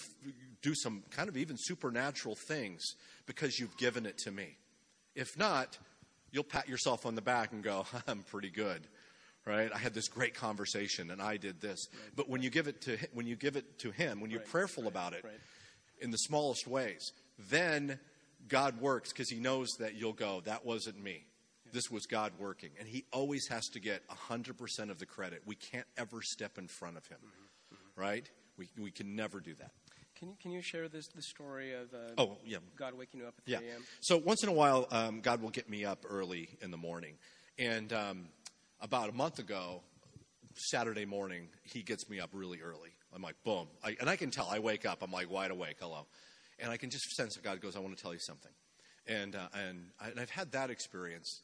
do 0.62 0.74
some 0.74 1.02
kind 1.10 1.28
of 1.28 1.36
even 1.36 1.56
supernatural 1.58 2.36
things 2.48 2.82
because 3.26 3.58
you've 3.58 3.76
given 3.76 4.06
it 4.06 4.16
to 4.18 4.30
me. 4.30 4.56
If 5.14 5.38
not, 5.38 5.78
you'll 6.30 6.44
pat 6.44 6.68
yourself 6.68 7.06
on 7.06 7.14
the 7.14 7.22
back 7.22 7.52
and 7.52 7.62
go, 7.62 7.86
I'm 8.06 8.22
pretty 8.22 8.50
good. 8.50 8.86
Right? 9.46 9.70
I 9.74 9.76
had 9.76 9.92
this 9.92 10.08
great 10.08 10.34
conversation 10.34 11.10
and 11.10 11.20
I 11.20 11.36
did 11.36 11.60
this. 11.60 11.88
But 12.16 12.30
when 12.30 12.40
you 12.40 12.48
give 12.48 12.66
it 12.66 12.80
to 12.82 12.96
when 13.12 13.26
you 13.26 13.36
give 13.36 13.56
it 13.56 13.78
to 13.80 13.90
him, 13.90 14.20
when 14.20 14.30
you're 14.30 14.40
Right, 14.40 14.48
prayerful 14.48 14.86
about 14.86 15.12
it 15.12 15.22
right. 15.22 15.34
in 16.00 16.10
the 16.10 16.16
smallest 16.16 16.66
ways, 16.66 17.12
then 17.50 17.98
God 18.48 18.80
works 18.80 19.12
because 19.12 19.28
he 19.28 19.38
knows 19.38 19.76
that 19.80 19.96
you'll 19.96 20.14
go, 20.14 20.40
that 20.46 20.64
wasn't 20.64 21.02
me. 21.02 21.26
This 21.72 21.90
was 21.90 22.06
God 22.06 22.32
working. 22.38 22.70
And 22.78 22.88
he 22.88 23.04
always 23.12 23.48
has 23.48 23.68
to 23.70 23.80
get 23.80 24.02
100% 24.08 24.90
of 24.90 24.98
the 24.98 25.06
credit. 25.06 25.42
We 25.44 25.56
can't 25.56 25.86
ever 25.98 26.22
step 26.22 26.56
in 26.56 26.68
front 26.68 26.96
of 26.96 27.06
him. 27.06 27.18
Mm-hmm. 27.18 27.74
Mm-hmm. 27.74 28.00
Right? 28.00 28.30
We, 28.56 28.68
we 28.78 28.90
can 28.92 29.14
never 29.14 29.40
do 29.40 29.54
that. 29.56 29.72
Can 30.24 30.30
you 30.30 30.36
can 30.40 30.52
you 30.52 30.62
share 30.62 30.88
this 30.88 31.08
the 31.08 31.20
story 31.20 31.74
of 31.74 31.92
uh, 31.92 32.14
Oh, 32.16 32.38
yeah. 32.46 32.58
God 32.76 32.94
waking 32.94 33.20
you 33.20 33.26
up 33.26 33.34
at 33.38 33.48
Yeah. 33.48 33.58
3 33.58 33.68
a.m.? 33.68 33.84
So 34.00 34.16
once 34.16 34.42
in 34.42 34.48
a 34.48 34.52
while, 34.52 34.86
um, 34.90 35.20
God 35.20 35.42
will 35.42 35.50
get 35.50 35.68
me 35.68 35.84
up 35.84 36.06
early 36.08 36.48
in 36.62 36.70
the 36.70 36.78
morning. 36.78 37.14
And 37.58 37.92
um, 37.92 38.28
about 38.80 39.10
a 39.10 39.12
month 39.12 39.38
ago, 39.38 39.82
Saturday 40.54 41.04
morning, 41.04 41.48
he 41.62 41.82
gets 41.82 42.08
me 42.08 42.20
up 42.20 42.30
really 42.32 42.60
early. 42.62 42.90
I'm 43.14 43.20
like, 43.20 43.36
boom. 43.44 43.68
I, 43.84 43.96
and 44.00 44.08
I 44.08 44.16
can 44.16 44.30
tell. 44.30 44.48
I 44.48 44.60
wake 44.60 44.86
up. 44.86 45.02
I'm 45.02 45.10
like 45.12 45.30
wide 45.30 45.50
awake. 45.50 45.76
Hello. 45.78 46.06
And 46.58 46.70
I 46.70 46.78
can 46.78 46.88
just 46.88 47.14
sense 47.14 47.34
that 47.34 47.44
God 47.44 47.60
goes, 47.60 47.76
I 47.76 47.80
want 47.80 47.94
to 47.96 48.02
tell 48.02 48.14
you 48.14 48.18
something. 48.18 48.52
And, 49.06 49.36
uh, 49.36 49.48
and, 49.68 49.90
I, 50.00 50.08
and 50.08 50.18
I've 50.20 50.30
had 50.30 50.52
that 50.52 50.70
experience. 50.70 51.42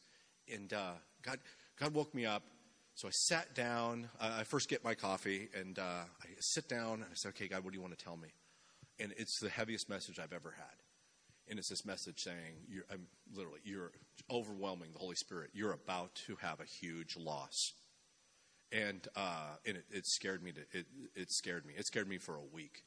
And 0.53 0.73
uh, 0.73 0.93
God, 1.23 1.39
God 1.79 1.93
woke 1.93 2.15
me 2.15 2.25
up. 2.25 2.45
So 2.95 3.09
I 3.09 3.11
sat 3.13 3.55
down. 3.55 4.09
Uh, 4.19 4.39
I 4.41 4.45
first 4.45 4.71
get 4.71 4.83
my 4.83 4.95
coffee. 4.95 5.49
And 5.55 5.79
uh, 5.79 5.83
I 5.83 6.27
sit 6.39 6.67
down. 6.69 6.95
And 6.95 7.05
I 7.05 7.15
said, 7.15 7.29
okay, 7.31 7.47
God, 7.47 7.63
what 7.63 7.73
do 7.73 7.77
you 7.77 7.83
want 7.83 7.97
to 7.99 8.03
tell 8.03 8.17
me? 8.17 8.29
And 9.01 9.13
it's 9.17 9.41
the 9.41 9.49
heaviest 9.49 9.89
message 9.89 10.19
I've 10.19 10.33
ever 10.33 10.55
had. 10.57 10.77
and 11.51 11.59
it's 11.59 11.69
this 11.69 11.85
message 11.85 12.21
saying, 12.21 12.65
you're, 12.69 12.85
I'm 12.91 13.09
literally, 13.35 13.59
you're 13.65 13.91
overwhelming 14.31 14.93
the 14.93 15.01
Holy 15.01 15.17
Spirit. 15.17 15.51
You're 15.53 15.73
about 15.73 16.15
to 16.27 16.37
have 16.37 16.61
a 16.61 16.65
huge 16.65 17.17
loss. 17.17 17.73
And, 18.71 19.07
uh, 19.17 19.57
and 19.67 19.77
it, 19.77 19.85
it 19.91 20.07
scared 20.07 20.45
me 20.45 20.53
to, 20.53 20.61
it, 20.73 20.87
it 21.17 21.33
scared 21.33 21.67
me. 21.67 21.75
It 21.77 21.87
scared 21.87 22.09
me 22.09 22.19
for 22.19 22.37
a 22.37 22.45
week. 22.55 22.85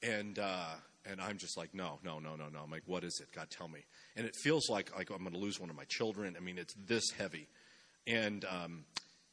And, 0.00 0.38
uh, 0.38 0.74
and 1.04 1.20
I'm 1.20 1.38
just 1.38 1.56
like, 1.56 1.74
no, 1.74 1.98
no, 2.04 2.20
no, 2.20 2.36
no, 2.36 2.48
no. 2.48 2.60
I'm 2.62 2.70
like, 2.70 2.84
what 2.86 3.02
is 3.02 3.18
it? 3.20 3.34
God, 3.34 3.50
tell 3.50 3.66
me. 3.66 3.80
And 4.14 4.24
it 4.24 4.36
feels 4.36 4.68
like, 4.70 4.96
like 4.96 5.10
I'm 5.10 5.18
going 5.18 5.32
to 5.32 5.38
lose 5.38 5.58
one 5.58 5.68
of 5.70 5.76
my 5.76 5.84
children. 5.84 6.36
I 6.36 6.40
mean, 6.40 6.56
it's 6.56 6.74
this 6.86 7.10
heavy. 7.10 7.48
And, 8.06 8.44
um, 8.44 8.84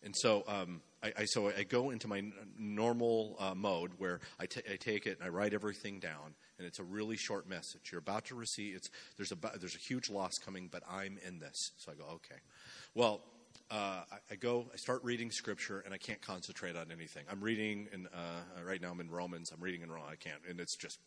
and 0.01 0.15
so, 0.15 0.43
um, 0.47 0.81
I, 1.05 1.13
I, 1.19 1.25
so 1.25 1.51
I 1.55 1.63
go 1.63 1.91
into 1.91 2.07
my 2.07 2.23
normal 2.57 3.35
uh, 3.39 3.53
mode 3.53 3.91
where 3.97 4.19
I, 4.39 4.47
t- 4.47 4.61
I 4.71 4.75
take 4.75 5.05
it 5.05 5.19
and 5.19 5.25
I 5.25 5.29
write 5.29 5.53
everything 5.53 5.99
down 5.99 6.33
and 6.57 6.65
it's 6.65 6.79
a 6.79 6.83
really 6.83 7.15
short 7.15 7.47
message. 7.47 7.91
You're 7.91 7.99
about 7.99 8.25
to 8.25 8.35
receive 8.35 8.75
it's 8.75 8.89
there's 9.17 9.31
a 9.31 9.37
there's 9.59 9.75
a 9.75 9.79
huge 9.79 10.09
loss 10.09 10.37
coming, 10.37 10.69
but 10.71 10.83
I'm 10.89 11.19
in 11.25 11.39
this. 11.39 11.71
So 11.77 11.91
I 11.91 11.95
go, 11.95 12.05
okay. 12.15 12.39
Well, 12.95 13.21
uh, 13.71 14.01
I, 14.11 14.17
I, 14.31 14.35
go, 14.35 14.67
I 14.73 14.77
start 14.77 15.03
reading 15.03 15.31
scripture, 15.31 15.81
and 15.85 15.93
I 15.93 15.97
can't 15.97 16.21
concentrate 16.21 16.75
on 16.75 16.91
anything. 16.91 17.25
I'm 17.31 17.41
reading, 17.41 17.87
and 17.91 18.07
uh, 18.07 18.63
right 18.63 18.81
now 18.81 18.91
I'm 18.91 18.99
in 18.99 19.09
Romans. 19.09 19.51
I'm 19.51 19.61
reading 19.61 19.81
in 19.81 19.89
Romans. 19.89 20.11
I 20.11 20.15
can't, 20.15 20.41
and 20.47 20.59
it's 20.59 20.75
just, 20.75 20.99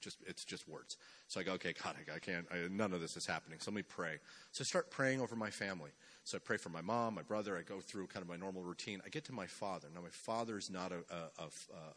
just 0.00 0.18
it's 0.26 0.44
just 0.44 0.68
words. 0.68 0.96
So 1.28 1.40
I 1.40 1.44
go, 1.44 1.52
okay, 1.52 1.72
God, 1.82 1.94
I, 1.96 2.16
I 2.16 2.18
can't. 2.18 2.46
I, 2.52 2.68
none 2.70 2.92
of 2.92 3.00
this 3.00 3.16
is 3.16 3.26
happening. 3.26 3.58
So 3.60 3.70
let 3.70 3.76
me 3.76 3.82
pray. 3.82 4.18
So 4.52 4.62
I 4.62 4.64
start 4.64 4.90
praying 4.90 5.20
over 5.20 5.34
my 5.34 5.50
family. 5.50 5.90
So 6.24 6.38
I 6.38 6.40
pray 6.42 6.56
for 6.56 6.70
my 6.70 6.80
mom, 6.80 7.14
my 7.14 7.22
brother. 7.22 7.56
I 7.56 7.62
go 7.62 7.80
through 7.80 8.06
kind 8.06 8.22
of 8.22 8.28
my 8.28 8.36
normal 8.36 8.62
routine. 8.62 9.02
I 9.04 9.10
get 9.10 9.24
to 9.26 9.32
my 9.32 9.46
father. 9.46 9.88
Now 9.94 10.00
my 10.00 10.08
father 10.08 10.56
is 10.56 10.70
not 10.70 10.90
a, 10.90 11.04
a, 11.12 11.44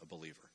a, 0.02 0.06
believer 0.06 0.50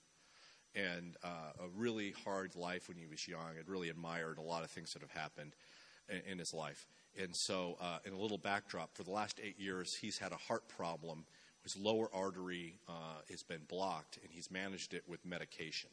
and 0.76 1.18
uh, 1.24 1.64
a 1.64 1.68
really 1.76 2.14
hard 2.24 2.56
life 2.56 2.88
when 2.88 2.98
he 2.98 3.08
was 3.08 3.28
young. 3.28 3.58
I'd 3.60 3.68
really 3.68 3.90
admired 3.90 4.38
a 4.38 4.44
lot 4.44 4.64
of 4.64 4.70
things 4.70 4.94
that 4.94 5.02
have 5.02 5.12
happened 5.12 5.56
in, 6.08 6.34
in 6.34 6.40
his 6.40 6.54
life. 6.54 6.88
And 7.20 7.36
so, 7.36 7.78
uh, 7.82 7.98
in 8.06 8.14
a 8.14 8.18
little 8.18 8.38
backdrop, 8.38 8.96
for 8.96 9.04
the 9.04 9.12
last 9.12 9.40
eight 9.44 9.60
years, 9.60 9.96
he's 9.96 10.20
had 10.20 10.32
a 10.32 10.38
heart 10.38 10.68
problem. 10.68 11.26
His 11.64 11.76
lower 11.78 12.10
artery 12.14 12.80
uh, 12.88 13.22
has 13.30 13.44
been 13.44 13.62
blocked, 13.68 14.18
and 14.22 14.32
he's 14.32 14.50
managed 14.52 14.94
it 14.94 15.04
with 15.08 15.24
medication. 15.26 15.90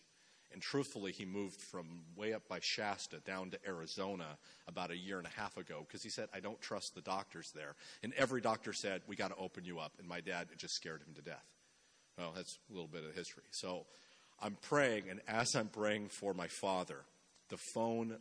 And 0.53 0.61
truthfully, 0.61 1.13
he 1.13 1.25
moved 1.25 1.61
from 1.61 1.87
way 2.17 2.33
up 2.33 2.49
by 2.49 2.59
Shasta 2.61 3.21
down 3.21 3.51
to 3.51 3.59
Arizona 3.67 4.37
about 4.67 4.91
a 4.91 4.97
year 4.97 5.19
and 5.19 5.27
a 5.27 5.41
half 5.41 5.57
ago 5.57 5.85
because 5.87 6.03
he 6.03 6.11
said, 6.11 6.29
I 6.35 6.41
don't 6.41 6.61
trust 6.61 6.95
the 6.95 7.01
doctors 7.01 7.53
there. 7.55 7.77
And 8.03 8.13
every 8.15 8.41
doctor 8.41 8.73
said, 8.73 9.03
We 9.07 9.15
got 9.15 9.29
to 9.29 9.37
open 9.37 9.65
you 9.65 9.79
up. 9.79 9.93
And 9.99 10.09
my 10.09 10.21
dad, 10.21 10.49
it 10.53 10.59
just 10.59 10.75
scared 10.75 11.03
him 11.03 11.15
to 11.15 11.23
death. 11.23 11.45
Well, 12.19 12.33
that's 12.35 12.59
a 12.69 12.73
little 12.73 12.89
bit 12.89 13.05
of 13.05 13.15
history. 13.15 13.45
So 13.51 13.87
I'm 14.43 14.57
praying, 14.63 15.05
and 15.09 15.21
as 15.29 15.55
I'm 15.55 15.69
praying 15.69 16.09
for 16.09 16.35
my 16.35 16.49
father, 16.49 16.97
the 17.49 17.59
phone, 17.75 18.17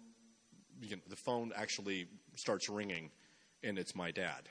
you 0.82 0.98
know, 0.98 1.02
the 1.10 1.16
phone 1.16 1.52
actually 1.56 2.08
starts 2.36 2.70
ringing, 2.70 3.10
and 3.64 3.78
it's 3.80 3.96
my 3.96 4.12
dad. 4.12 4.50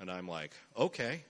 And 0.00 0.10
I'm 0.10 0.26
like, 0.26 0.52
okay, 0.76 1.22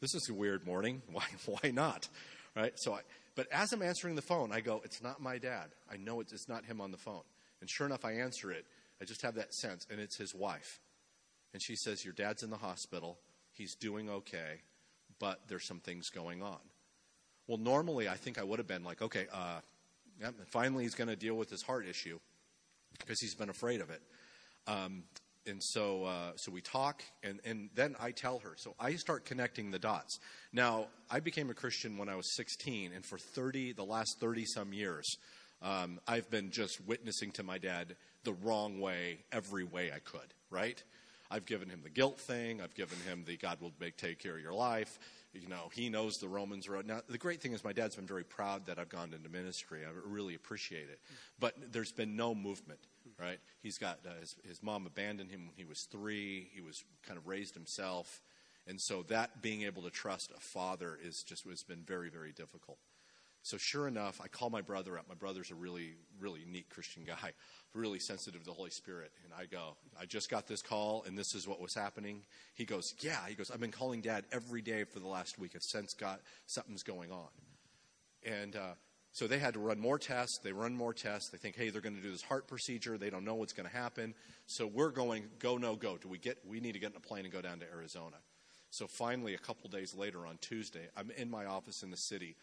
this 0.00 0.14
is 0.14 0.28
a 0.30 0.34
weird 0.34 0.66
morning. 0.66 1.02
Why, 1.12 1.24
why 1.46 1.70
not? 1.70 2.08
Right? 2.54 2.72
So, 2.76 2.94
I, 2.94 3.00
but 3.34 3.46
as 3.50 3.72
I'm 3.72 3.82
answering 3.82 4.14
the 4.14 4.22
phone, 4.22 4.52
I 4.52 4.60
go, 4.60 4.80
it's 4.84 5.02
not 5.02 5.20
my 5.20 5.38
dad. 5.38 5.70
I 5.90 5.96
know 5.96 6.20
it's, 6.20 6.32
it's 6.32 6.48
not 6.48 6.64
him 6.64 6.80
on 6.80 6.90
the 6.90 6.96
phone. 6.96 7.22
And 7.60 7.68
sure 7.68 7.86
enough, 7.86 8.04
I 8.04 8.12
answer 8.12 8.50
it. 8.50 8.66
I 9.00 9.04
just 9.04 9.22
have 9.22 9.34
that 9.34 9.54
sense, 9.54 9.86
and 9.90 10.00
it's 10.00 10.16
his 10.16 10.34
wife. 10.34 10.80
And 11.52 11.62
she 11.62 11.76
says, 11.76 12.04
Your 12.04 12.14
dad's 12.14 12.42
in 12.42 12.50
the 12.50 12.56
hospital. 12.56 13.18
He's 13.52 13.74
doing 13.74 14.08
okay, 14.10 14.60
but 15.18 15.40
there's 15.48 15.64
some 15.64 15.80
things 15.80 16.10
going 16.10 16.42
on. 16.42 16.58
Well, 17.46 17.58
normally 17.58 18.08
I 18.08 18.14
think 18.14 18.38
I 18.38 18.42
would 18.42 18.58
have 18.58 18.66
been 18.66 18.84
like, 18.84 19.02
okay, 19.02 19.26
uh, 19.32 19.60
yeah, 20.20 20.30
finally 20.48 20.84
he's 20.84 20.94
going 20.94 21.08
to 21.08 21.16
deal 21.16 21.34
with 21.34 21.50
his 21.50 21.62
heart 21.62 21.86
issue 21.86 22.18
because 22.98 23.20
he's 23.20 23.34
been 23.34 23.50
afraid 23.50 23.80
of 23.80 23.90
it. 23.90 24.02
Um, 24.66 25.04
and 25.46 25.62
so, 25.62 26.04
uh, 26.04 26.32
so 26.36 26.50
we 26.50 26.60
talk, 26.60 27.02
and, 27.22 27.40
and 27.44 27.70
then 27.74 27.96
I 28.00 28.10
tell 28.10 28.38
her. 28.40 28.54
So 28.56 28.74
I 28.78 28.96
start 28.96 29.24
connecting 29.24 29.70
the 29.70 29.78
dots. 29.78 30.18
Now, 30.52 30.86
I 31.10 31.20
became 31.20 31.50
a 31.50 31.54
Christian 31.54 31.96
when 31.98 32.08
I 32.08 32.16
was 32.16 32.34
16, 32.34 32.92
and 32.92 33.04
for 33.04 33.18
30, 33.18 33.72
the 33.72 33.84
last 33.84 34.20
30 34.20 34.44
some 34.46 34.72
years, 34.72 35.18
um, 35.62 36.00
I've 36.06 36.30
been 36.30 36.50
just 36.50 36.80
witnessing 36.86 37.30
to 37.32 37.42
my 37.42 37.58
dad 37.58 37.96
the 38.24 38.32
wrong 38.32 38.80
way, 38.80 39.18
every 39.32 39.64
way 39.64 39.92
I 39.94 39.98
could, 39.98 40.34
right? 40.50 40.82
I've 41.30 41.46
given 41.46 41.68
him 41.68 41.80
the 41.82 41.90
guilt 41.90 42.18
thing. 42.18 42.60
I've 42.60 42.74
given 42.74 42.98
him 43.06 43.24
the 43.26 43.36
God 43.36 43.60
will 43.60 43.72
make, 43.80 43.96
take 43.96 44.18
care 44.18 44.36
of 44.36 44.42
your 44.42 44.52
life 44.52 44.98
you 45.34 45.48
know, 45.48 45.70
he 45.72 45.88
knows 45.88 46.18
the 46.18 46.28
Romans 46.28 46.68
road. 46.68 46.86
Now, 46.86 47.00
the 47.08 47.18
great 47.18 47.40
thing 47.40 47.52
is 47.52 47.64
my 47.64 47.72
dad's 47.72 47.96
been 47.96 48.06
very 48.06 48.24
proud 48.24 48.66
that 48.66 48.78
I've 48.78 48.88
gone 48.88 49.12
into 49.12 49.28
ministry. 49.28 49.80
I 49.86 49.90
really 50.06 50.34
appreciate 50.34 50.88
it. 50.88 51.00
But 51.38 51.54
there's 51.72 51.92
been 51.92 52.16
no 52.16 52.34
movement, 52.34 52.80
right? 53.18 53.38
He's 53.62 53.78
got 53.78 54.00
uh, 54.06 54.20
his, 54.20 54.36
his 54.46 54.62
mom 54.62 54.86
abandoned 54.86 55.30
him 55.30 55.46
when 55.46 55.56
he 55.56 55.64
was 55.64 55.82
three. 55.82 56.50
He 56.54 56.60
was 56.60 56.84
kind 57.06 57.18
of 57.18 57.26
raised 57.26 57.54
himself. 57.54 58.22
And 58.66 58.80
so 58.80 59.02
that 59.04 59.42
being 59.42 59.62
able 59.62 59.82
to 59.82 59.90
trust 59.90 60.32
a 60.36 60.40
father 60.40 60.98
is 61.02 61.22
just 61.22 61.44
has 61.44 61.62
been 61.62 61.82
very, 61.82 62.08
very 62.08 62.32
difficult. 62.32 62.78
So 63.42 63.58
sure 63.58 63.86
enough, 63.86 64.22
I 64.24 64.28
call 64.28 64.48
my 64.48 64.62
brother 64.62 64.98
up. 64.98 65.06
My 65.06 65.14
brother's 65.14 65.50
a 65.50 65.54
really, 65.54 65.96
really 66.18 66.46
neat 66.50 66.70
Christian 66.70 67.04
guy, 67.04 67.32
really 67.74 67.98
sensitive 67.98 68.40
to 68.40 68.46
the 68.46 68.52
Holy 68.52 68.70
Spirit. 68.70 69.10
And 69.24 69.32
I 69.32 69.46
go, 69.46 69.76
I 70.00 70.06
just 70.06 70.30
got 70.30 70.46
this 70.46 70.62
call, 70.62 71.04
and 71.06 71.18
this 71.18 71.34
is 71.34 71.46
what 71.46 71.60
was 71.60 71.74
happening. 71.74 72.22
He 72.54 72.64
goes, 72.64 72.94
Yeah. 73.00 73.18
He 73.28 73.34
goes, 73.34 73.50
I've 73.50 73.60
been 73.60 73.72
calling 73.72 74.00
Dad 74.00 74.24
every 74.32 74.62
day 74.62 74.84
for 74.84 75.00
the 75.00 75.08
last 75.08 75.38
week. 75.38 75.52
I've 75.54 75.62
sensed 75.62 75.98
got 75.98 76.20
something's 76.46 76.82
going 76.82 77.10
on. 77.10 77.28
And 78.24 78.56
uh, 78.56 78.74
so 79.12 79.26
they 79.26 79.38
had 79.38 79.54
to 79.54 79.60
run 79.60 79.78
more 79.78 79.98
tests. 79.98 80.38
They 80.38 80.52
run 80.52 80.74
more 80.74 80.94
tests. 80.94 81.28
They 81.28 81.38
think, 81.38 81.56
hey, 81.56 81.70
they're 81.70 81.80
going 81.80 81.96
to 81.96 82.02
do 82.02 82.10
this 82.10 82.22
heart 82.22 82.48
procedure. 82.48 82.96
They 82.96 83.10
don't 83.10 83.24
know 83.24 83.34
what's 83.34 83.52
going 83.52 83.68
to 83.68 83.76
happen. 83.76 84.14
So 84.46 84.66
we're 84.66 84.90
going, 84.90 85.24
go, 85.38 85.56
no, 85.56 85.76
go. 85.76 85.96
Do 85.96 86.08
we 86.08 86.18
get? 86.18 86.38
We 86.48 86.60
need 86.60 86.72
to 86.72 86.78
get 86.78 86.90
in 86.90 86.96
a 86.96 87.00
plane 87.00 87.24
and 87.24 87.32
go 87.32 87.42
down 87.42 87.58
to 87.60 87.66
Arizona. 87.70 88.16
So 88.70 88.88
finally, 88.88 89.34
a 89.34 89.38
couple 89.38 89.70
days 89.70 89.94
later 89.94 90.26
on 90.26 90.38
Tuesday, 90.40 90.88
I'm 90.96 91.12
in 91.16 91.30
my 91.30 91.44
office 91.46 91.84
in 91.84 91.90
the 91.90 91.96
city 91.96 92.34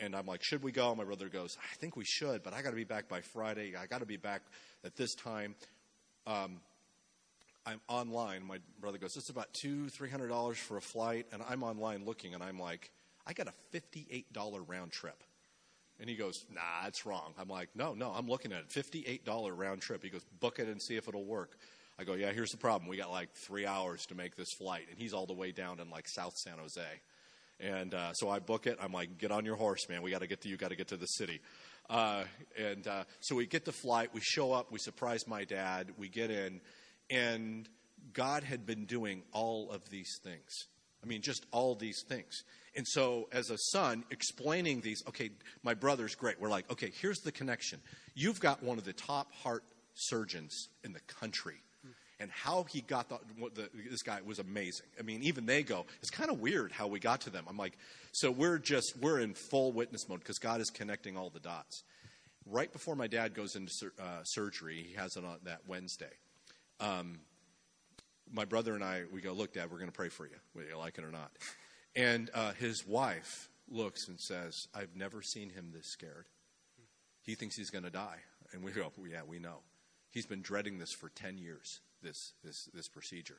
and 0.00 0.14
I'm 0.14 0.26
like, 0.26 0.42
should 0.42 0.62
we 0.62 0.72
go? 0.72 0.94
My 0.94 1.04
brother 1.04 1.28
goes, 1.28 1.56
I 1.72 1.76
think 1.76 1.96
we 1.96 2.04
should, 2.04 2.42
but 2.42 2.52
I 2.52 2.62
got 2.62 2.70
to 2.70 2.76
be 2.76 2.84
back 2.84 3.08
by 3.08 3.20
Friday. 3.20 3.74
I 3.80 3.86
got 3.86 4.00
to 4.00 4.06
be 4.06 4.16
back 4.16 4.42
at 4.84 4.96
this 4.96 5.14
time. 5.14 5.54
Um, 6.26 6.60
I'm 7.66 7.80
online. 7.88 8.44
My 8.44 8.58
brother 8.80 8.98
goes, 8.98 9.16
it's 9.16 9.30
about 9.30 9.52
two, 9.54 9.88
three 9.88 10.10
hundred 10.10 10.28
dollars 10.28 10.58
for 10.58 10.76
a 10.76 10.82
flight, 10.82 11.26
and 11.32 11.42
I'm 11.48 11.62
online 11.62 12.04
looking, 12.04 12.34
and 12.34 12.42
I'm 12.42 12.58
like, 12.58 12.90
I 13.26 13.32
got 13.32 13.46
a 13.48 13.54
fifty-eight 13.70 14.32
dollar 14.32 14.62
round 14.62 14.92
trip. 14.92 15.22
And 16.00 16.10
he 16.10 16.16
goes, 16.16 16.44
Nah, 16.52 16.60
that's 16.82 17.06
wrong. 17.06 17.32
I'm 17.38 17.48
like, 17.48 17.70
No, 17.74 17.94
no, 17.94 18.10
I'm 18.10 18.28
looking 18.28 18.52
at 18.52 18.58
it. 18.60 18.72
Fifty-eight 18.72 19.24
dollar 19.24 19.54
round 19.54 19.80
trip. 19.80 20.02
He 20.02 20.10
goes, 20.10 20.24
Book 20.40 20.58
it 20.58 20.68
and 20.68 20.80
see 20.82 20.96
if 20.96 21.08
it'll 21.08 21.24
work. 21.24 21.56
I 21.98 22.04
go, 22.04 22.14
Yeah, 22.14 22.32
here's 22.32 22.50
the 22.50 22.58
problem. 22.58 22.88
We 22.88 22.96
got 22.96 23.10
like 23.10 23.32
three 23.32 23.64
hours 23.64 24.04
to 24.06 24.14
make 24.14 24.36
this 24.36 24.52
flight, 24.52 24.86
and 24.90 24.98
he's 24.98 25.14
all 25.14 25.26
the 25.26 25.32
way 25.34 25.52
down 25.52 25.80
in 25.80 25.88
like 25.90 26.08
South 26.08 26.36
San 26.36 26.58
Jose. 26.58 26.82
And 27.64 27.94
uh, 27.94 28.12
so 28.12 28.28
I 28.28 28.40
book 28.40 28.66
it. 28.66 28.78
I'm 28.80 28.92
like, 28.92 29.16
get 29.16 29.30
on 29.30 29.46
your 29.46 29.56
horse, 29.56 29.88
man. 29.88 30.02
We 30.02 30.10
got 30.10 30.20
to 30.20 30.26
get 30.26 30.42
to 30.42 30.48
you. 30.50 30.58
Got 30.58 30.68
to 30.68 30.76
get 30.76 30.88
to 30.88 30.98
the 30.98 31.06
city. 31.06 31.40
Uh, 31.88 32.24
and 32.58 32.86
uh, 32.86 33.04
so 33.20 33.34
we 33.34 33.46
get 33.46 33.64
the 33.64 33.72
flight. 33.72 34.10
We 34.12 34.20
show 34.20 34.52
up. 34.52 34.70
We 34.70 34.78
surprise 34.78 35.26
my 35.26 35.44
dad. 35.44 35.92
We 35.96 36.08
get 36.08 36.30
in, 36.30 36.60
and 37.10 37.66
God 38.12 38.44
had 38.44 38.66
been 38.66 38.84
doing 38.84 39.22
all 39.32 39.70
of 39.70 39.88
these 39.88 40.18
things. 40.22 40.66
I 41.02 41.06
mean, 41.06 41.22
just 41.22 41.46
all 41.52 41.74
these 41.74 42.02
things. 42.06 42.44
And 42.76 42.86
so, 42.86 43.28
as 43.32 43.50
a 43.50 43.56
son, 43.58 44.04
explaining 44.10 44.80
these, 44.80 45.02
okay, 45.08 45.30
my 45.62 45.74
brother's 45.74 46.14
great. 46.14 46.40
We're 46.40 46.50
like, 46.50 46.70
okay, 46.70 46.90
here's 47.00 47.20
the 47.20 47.32
connection. 47.32 47.80
You've 48.14 48.40
got 48.40 48.62
one 48.62 48.78
of 48.78 48.84
the 48.84 48.92
top 48.92 49.32
heart 49.32 49.64
surgeons 49.94 50.68
in 50.82 50.92
the 50.92 51.00
country 51.00 51.63
and 52.24 52.32
how 52.32 52.62
he 52.62 52.80
got 52.80 53.10
the, 53.10 53.18
the, 53.54 53.68
this 53.90 54.02
guy 54.02 54.18
was 54.24 54.38
amazing. 54.38 54.86
I 54.98 55.02
mean, 55.02 55.22
even 55.22 55.44
they 55.44 55.62
go, 55.62 55.84
it's 56.00 56.10
kind 56.10 56.30
of 56.30 56.40
weird 56.40 56.72
how 56.72 56.86
we 56.86 56.98
got 56.98 57.20
to 57.22 57.30
them. 57.30 57.44
I'm 57.46 57.58
like, 57.58 57.76
so 58.12 58.30
we're 58.30 58.56
just 58.56 58.96
we're 58.96 59.20
in 59.20 59.34
full 59.34 59.72
witness 59.72 60.08
mode 60.08 60.20
because 60.20 60.38
God 60.38 60.62
is 60.62 60.70
connecting 60.70 61.18
all 61.18 61.28
the 61.28 61.38
dots. 61.38 61.84
Right 62.46 62.72
before 62.72 62.96
my 62.96 63.08
dad 63.08 63.34
goes 63.34 63.56
into 63.56 63.70
sur- 63.74 63.92
uh, 64.00 64.22
surgery, 64.22 64.86
he 64.88 64.94
has 64.94 65.18
it 65.18 65.24
on 65.24 65.36
that 65.44 65.60
Wednesday. 65.68 66.12
Um, 66.80 67.20
my 68.32 68.46
brother 68.46 68.74
and 68.74 68.82
I, 68.82 69.02
we 69.12 69.20
go, 69.20 69.34
look, 69.34 69.52
Dad, 69.52 69.70
we're 69.70 69.76
going 69.76 69.90
to 69.90 69.96
pray 69.96 70.08
for 70.08 70.24
you, 70.24 70.36
whether 70.54 70.70
you 70.70 70.78
like 70.78 70.96
it 70.96 71.04
or 71.04 71.10
not. 71.10 71.30
And 71.94 72.30
uh, 72.32 72.52
his 72.52 72.86
wife 72.86 73.50
looks 73.68 74.08
and 74.08 74.18
says, 74.18 74.66
I've 74.74 74.96
never 74.96 75.20
seen 75.20 75.50
him 75.50 75.72
this 75.74 75.86
scared. 75.86 76.24
He 77.22 77.34
thinks 77.34 77.54
he's 77.54 77.70
going 77.70 77.84
to 77.84 77.90
die. 77.90 78.18
And 78.52 78.64
we 78.64 78.72
go, 78.72 78.90
yeah, 79.10 79.20
we 79.26 79.38
know. 79.38 79.58
He's 80.10 80.26
been 80.26 80.42
dreading 80.42 80.78
this 80.78 80.92
for 80.92 81.10
10 81.10 81.36
years 81.36 81.80
this 82.04 82.34
this 82.44 82.68
this 82.72 82.88
procedure. 82.88 83.38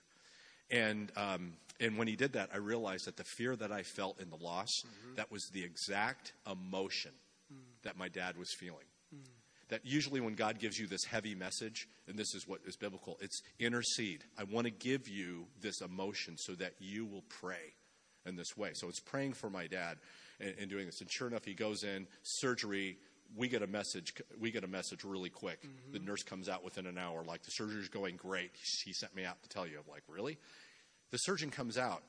And 0.70 1.12
um, 1.16 1.54
and 1.80 1.98
when 1.98 2.08
he 2.08 2.16
did 2.16 2.34
that, 2.34 2.50
I 2.54 2.58
realized 2.58 3.06
that 3.06 3.18
the 3.18 3.24
fear 3.24 3.56
that 3.56 3.72
I 3.72 3.84
felt 3.84 4.20
in 4.20 4.30
the 4.30 4.38
loss 4.38 4.70
mm-hmm. 4.80 5.16
that 5.16 5.32
was 5.32 5.48
the 5.54 5.64
exact 5.64 6.34
emotion 6.52 7.12
mm. 7.54 7.58
that 7.84 7.98
my 7.98 8.10
dad 8.10 8.38
was 8.38 8.52
feeling. 8.60 8.88
Mm. 9.16 9.20
That 9.70 9.82
usually 9.84 10.22
when 10.22 10.36
God 10.36 10.60
gives 10.60 10.78
you 10.78 10.88
this 10.88 11.04
heavy 11.06 11.36
message, 11.36 11.88
and 12.08 12.18
this 12.18 12.34
is 12.36 12.48
what 12.48 12.62
is 12.66 12.76
biblical, 12.78 13.18
it's 13.22 13.42
intercede. 13.60 14.24
I 14.38 14.44
want 14.44 14.66
to 14.66 14.72
give 14.72 15.08
you 15.08 15.46
this 15.62 15.82
emotion 15.82 16.36
so 16.38 16.54
that 16.54 16.74
you 16.80 17.06
will 17.06 17.24
pray 17.30 17.74
in 18.26 18.36
this 18.36 18.58
way. 18.58 18.72
So 18.74 18.90
it's 18.90 19.00
praying 19.00 19.34
for 19.34 19.50
my 19.50 19.68
dad 19.68 19.98
and, 20.40 20.54
and 20.60 20.70
doing 20.70 20.86
this. 20.86 21.02
And 21.02 21.12
sure 21.12 21.28
enough, 21.28 21.46
he 21.46 21.54
goes 21.54 21.84
in 21.84 22.08
surgery 22.24 22.98
we 23.38 23.48
get 23.48 23.62
a 23.62 23.68
message. 23.68 24.14
We 24.40 24.52
get 24.52 24.64
a 24.64 24.68
message 24.68 25.04
really 25.04 25.30
quick. 25.30 25.62
The 25.92 26.00
nurse 26.00 26.24
comes 26.24 26.50
out 26.50 26.64
within 26.64 26.86
an 26.86 26.98
hour. 26.98 27.24
Like 27.24 27.44
the 27.44 27.52
surgery's 27.52 27.90
going 27.90 28.16
great. 28.16 28.52
He 28.84 28.94
sent 28.94 29.16
me 29.16 29.26
out 29.26 29.42
to 29.44 29.50
tell 29.50 29.68
you. 29.68 29.78
I'm 29.78 29.92
like, 29.92 30.04
really? 30.08 30.38
The 31.12 31.18
surgeon 31.18 31.52
comes 31.52 31.78
out, 31.78 32.04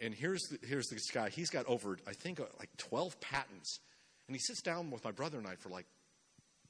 and 0.00 0.14
here's 0.14 0.42
the, 0.42 0.66
here's 0.66 0.88
this 0.88 1.10
guy. 1.10 1.30
He's 1.30 1.50
got 1.50 1.66
over 1.66 1.98
I 2.06 2.12
think 2.12 2.40
uh, 2.40 2.44
like 2.58 2.70
12 2.78 3.20
patents, 3.20 3.80
and 4.28 4.36
he 4.36 4.40
sits 4.40 4.60
down 4.62 4.90
with 4.90 5.04
my 5.04 5.12
brother 5.12 5.38
and 5.38 5.46
I 5.46 5.54
for 5.56 5.68
like 5.68 5.86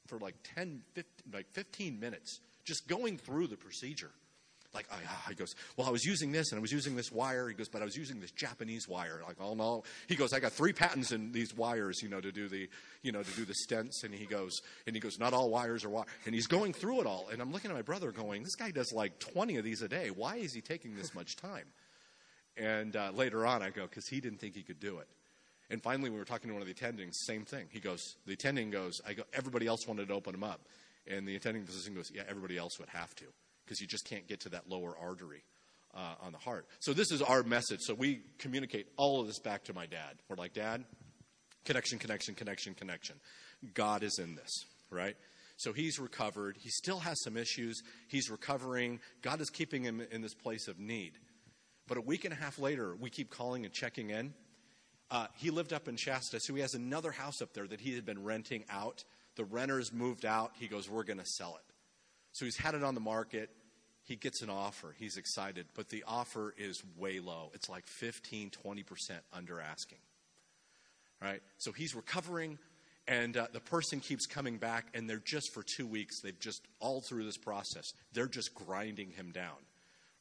for 0.06 0.18
like 0.18 0.34
10, 0.54 0.82
15, 0.94 1.32
like 1.32 1.46
15 1.52 1.98
minutes, 1.98 2.40
just 2.64 2.86
going 2.88 3.16
through 3.16 3.46
the 3.46 3.56
procedure. 3.56 4.10
Like, 4.74 4.86
ah, 4.90 5.24
he 5.28 5.34
goes, 5.34 5.54
well, 5.76 5.86
I 5.86 5.90
was 5.90 6.04
using 6.04 6.32
this 6.32 6.50
and 6.50 6.58
I 6.58 6.60
was 6.60 6.72
using 6.72 6.96
this 6.96 7.12
wire. 7.12 7.48
He 7.48 7.54
goes, 7.54 7.68
but 7.68 7.80
I 7.80 7.84
was 7.84 7.96
using 7.96 8.20
this 8.20 8.32
Japanese 8.32 8.88
wire. 8.88 9.20
Like, 9.26 9.36
oh 9.40 9.54
no. 9.54 9.84
He 10.08 10.16
goes, 10.16 10.32
I 10.32 10.40
got 10.40 10.52
three 10.52 10.72
patents 10.72 11.12
in 11.12 11.30
these 11.30 11.56
wires, 11.56 12.02
you 12.02 12.08
know, 12.08 12.20
to 12.20 12.32
do 12.32 12.48
the, 12.48 12.68
you 13.02 13.12
know, 13.12 13.22
to 13.22 13.30
do 13.32 13.44
the 13.44 13.54
stents. 13.54 14.02
And 14.02 14.12
he 14.12 14.26
goes, 14.26 14.62
and 14.86 14.96
he 14.96 15.00
goes, 15.00 15.18
not 15.18 15.32
all 15.32 15.48
wires 15.48 15.84
are 15.84 15.90
wire. 15.90 16.06
And 16.26 16.34
he's 16.34 16.48
going 16.48 16.72
through 16.72 17.00
it 17.00 17.06
all. 17.06 17.28
And 17.32 17.40
I'm 17.40 17.52
looking 17.52 17.70
at 17.70 17.76
my 17.76 17.82
brother 17.82 18.10
going, 18.10 18.42
this 18.42 18.56
guy 18.56 18.72
does 18.72 18.92
like 18.92 19.18
20 19.20 19.58
of 19.58 19.64
these 19.64 19.82
a 19.82 19.88
day. 19.88 20.10
Why 20.10 20.36
is 20.36 20.52
he 20.52 20.60
taking 20.60 20.96
this 20.96 21.14
much 21.14 21.36
time? 21.36 21.66
And 22.56 22.96
uh, 22.96 23.12
later 23.14 23.46
on, 23.46 23.62
I 23.62 23.70
go, 23.70 23.82
because 23.82 24.08
he 24.08 24.20
didn't 24.20 24.38
think 24.38 24.54
he 24.54 24.62
could 24.62 24.80
do 24.80 24.98
it. 24.98 25.08
And 25.70 25.82
finally, 25.82 26.10
we 26.10 26.18
were 26.18 26.24
talking 26.24 26.48
to 26.48 26.54
one 26.54 26.62
of 26.62 26.68
the 26.68 26.74
attendings, 26.74 27.14
same 27.14 27.44
thing. 27.44 27.66
He 27.70 27.80
goes, 27.80 28.16
the 28.26 28.34
attending 28.34 28.70
goes, 28.70 29.00
I 29.06 29.14
go, 29.14 29.22
everybody 29.32 29.66
else 29.66 29.88
wanted 29.88 30.08
to 30.08 30.14
open 30.14 30.34
him 30.34 30.44
up. 30.44 30.60
And 31.06 31.26
the 31.26 31.36
attending 31.36 31.64
physician 31.64 31.94
goes, 31.94 32.10
yeah, 32.14 32.22
everybody 32.28 32.58
else 32.58 32.78
would 32.78 32.88
have 32.90 33.14
to 33.16 33.24
because 33.64 33.80
you 33.80 33.86
just 33.86 34.04
can't 34.04 34.26
get 34.26 34.40
to 34.40 34.48
that 34.50 34.68
lower 34.68 34.96
artery 34.98 35.44
uh, 35.94 36.14
on 36.20 36.32
the 36.32 36.38
heart. 36.38 36.66
So 36.80 36.92
this 36.92 37.10
is 37.10 37.22
our 37.22 37.42
message. 37.42 37.80
So 37.82 37.94
we 37.94 38.22
communicate 38.38 38.88
all 38.96 39.20
of 39.20 39.26
this 39.26 39.38
back 39.38 39.64
to 39.64 39.74
my 39.74 39.86
dad. 39.86 40.16
We're 40.28 40.36
like, 40.36 40.52
Dad, 40.52 40.84
connection, 41.64 41.98
connection, 41.98 42.34
connection, 42.34 42.74
connection. 42.74 43.16
God 43.74 44.02
is 44.02 44.18
in 44.18 44.34
this, 44.34 44.50
right? 44.90 45.16
So 45.56 45.72
he's 45.72 45.98
recovered. 45.98 46.56
He 46.60 46.68
still 46.68 46.98
has 46.98 47.22
some 47.22 47.36
issues. 47.36 47.82
He's 48.08 48.28
recovering. 48.28 49.00
God 49.22 49.40
is 49.40 49.50
keeping 49.50 49.84
him 49.84 50.02
in 50.10 50.20
this 50.20 50.34
place 50.34 50.68
of 50.68 50.78
need. 50.78 51.12
But 51.86 51.98
a 51.98 52.00
week 52.00 52.24
and 52.24 52.32
a 52.32 52.36
half 52.36 52.58
later, 52.58 52.96
we 52.98 53.10
keep 53.10 53.30
calling 53.30 53.64
and 53.64 53.72
checking 53.72 54.10
in. 54.10 54.34
Uh, 55.10 55.26
he 55.34 55.50
lived 55.50 55.72
up 55.72 55.86
in 55.86 55.96
Shasta, 55.96 56.40
so 56.40 56.54
he 56.54 56.60
has 56.62 56.74
another 56.74 57.12
house 57.12 57.42
up 57.42 57.52
there 57.52 57.66
that 57.66 57.80
he 57.80 57.94
had 57.94 58.06
been 58.06 58.24
renting 58.24 58.64
out. 58.70 59.04
The 59.36 59.44
renters 59.44 59.92
moved 59.92 60.24
out. 60.24 60.52
He 60.58 60.66
goes, 60.66 60.88
We're 60.88 61.04
going 61.04 61.18
to 61.18 61.26
sell 61.26 61.56
it. 61.56 61.73
So 62.34 62.44
he's 62.44 62.56
had 62.56 62.74
it 62.74 62.82
on 62.82 62.94
the 62.94 63.00
market. 63.00 63.48
He 64.02 64.16
gets 64.16 64.42
an 64.42 64.50
offer. 64.50 64.94
He's 64.98 65.16
excited, 65.16 65.66
but 65.74 65.88
the 65.88 66.04
offer 66.06 66.52
is 66.58 66.82
way 66.98 67.20
low. 67.20 67.52
It's 67.54 67.68
like 67.68 67.86
15, 67.86 68.50
20% 68.50 68.84
under 69.32 69.60
asking. 69.60 69.98
Right? 71.22 71.40
So 71.58 71.70
he's 71.70 71.94
recovering, 71.94 72.58
and 73.06 73.36
uh, 73.36 73.46
the 73.52 73.60
person 73.60 74.00
keeps 74.00 74.26
coming 74.26 74.58
back, 74.58 74.88
and 74.94 75.08
they're 75.08 75.22
just 75.24 75.54
for 75.54 75.62
two 75.62 75.86
weeks, 75.86 76.20
they've 76.20 76.38
just, 76.38 76.62
all 76.80 77.00
through 77.00 77.24
this 77.24 77.38
process, 77.38 77.92
they're 78.12 78.26
just 78.26 78.52
grinding 78.52 79.12
him 79.12 79.30
down. 79.30 79.56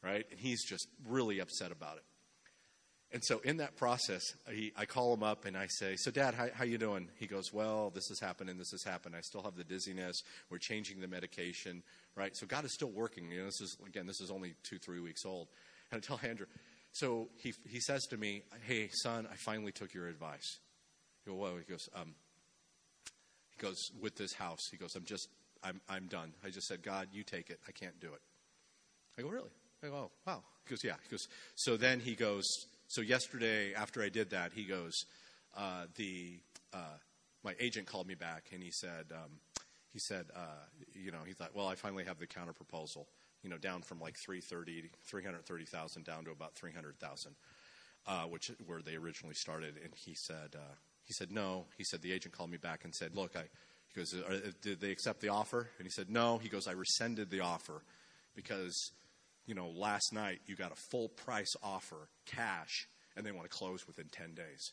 Right? 0.04 0.26
And 0.30 0.40
he's 0.40 0.64
just 0.64 0.88
really 1.10 1.40
upset 1.40 1.72
about 1.72 1.98
it. 1.98 2.04
And 3.14 3.24
so 3.24 3.40
in 3.40 3.58
that 3.58 3.76
process, 3.76 4.24
he, 4.52 4.74
I 4.76 4.86
call 4.86 5.14
him 5.14 5.22
up 5.22 5.46
and 5.46 5.56
I 5.56 5.68
say, 5.68 5.96
"So, 5.96 6.10
Dad, 6.10 6.34
how, 6.34 6.48
how 6.52 6.64
you 6.64 6.80
doing?" 6.80 7.10
He 7.20 7.28
goes, 7.28 7.54
"Well, 7.54 7.92
this 7.92 8.08
has 8.08 8.20
happened 8.20 8.50
and 8.50 8.60
this 8.60 8.72
has 8.72 8.84
happened. 8.84 9.16
I 9.16 9.22
still 9.22 9.44
have 9.44 9.56
the 9.56 9.64
dizziness. 9.64 10.24
We're 10.50 10.58
changing 10.58 11.00
the 11.00 11.08
medication, 11.08 11.84
right? 12.16 12.36
So 12.36 12.46
God 12.46 12.66
is 12.66 12.74
still 12.74 12.92
working. 12.92 13.32
You 13.32 13.40
know, 13.40 13.46
this 13.46 13.62
is 13.62 13.78
again, 13.86 14.06
this 14.06 14.22
is 14.22 14.32
only 14.32 14.56
two, 14.64 14.78
three 14.80 15.00
weeks 15.00 15.26
old." 15.26 15.48
And 15.92 16.02
I 16.04 16.08
tell 16.08 16.20
Andrew, 16.28 16.48
so 16.92 17.30
he 17.38 17.54
he 17.68 17.80
says 17.80 18.08
to 18.08 18.18
me, 18.18 18.44
"Hey, 18.66 18.90
son, 18.92 19.28
I 19.32 19.36
finally 19.36 19.72
took 19.72 19.94
your 19.94 20.08
advice." 20.08 20.60
He 21.24 21.30
goes, 21.30 21.40
"Well," 21.40 21.58
he 21.58 21.72
goes, 21.72 21.88
um, 21.94 22.16
he 23.52 23.62
goes 23.62 23.92
with 24.02 24.16
this 24.16 24.34
house. 24.34 24.70
He 24.72 24.78
goes, 24.78 24.96
"I'm 24.96 25.06
just, 25.06 25.30
I'm, 25.64 25.82
I'm 25.88 26.08
done. 26.08 26.34
I 26.44 26.50
just 26.50 26.68
said, 26.68 26.82
God, 26.82 27.10
you 27.12 27.24
take 27.24 27.52
it. 27.52 27.60
I 27.68 27.72
can't 27.72 28.00
do 28.00 28.08
it." 28.08 28.22
I 29.20 29.22
go, 29.22 29.28
"Really?" 29.28 29.52
I 29.84 29.88
go, 29.88 29.96
"Oh, 29.96 30.12
wow." 30.26 30.44
He 30.66 30.72
goes, 30.72 30.84
"Yeah." 30.84 30.96
He 31.04 31.10
goes, 31.10 31.28
so 31.56 31.78
then 31.78 32.00
he 32.00 32.16
goes 32.16 32.48
so 32.94 33.02
yesterday, 33.02 33.74
after 33.74 34.04
I 34.04 34.10
did 34.10 34.30
that, 34.30 34.52
he 34.54 34.66
goes, 34.66 35.06
uh, 35.58 35.86
the 35.96 36.40
uh, 36.74 36.98
my 37.44 37.56
agent 37.60 37.88
called 37.88 38.06
me 38.06 38.14
back 38.14 38.50
and 38.54 38.62
he 38.62 38.70
said, 38.70 39.06
um, 39.12 39.40
he 39.94 40.00
said, 40.00 40.26
uh, 40.36 40.66
you 40.94 41.12
know, 41.12 41.20
he 41.26 41.34
thought, 41.34 41.56
well, 41.56 41.68
I 41.68 41.76
finally 41.76 42.04
have 42.04 42.20
the 42.20 42.28
counter 42.28 42.54
proposal, 42.54 43.08
you 43.44 43.50
know, 43.50 43.58
down 43.58 43.82
from 43.84 44.00
like 44.00 44.16
330, 44.26 44.90
330,000 45.06 46.04
down 46.04 46.26
to 46.26 46.32
about 46.32 46.56
300,000, 46.56 47.36
uh, 48.08 48.24
which 48.24 48.52
where 48.66 48.82
they 48.82 48.96
originally 48.96 49.36
started. 49.36 49.76
And 49.82 49.94
he 49.96 50.16
said, 50.16 50.56
uh, 50.56 50.76
he 51.06 51.14
said 51.14 51.32
no. 51.32 51.66
He 51.78 51.84
said 51.84 52.02
the 52.02 52.12
agent 52.12 52.36
called 52.36 52.50
me 52.50 52.58
back 52.58 52.84
and 52.84 52.94
said, 52.94 53.16
look, 53.16 53.36
I. 53.36 53.44
He 53.94 54.00
goes, 54.00 54.16
did 54.64 54.82
they 54.82 54.90
accept 54.90 55.22
the 55.22 55.30
offer? 55.30 55.70
And 55.78 55.86
he 55.86 55.92
said, 55.92 56.10
no. 56.10 56.40
He 56.40 56.50
goes, 56.50 56.68
I 56.68 56.72
rescinded 56.72 57.30
the 57.30 57.42
offer 57.42 57.84
because 58.36 58.92
you 59.46 59.56
know, 59.56 59.70
last 59.70 60.14
night 60.14 60.40
you 60.46 60.56
got 60.56 60.72
a 60.72 60.76
full 60.76 61.10
price 61.10 61.54
offer, 61.62 62.08
cash, 62.26 62.88
and 63.16 63.26
they 63.26 63.32
want 63.32 63.50
to 63.50 63.56
close 63.56 63.86
within 63.88 64.06
10 64.12 64.34
days. 64.34 64.72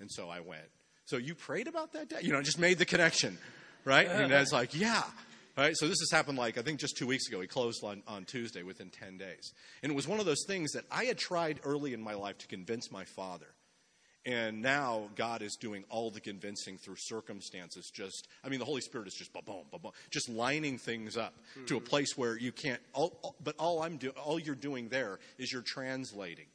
And 0.00 0.10
so 0.10 0.28
I 0.28 0.40
went. 0.40 0.68
So 1.06 1.16
you 1.16 1.34
prayed 1.34 1.68
about 1.68 1.92
that 1.92 2.08
day? 2.08 2.18
You 2.22 2.32
know, 2.32 2.42
just 2.42 2.58
made 2.58 2.78
the 2.78 2.84
connection, 2.84 3.38
right? 3.84 4.08
And 4.08 4.30
Dad's 4.30 4.52
like, 4.52 4.78
yeah. 4.78 5.02
Right? 5.56 5.76
So 5.76 5.86
this 5.86 6.00
has 6.00 6.10
happened 6.10 6.36
like, 6.36 6.58
I 6.58 6.62
think 6.62 6.80
just 6.80 6.96
two 6.96 7.06
weeks 7.06 7.28
ago. 7.28 7.40
He 7.40 7.46
closed 7.46 7.84
on, 7.84 8.02
on 8.08 8.24
Tuesday 8.24 8.64
within 8.64 8.90
10 8.90 9.18
days. 9.18 9.52
And 9.82 9.92
it 9.92 9.94
was 9.94 10.08
one 10.08 10.18
of 10.18 10.26
those 10.26 10.44
things 10.48 10.72
that 10.72 10.84
I 10.90 11.04
had 11.04 11.16
tried 11.16 11.60
early 11.64 11.94
in 11.94 12.02
my 12.02 12.14
life 12.14 12.38
to 12.38 12.48
convince 12.48 12.90
my 12.90 13.04
father 13.04 13.54
and 14.26 14.62
now 14.62 15.10
God 15.16 15.42
is 15.42 15.56
doing 15.56 15.84
all 15.90 16.10
the 16.10 16.20
convincing 16.20 16.78
through 16.78 16.96
circumstances. 16.98 17.90
Just, 17.94 18.28
I 18.42 18.48
mean, 18.48 18.58
the 18.58 18.64
Holy 18.64 18.80
Spirit 18.80 19.06
is 19.08 19.14
just 19.14 19.32
ba 19.32 19.40
boom, 19.44 19.64
boom, 19.70 19.80
boom, 19.82 19.92
just 20.10 20.28
lining 20.28 20.78
things 20.78 21.16
up 21.16 21.34
mm-hmm. 21.50 21.66
to 21.66 21.76
a 21.76 21.80
place 21.80 22.16
where 22.16 22.38
you 22.38 22.52
can't. 22.52 22.80
All, 22.92 23.18
all, 23.22 23.36
but 23.42 23.54
all 23.58 23.82
I'm 23.82 23.96
do, 23.98 24.10
all 24.10 24.38
you're 24.38 24.54
doing 24.54 24.88
there 24.88 25.18
is 25.38 25.52
you're 25.52 25.62
translating 25.62 26.46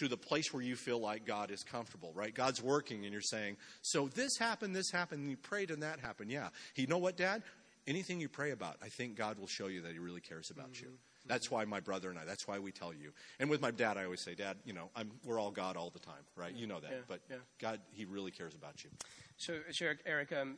to 0.00 0.08
the 0.08 0.16
place 0.16 0.50
where 0.50 0.62
you 0.62 0.76
feel 0.76 0.98
like 0.98 1.26
God 1.26 1.50
is 1.50 1.62
comfortable, 1.62 2.10
right? 2.14 2.34
God's 2.34 2.62
working, 2.62 3.04
and 3.04 3.12
you're 3.12 3.20
saying, 3.20 3.58
"So 3.82 4.08
this 4.08 4.38
happened, 4.38 4.74
this 4.74 4.90
happened, 4.90 5.20
and 5.20 5.30
you 5.30 5.36
prayed, 5.36 5.70
and 5.70 5.82
that 5.82 6.00
happened." 6.00 6.30
Yeah, 6.30 6.48
you 6.74 6.86
know 6.86 6.96
what, 6.96 7.18
Dad? 7.18 7.42
Anything 7.86 8.18
you 8.18 8.28
pray 8.30 8.52
about, 8.52 8.76
I 8.82 8.88
think 8.88 9.14
God 9.14 9.38
will 9.38 9.46
show 9.46 9.66
you 9.66 9.82
that 9.82 9.92
He 9.92 9.98
really 9.98 10.22
cares 10.22 10.50
about 10.50 10.72
mm-hmm. 10.72 10.86
you. 10.86 10.92
That's 11.26 11.50
why 11.50 11.66
my 11.66 11.80
brother 11.80 12.08
and 12.08 12.18
I, 12.18 12.24
that's 12.24 12.48
why 12.48 12.58
we 12.58 12.72
tell 12.72 12.94
you. 12.94 13.12
And 13.38 13.50
with 13.50 13.60
my 13.60 13.70
dad, 13.70 13.98
I 13.98 14.04
always 14.04 14.22
say, 14.22 14.34
Dad, 14.34 14.56
you 14.64 14.72
know, 14.72 14.88
I'm, 14.96 15.10
we're 15.22 15.38
all 15.38 15.50
God 15.50 15.76
all 15.76 15.90
the 15.90 15.98
time, 15.98 16.24
right? 16.34 16.54
You 16.54 16.66
know 16.66 16.80
that. 16.80 16.90
Yeah, 16.90 16.98
but 17.06 17.20
yeah. 17.28 17.36
God, 17.58 17.80
He 17.92 18.06
really 18.06 18.30
cares 18.30 18.54
about 18.54 18.82
you. 18.82 18.90
So, 19.36 19.58
so 19.70 19.92
Eric, 20.06 20.32
um, 20.32 20.56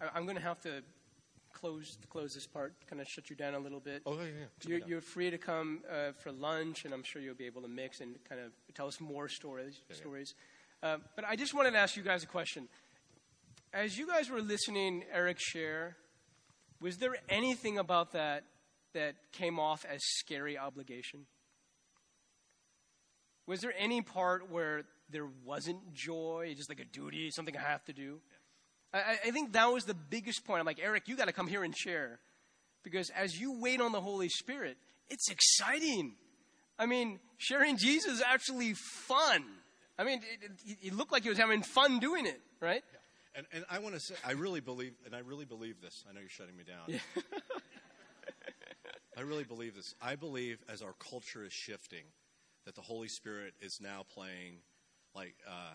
I, 0.00 0.18
am 0.18 0.24
going 0.24 0.36
to 0.36 0.42
have 0.42 0.60
to 0.62 0.82
close 1.64 1.96
close 2.10 2.34
this 2.34 2.46
part, 2.46 2.74
kind 2.90 3.00
of 3.00 3.08
shut 3.08 3.30
you 3.30 3.36
down 3.36 3.54
a 3.54 3.58
little 3.58 3.80
bit. 3.80 4.02
Oh, 4.04 4.16
yeah, 4.18 4.24
yeah. 4.24 4.68
You're, 4.68 4.86
you're, 4.86 5.00
free 5.00 5.30
to 5.30 5.38
come 5.38 5.80
uh, 5.90 6.12
for 6.12 6.30
lunch, 6.30 6.84
and 6.84 6.92
I'm 6.92 7.02
sure 7.02 7.22
you'll 7.22 7.34
be 7.34 7.46
able 7.46 7.62
to 7.62 7.68
mix 7.68 8.00
and 8.00 8.16
kind 8.28 8.38
of 8.38 8.52
tell 8.74 8.86
us 8.86 9.00
more 9.00 9.28
stories. 9.28 9.80
Yeah, 9.88 9.96
stories. 9.96 10.34
Uh, 10.82 10.98
but 11.16 11.24
I 11.26 11.36
just 11.36 11.54
wanted 11.54 11.70
to 11.70 11.78
ask 11.78 11.96
you 11.96 12.02
guys 12.02 12.22
a 12.22 12.26
question. 12.26 12.68
As 13.72 13.96
you 13.96 14.06
guys 14.06 14.28
were 14.28 14.42
listening, 14.42 15.04
Eric 15.10 15.38
share, 15.40 15.96
was 16.82 16.98
there 16.98 17.16
anything 17.30 17.78
about 17.78 18.12
that 18.12 18.44
that 18.92 19.14
came 19.32 19.58
off 19.58 19.86
as 19.90 20.00
scary 20.18 20.58
obligation? 20.58 21.24
Was 23.46 23.60
there 23.60 23.72
any 23.78 24.02
part 24.02 24.50
where 24.50 24.82
there 25.08 25.28
wasn't 25.46 25.94
joy, 25.94 26.52
just 26.56 26.68
like 26.68 26.80
a 26.80 26.84
duty, 26.84 27.30
something 27.30 27.56
I 27.56 27.62
have 27.62 27.84
to 27.86 27.94
do? 27.94 28.20
I, 28.94 29.18
I 29.26 29.30
think 29.32 29.52
that 29.52 29.66
was 29.66 29.84
the 29.84 29.94
biggest 29.94 30.44
point. 30.44 30.60
I'm 30.60 30.66
like, 30.66 30.80
Eric, 30.82 31.08
you 31.08 31.16
got 31.16 31.26
to 31.26 31.32
come 31.32 31.48
here 31.48 31.64
and 31.64 31.76
share. 31.76 32.20
Because 32.84 33.10
as 33.10 33.38
you 33.38 33.60
wait 33.60 33.80
on 33.80 33.92
the 33.92 34.00
Holy 34.00 34.28
Spirit, 34.28 34.76
it's 35.08 35.28
exciting. 35.30 36.14
I 36.78 36.86
mean, 36.86 37.18
sharing 37.38 37.76
Jesus 37.76 38.14
is 38.14 38.22
actually 38.22 38.74
fun. 38.74 39.44
I 39.98 40.04
mean, 40.04 40.20
it, 40.20 40.50
it, 40.66 40.78
it 40.88 40.94
looked 40.94 41.12
like 41.12 41.22
he 41.24 41.28
was 41.28 41.38
having 41.38 41.62
fun 41.62 41.98
doing 41.98 42.26
it, 42.26 42.40
right? 42.60 42.82
Yeah. 42.92 42.98
And, 43.36 43.46
and 43.52 43.64
I 43.68 43.78
want 43.80 43.94
to 43.94 44.00
say, 44.00 44.14
I 44.24 44.32
really 44.32 44.60
believe, 44.60 44.92
and 45.06 45.14
I 45.14 45.20
really 45.20 45.44
believe 45.44 45.80
this. 45.80 46.04
I 46.08 46.12
know 46.12 46.20
you're 46.20 46.28
shutting 46.28 46.56
me 46.56 46.62
down. 46.64 46.84
Yeah. 46.86 46.98
I 49.16 49.22
really 49.22 49.44
believe 49.44 49.74
this. 49.74 49.94
I 50.02 50.16
believe 50.16 50.58
as 50.68 50.82
our 50.82 50.94
culture 51.10 51.44
is 51.44 51.52
shifting, 51.52 52.04
that 52.64 52.74
the 52.74 52.80
Holy 52.80 53.08
Spirit 53.08 53.54
is 53.60 53.78
now 53.80 54.04
playing, 54.14 54.58
like, 55.14 55.34
uh, 55.48 55.74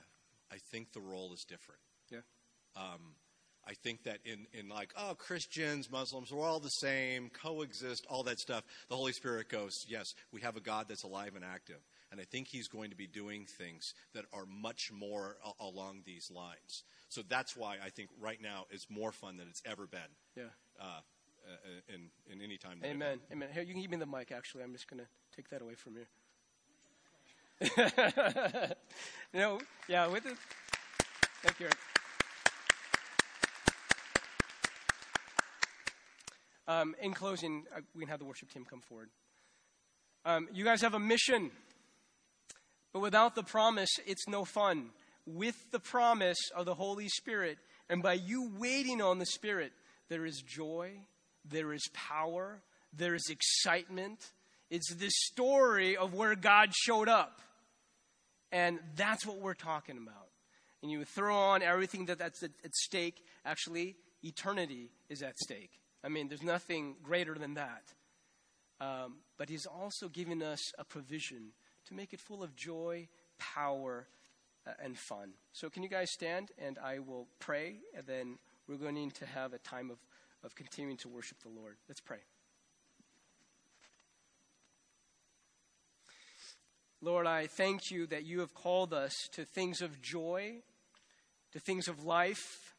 I 0.52 0.58
think 0.72 0.94
the 0.94 1.02
role 1.02 1.34
is 1.34 1.44
different. 1.44 1.80
Um, 2.76 3.16
I 3.68 3.74
think 3.74 4.04
that 4.04 4.18
in, 4.26 4.48
in 4.54 4.68
like, 4.68 4.94
oh, 4.98 5.14
Christians, 5.16 5.92
Muslims, 5.92 6.32
we're 6.32 6.46
all 6.46 6.60
the 6.60 6.70
same, 6.70 7.30
coexist, 7.30 8.06
all 8.10 8.24
that 8.24 8.40
stuff. 8.40 8.64
The 8.90 8.96
Holy 8.96 9.12
Spirit 9.12 9.48
goes, 9.48 9.86
yes, 9.88 10.16
we 10.32 10.42
have 10.42 10.58
a 10.58 10.60
God 10.60 10.88
that's 10.90 11.04
alive 11.04 11.34
and 11.36 11.46
active. 11.46 11.80
And 12.12 12.20
I 12.20 12.24
think 12.24 12.48
He's 12.48 12.68
going 12.68 12.90
to 12.90 12.96
be 12.96 13.06
doing 13.06 13.46
things 13.46 13.94
that 14.16 14.26
are 14.34 14.46
much 14.48 14.92
more 14.92 15.38
a- 15.46 15.64
along 15.64 16.02
these 16.04 16.32
lines. 16.32 16.84
So 17.10 17.22
that's 17.28 17.56
why 17.56 17.78
I 17.84 17.90
think 17.90 18.10
right 18.20 18.42
now 18.42 18.66
is 18.72 18.88
more 18.90 19.12
fun 19.12 19.38
than 19.38 19.48
it's 19.48 19.62
ever 19.66 19.86
been. 19.86 20.00
Yeah. 20.36 20.44
Uh, 20.82 21.02
uh, 21.48 21.94
in, 21.94 22.10
in 22.32 22.42
any 22.44 22.58
time. 22.58 22.80
Amen. 22.84 23.20
Amen. 23.32 23.50
Here, 23.54 23.64
you 23.64 23.74
can 23.74 23.82
give 23.82 23.92
me 23.92 23.98
the 23.98 24.06
mic, 24.06 24.32
actually. 24.32 24.64
I'm 24.64 24.74
just 24.74 24.90
going 24.90 25.02
to 25.02 25.08
take 25.36 25.50
that 25.50 25.62
away 25.62 25.76
from 25.76 25.94
you. 25.96 26.06
you 29.34 29.40
know, 29.40 29.60
yeah, 29.88 30.08
with 30.08 30.26
it. 30.26 30.38
Thank 31.44 31.60
you. 31.60 31.70
Um, 36.70 36.94
in 37.02 37.16
closing, 37.16 37.64
uh, 37.76 37.80
we 37.96 38.02
can 38.02 38.10
have 38.10 38.20
the 38.20 38.26
worship 38.26 38.52
team 38.54 38.64
come 38.64 38.82
forward. 38.82 39.10
Um, 40.24 40.48
you 40.54 40.64
guys 40.64 40.84
have 40.84 40.94
a 40.94 41.00
mission, 41.00 41.50
but 42.94 43.00
without 43.00 43.34
the 43.34 43.42
promise, 43.42 43.90
it's 44.06 44.28
no 44.28 44.46
fun. 44.46 44.92
With 45.26 45.56
the 45.72 45.80
promise 45.80 46.38
of 46.56 46.68
the 46.68 46.76
Holy 46.76 47.10
Spirit, 47.10 47.58
and 47.90 48.04
by 48.04 48.14
you 48.14 48.52
waiting 48.60 49.02
on 49.02 49.18
the 49.18 49.26
Spirit, 49.26 49.72
there 50.10 50.28
is 50.28 50.44
joy, 50.44 50.92
there 51.44 51.74
is 51.74 51.82
power, 51.92 52.62
there 52.94 53.16
is 53.16 53.32
excitement. 53.32 54.20
It's 54.70 54.94
this 54.94 55.14
story 55.16 55.98
of 55.98 56.14
where 56.14 56.36
God 56.36 56.70
showed 56.76 57.10
up. 57.10 57.42
And 58.52 58.78
that's 58.96 59.26
what 59.26 59.40
we're 59.40 59.56
talking 59.56 59.98
about. 59.98 60.28
And 60.84 60.92
you 60.92 61.04
throw 61.04 61.36
on 61.36 61.64
everything 61.64 62.06
that, 62.06 62.20
that's 62.20 62.44
at, 62.44 62.52
at 62.64 62.76
stake. 62.76 63.24
Actually, 63.44 63.96
eternity 64.24 64.92
is 65.10 65.24
at 65.24 65.36
stake. 65.40 65.72
I 66.04 66.10
mean, 66.10 66.28
there's 66.28 66.44
nothing 66.44 66.96
greater 67.04 67.36
than 67.36 67.56
that. 67.56 67.84
Um, 68.82 69.18
but 69.38 69.50
He's 69.50 69.66
also 69.66 70.08
giving 70.08 70.42
us 70.42 70.74
a 70.78 70.84
provision 70.84 71.52
to 71.88 71.94
make 71.94 72.14
it 72.14 72.20
full 72.20 72.44
of 72.44 72.56
joy, 72.56 73.08
power, 73.38 74.08
uh, 74.66 74.72
and 74.84 74.98
fun. 74.98 75.32
So, 75.52 75.70
can 75.70 75.84
you 75.84 75.90
guys 75.90 76.12
stand 76.12 76.52
and 76.58 76.78
I 76.78 77.00
will 77.00 77.28
pray, 77.40 77.78
and 77.96 78.06
then 78.06 78.38
we're 78.70 78.78
going 78.78 79.10
to 79.10 79.26
have 79.26 79.54
a 79.54 79.58
time 79.58 79.90
of, 79.90 79.98
of 80.44 80.54
continuing 80.54 80.98
to 80.98 81.10
worship 81.10 81.40
the 81.42 81.50
Lord. 81.50 81.78
Let's 81.88 82.02
pray. 82.02 82.20
Lord, 87.02 87.26
I 87.26 87.48
thank 87.48 87.90
you 87.90 88.06
that 88.08 88.26
you 88.26 88.42
have 88.42 88.54
called 88.54 88.94
us 88.94 89.28
to 89.32 89.44
things 89.44 89.82
of 89.82 90.02
joy, 90.02 90.58
to 91.54 91.60
things 91.60 91.88
of 91.88 92.04
life, 92.04 92.76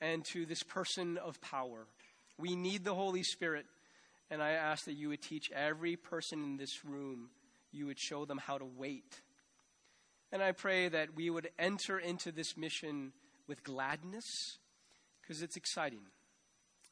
and 0.00 0.24
to 0.26 0.46
this 0.46 0.62
person 0.62 1.18
of 1.18 1.40
power. 1.40 1.86
We 2.38 2.54
need 2.54 2.84
the 2.84 2.94
Holy 2.94 3.22
Spirit, 3.22 3.66
and 4.30 4.42
I 4.42 4.50
ask 4.52 4.84
that 4.84 4.94
you 4.94 5.08
would 5.08 5.22
teach 5.22 5.50
every 5.52 5.96
person 5.96 6.42
in 6.42 6.56
this 6.56 6.84
room, 6.84 7.30
you 7.72 7.86
would 7.86 7.98
show 7.98 8.24
them 8.24 8.38
how 8.38 8.58
to 8.58 8.64
wait. 8.64 9.20
And 10.32 10.42
I 10.42 10.52
pray 10.52 10.88
that 10.88 11.14
we 11.14 11.30
would 11.30 11.48
enter 11.58 11.98
into 11.98 12.32
this 12.32 12.56
mission 12.56 13.12
with 13.46 13.62
gladness, 13.64 14.58
because 15.22 15.42
it's 15.42 15.56
exciting. 15.56 16.02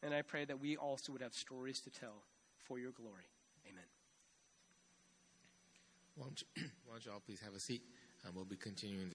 And 0.03 0.15
I 0.15 0.23
pray 0.23 0.45
that 0.45 0.61
we 0.61 0.77
also 0.77 1.13
would 1.13 1.23
have 1.23 1.33
stories 1.33 1.81
to 1.81 1.91
tell 1.91 2.23
for 2.67 2.79
your 2.79 2.93
glory. 2.93 3.25
You, 6.57 6.65
why 6.87 6.95
don't 6.95 7.05
you 7.05 7.13
all 7.13 7.21
please 7.25 7.41
have 7.41 7.55
a 7.55 7.61
seat? 7.61 7.83
and 8.25 8.35
we'll 8.35 8.45
be 8.45 8.57
continuing. 8.57 9.11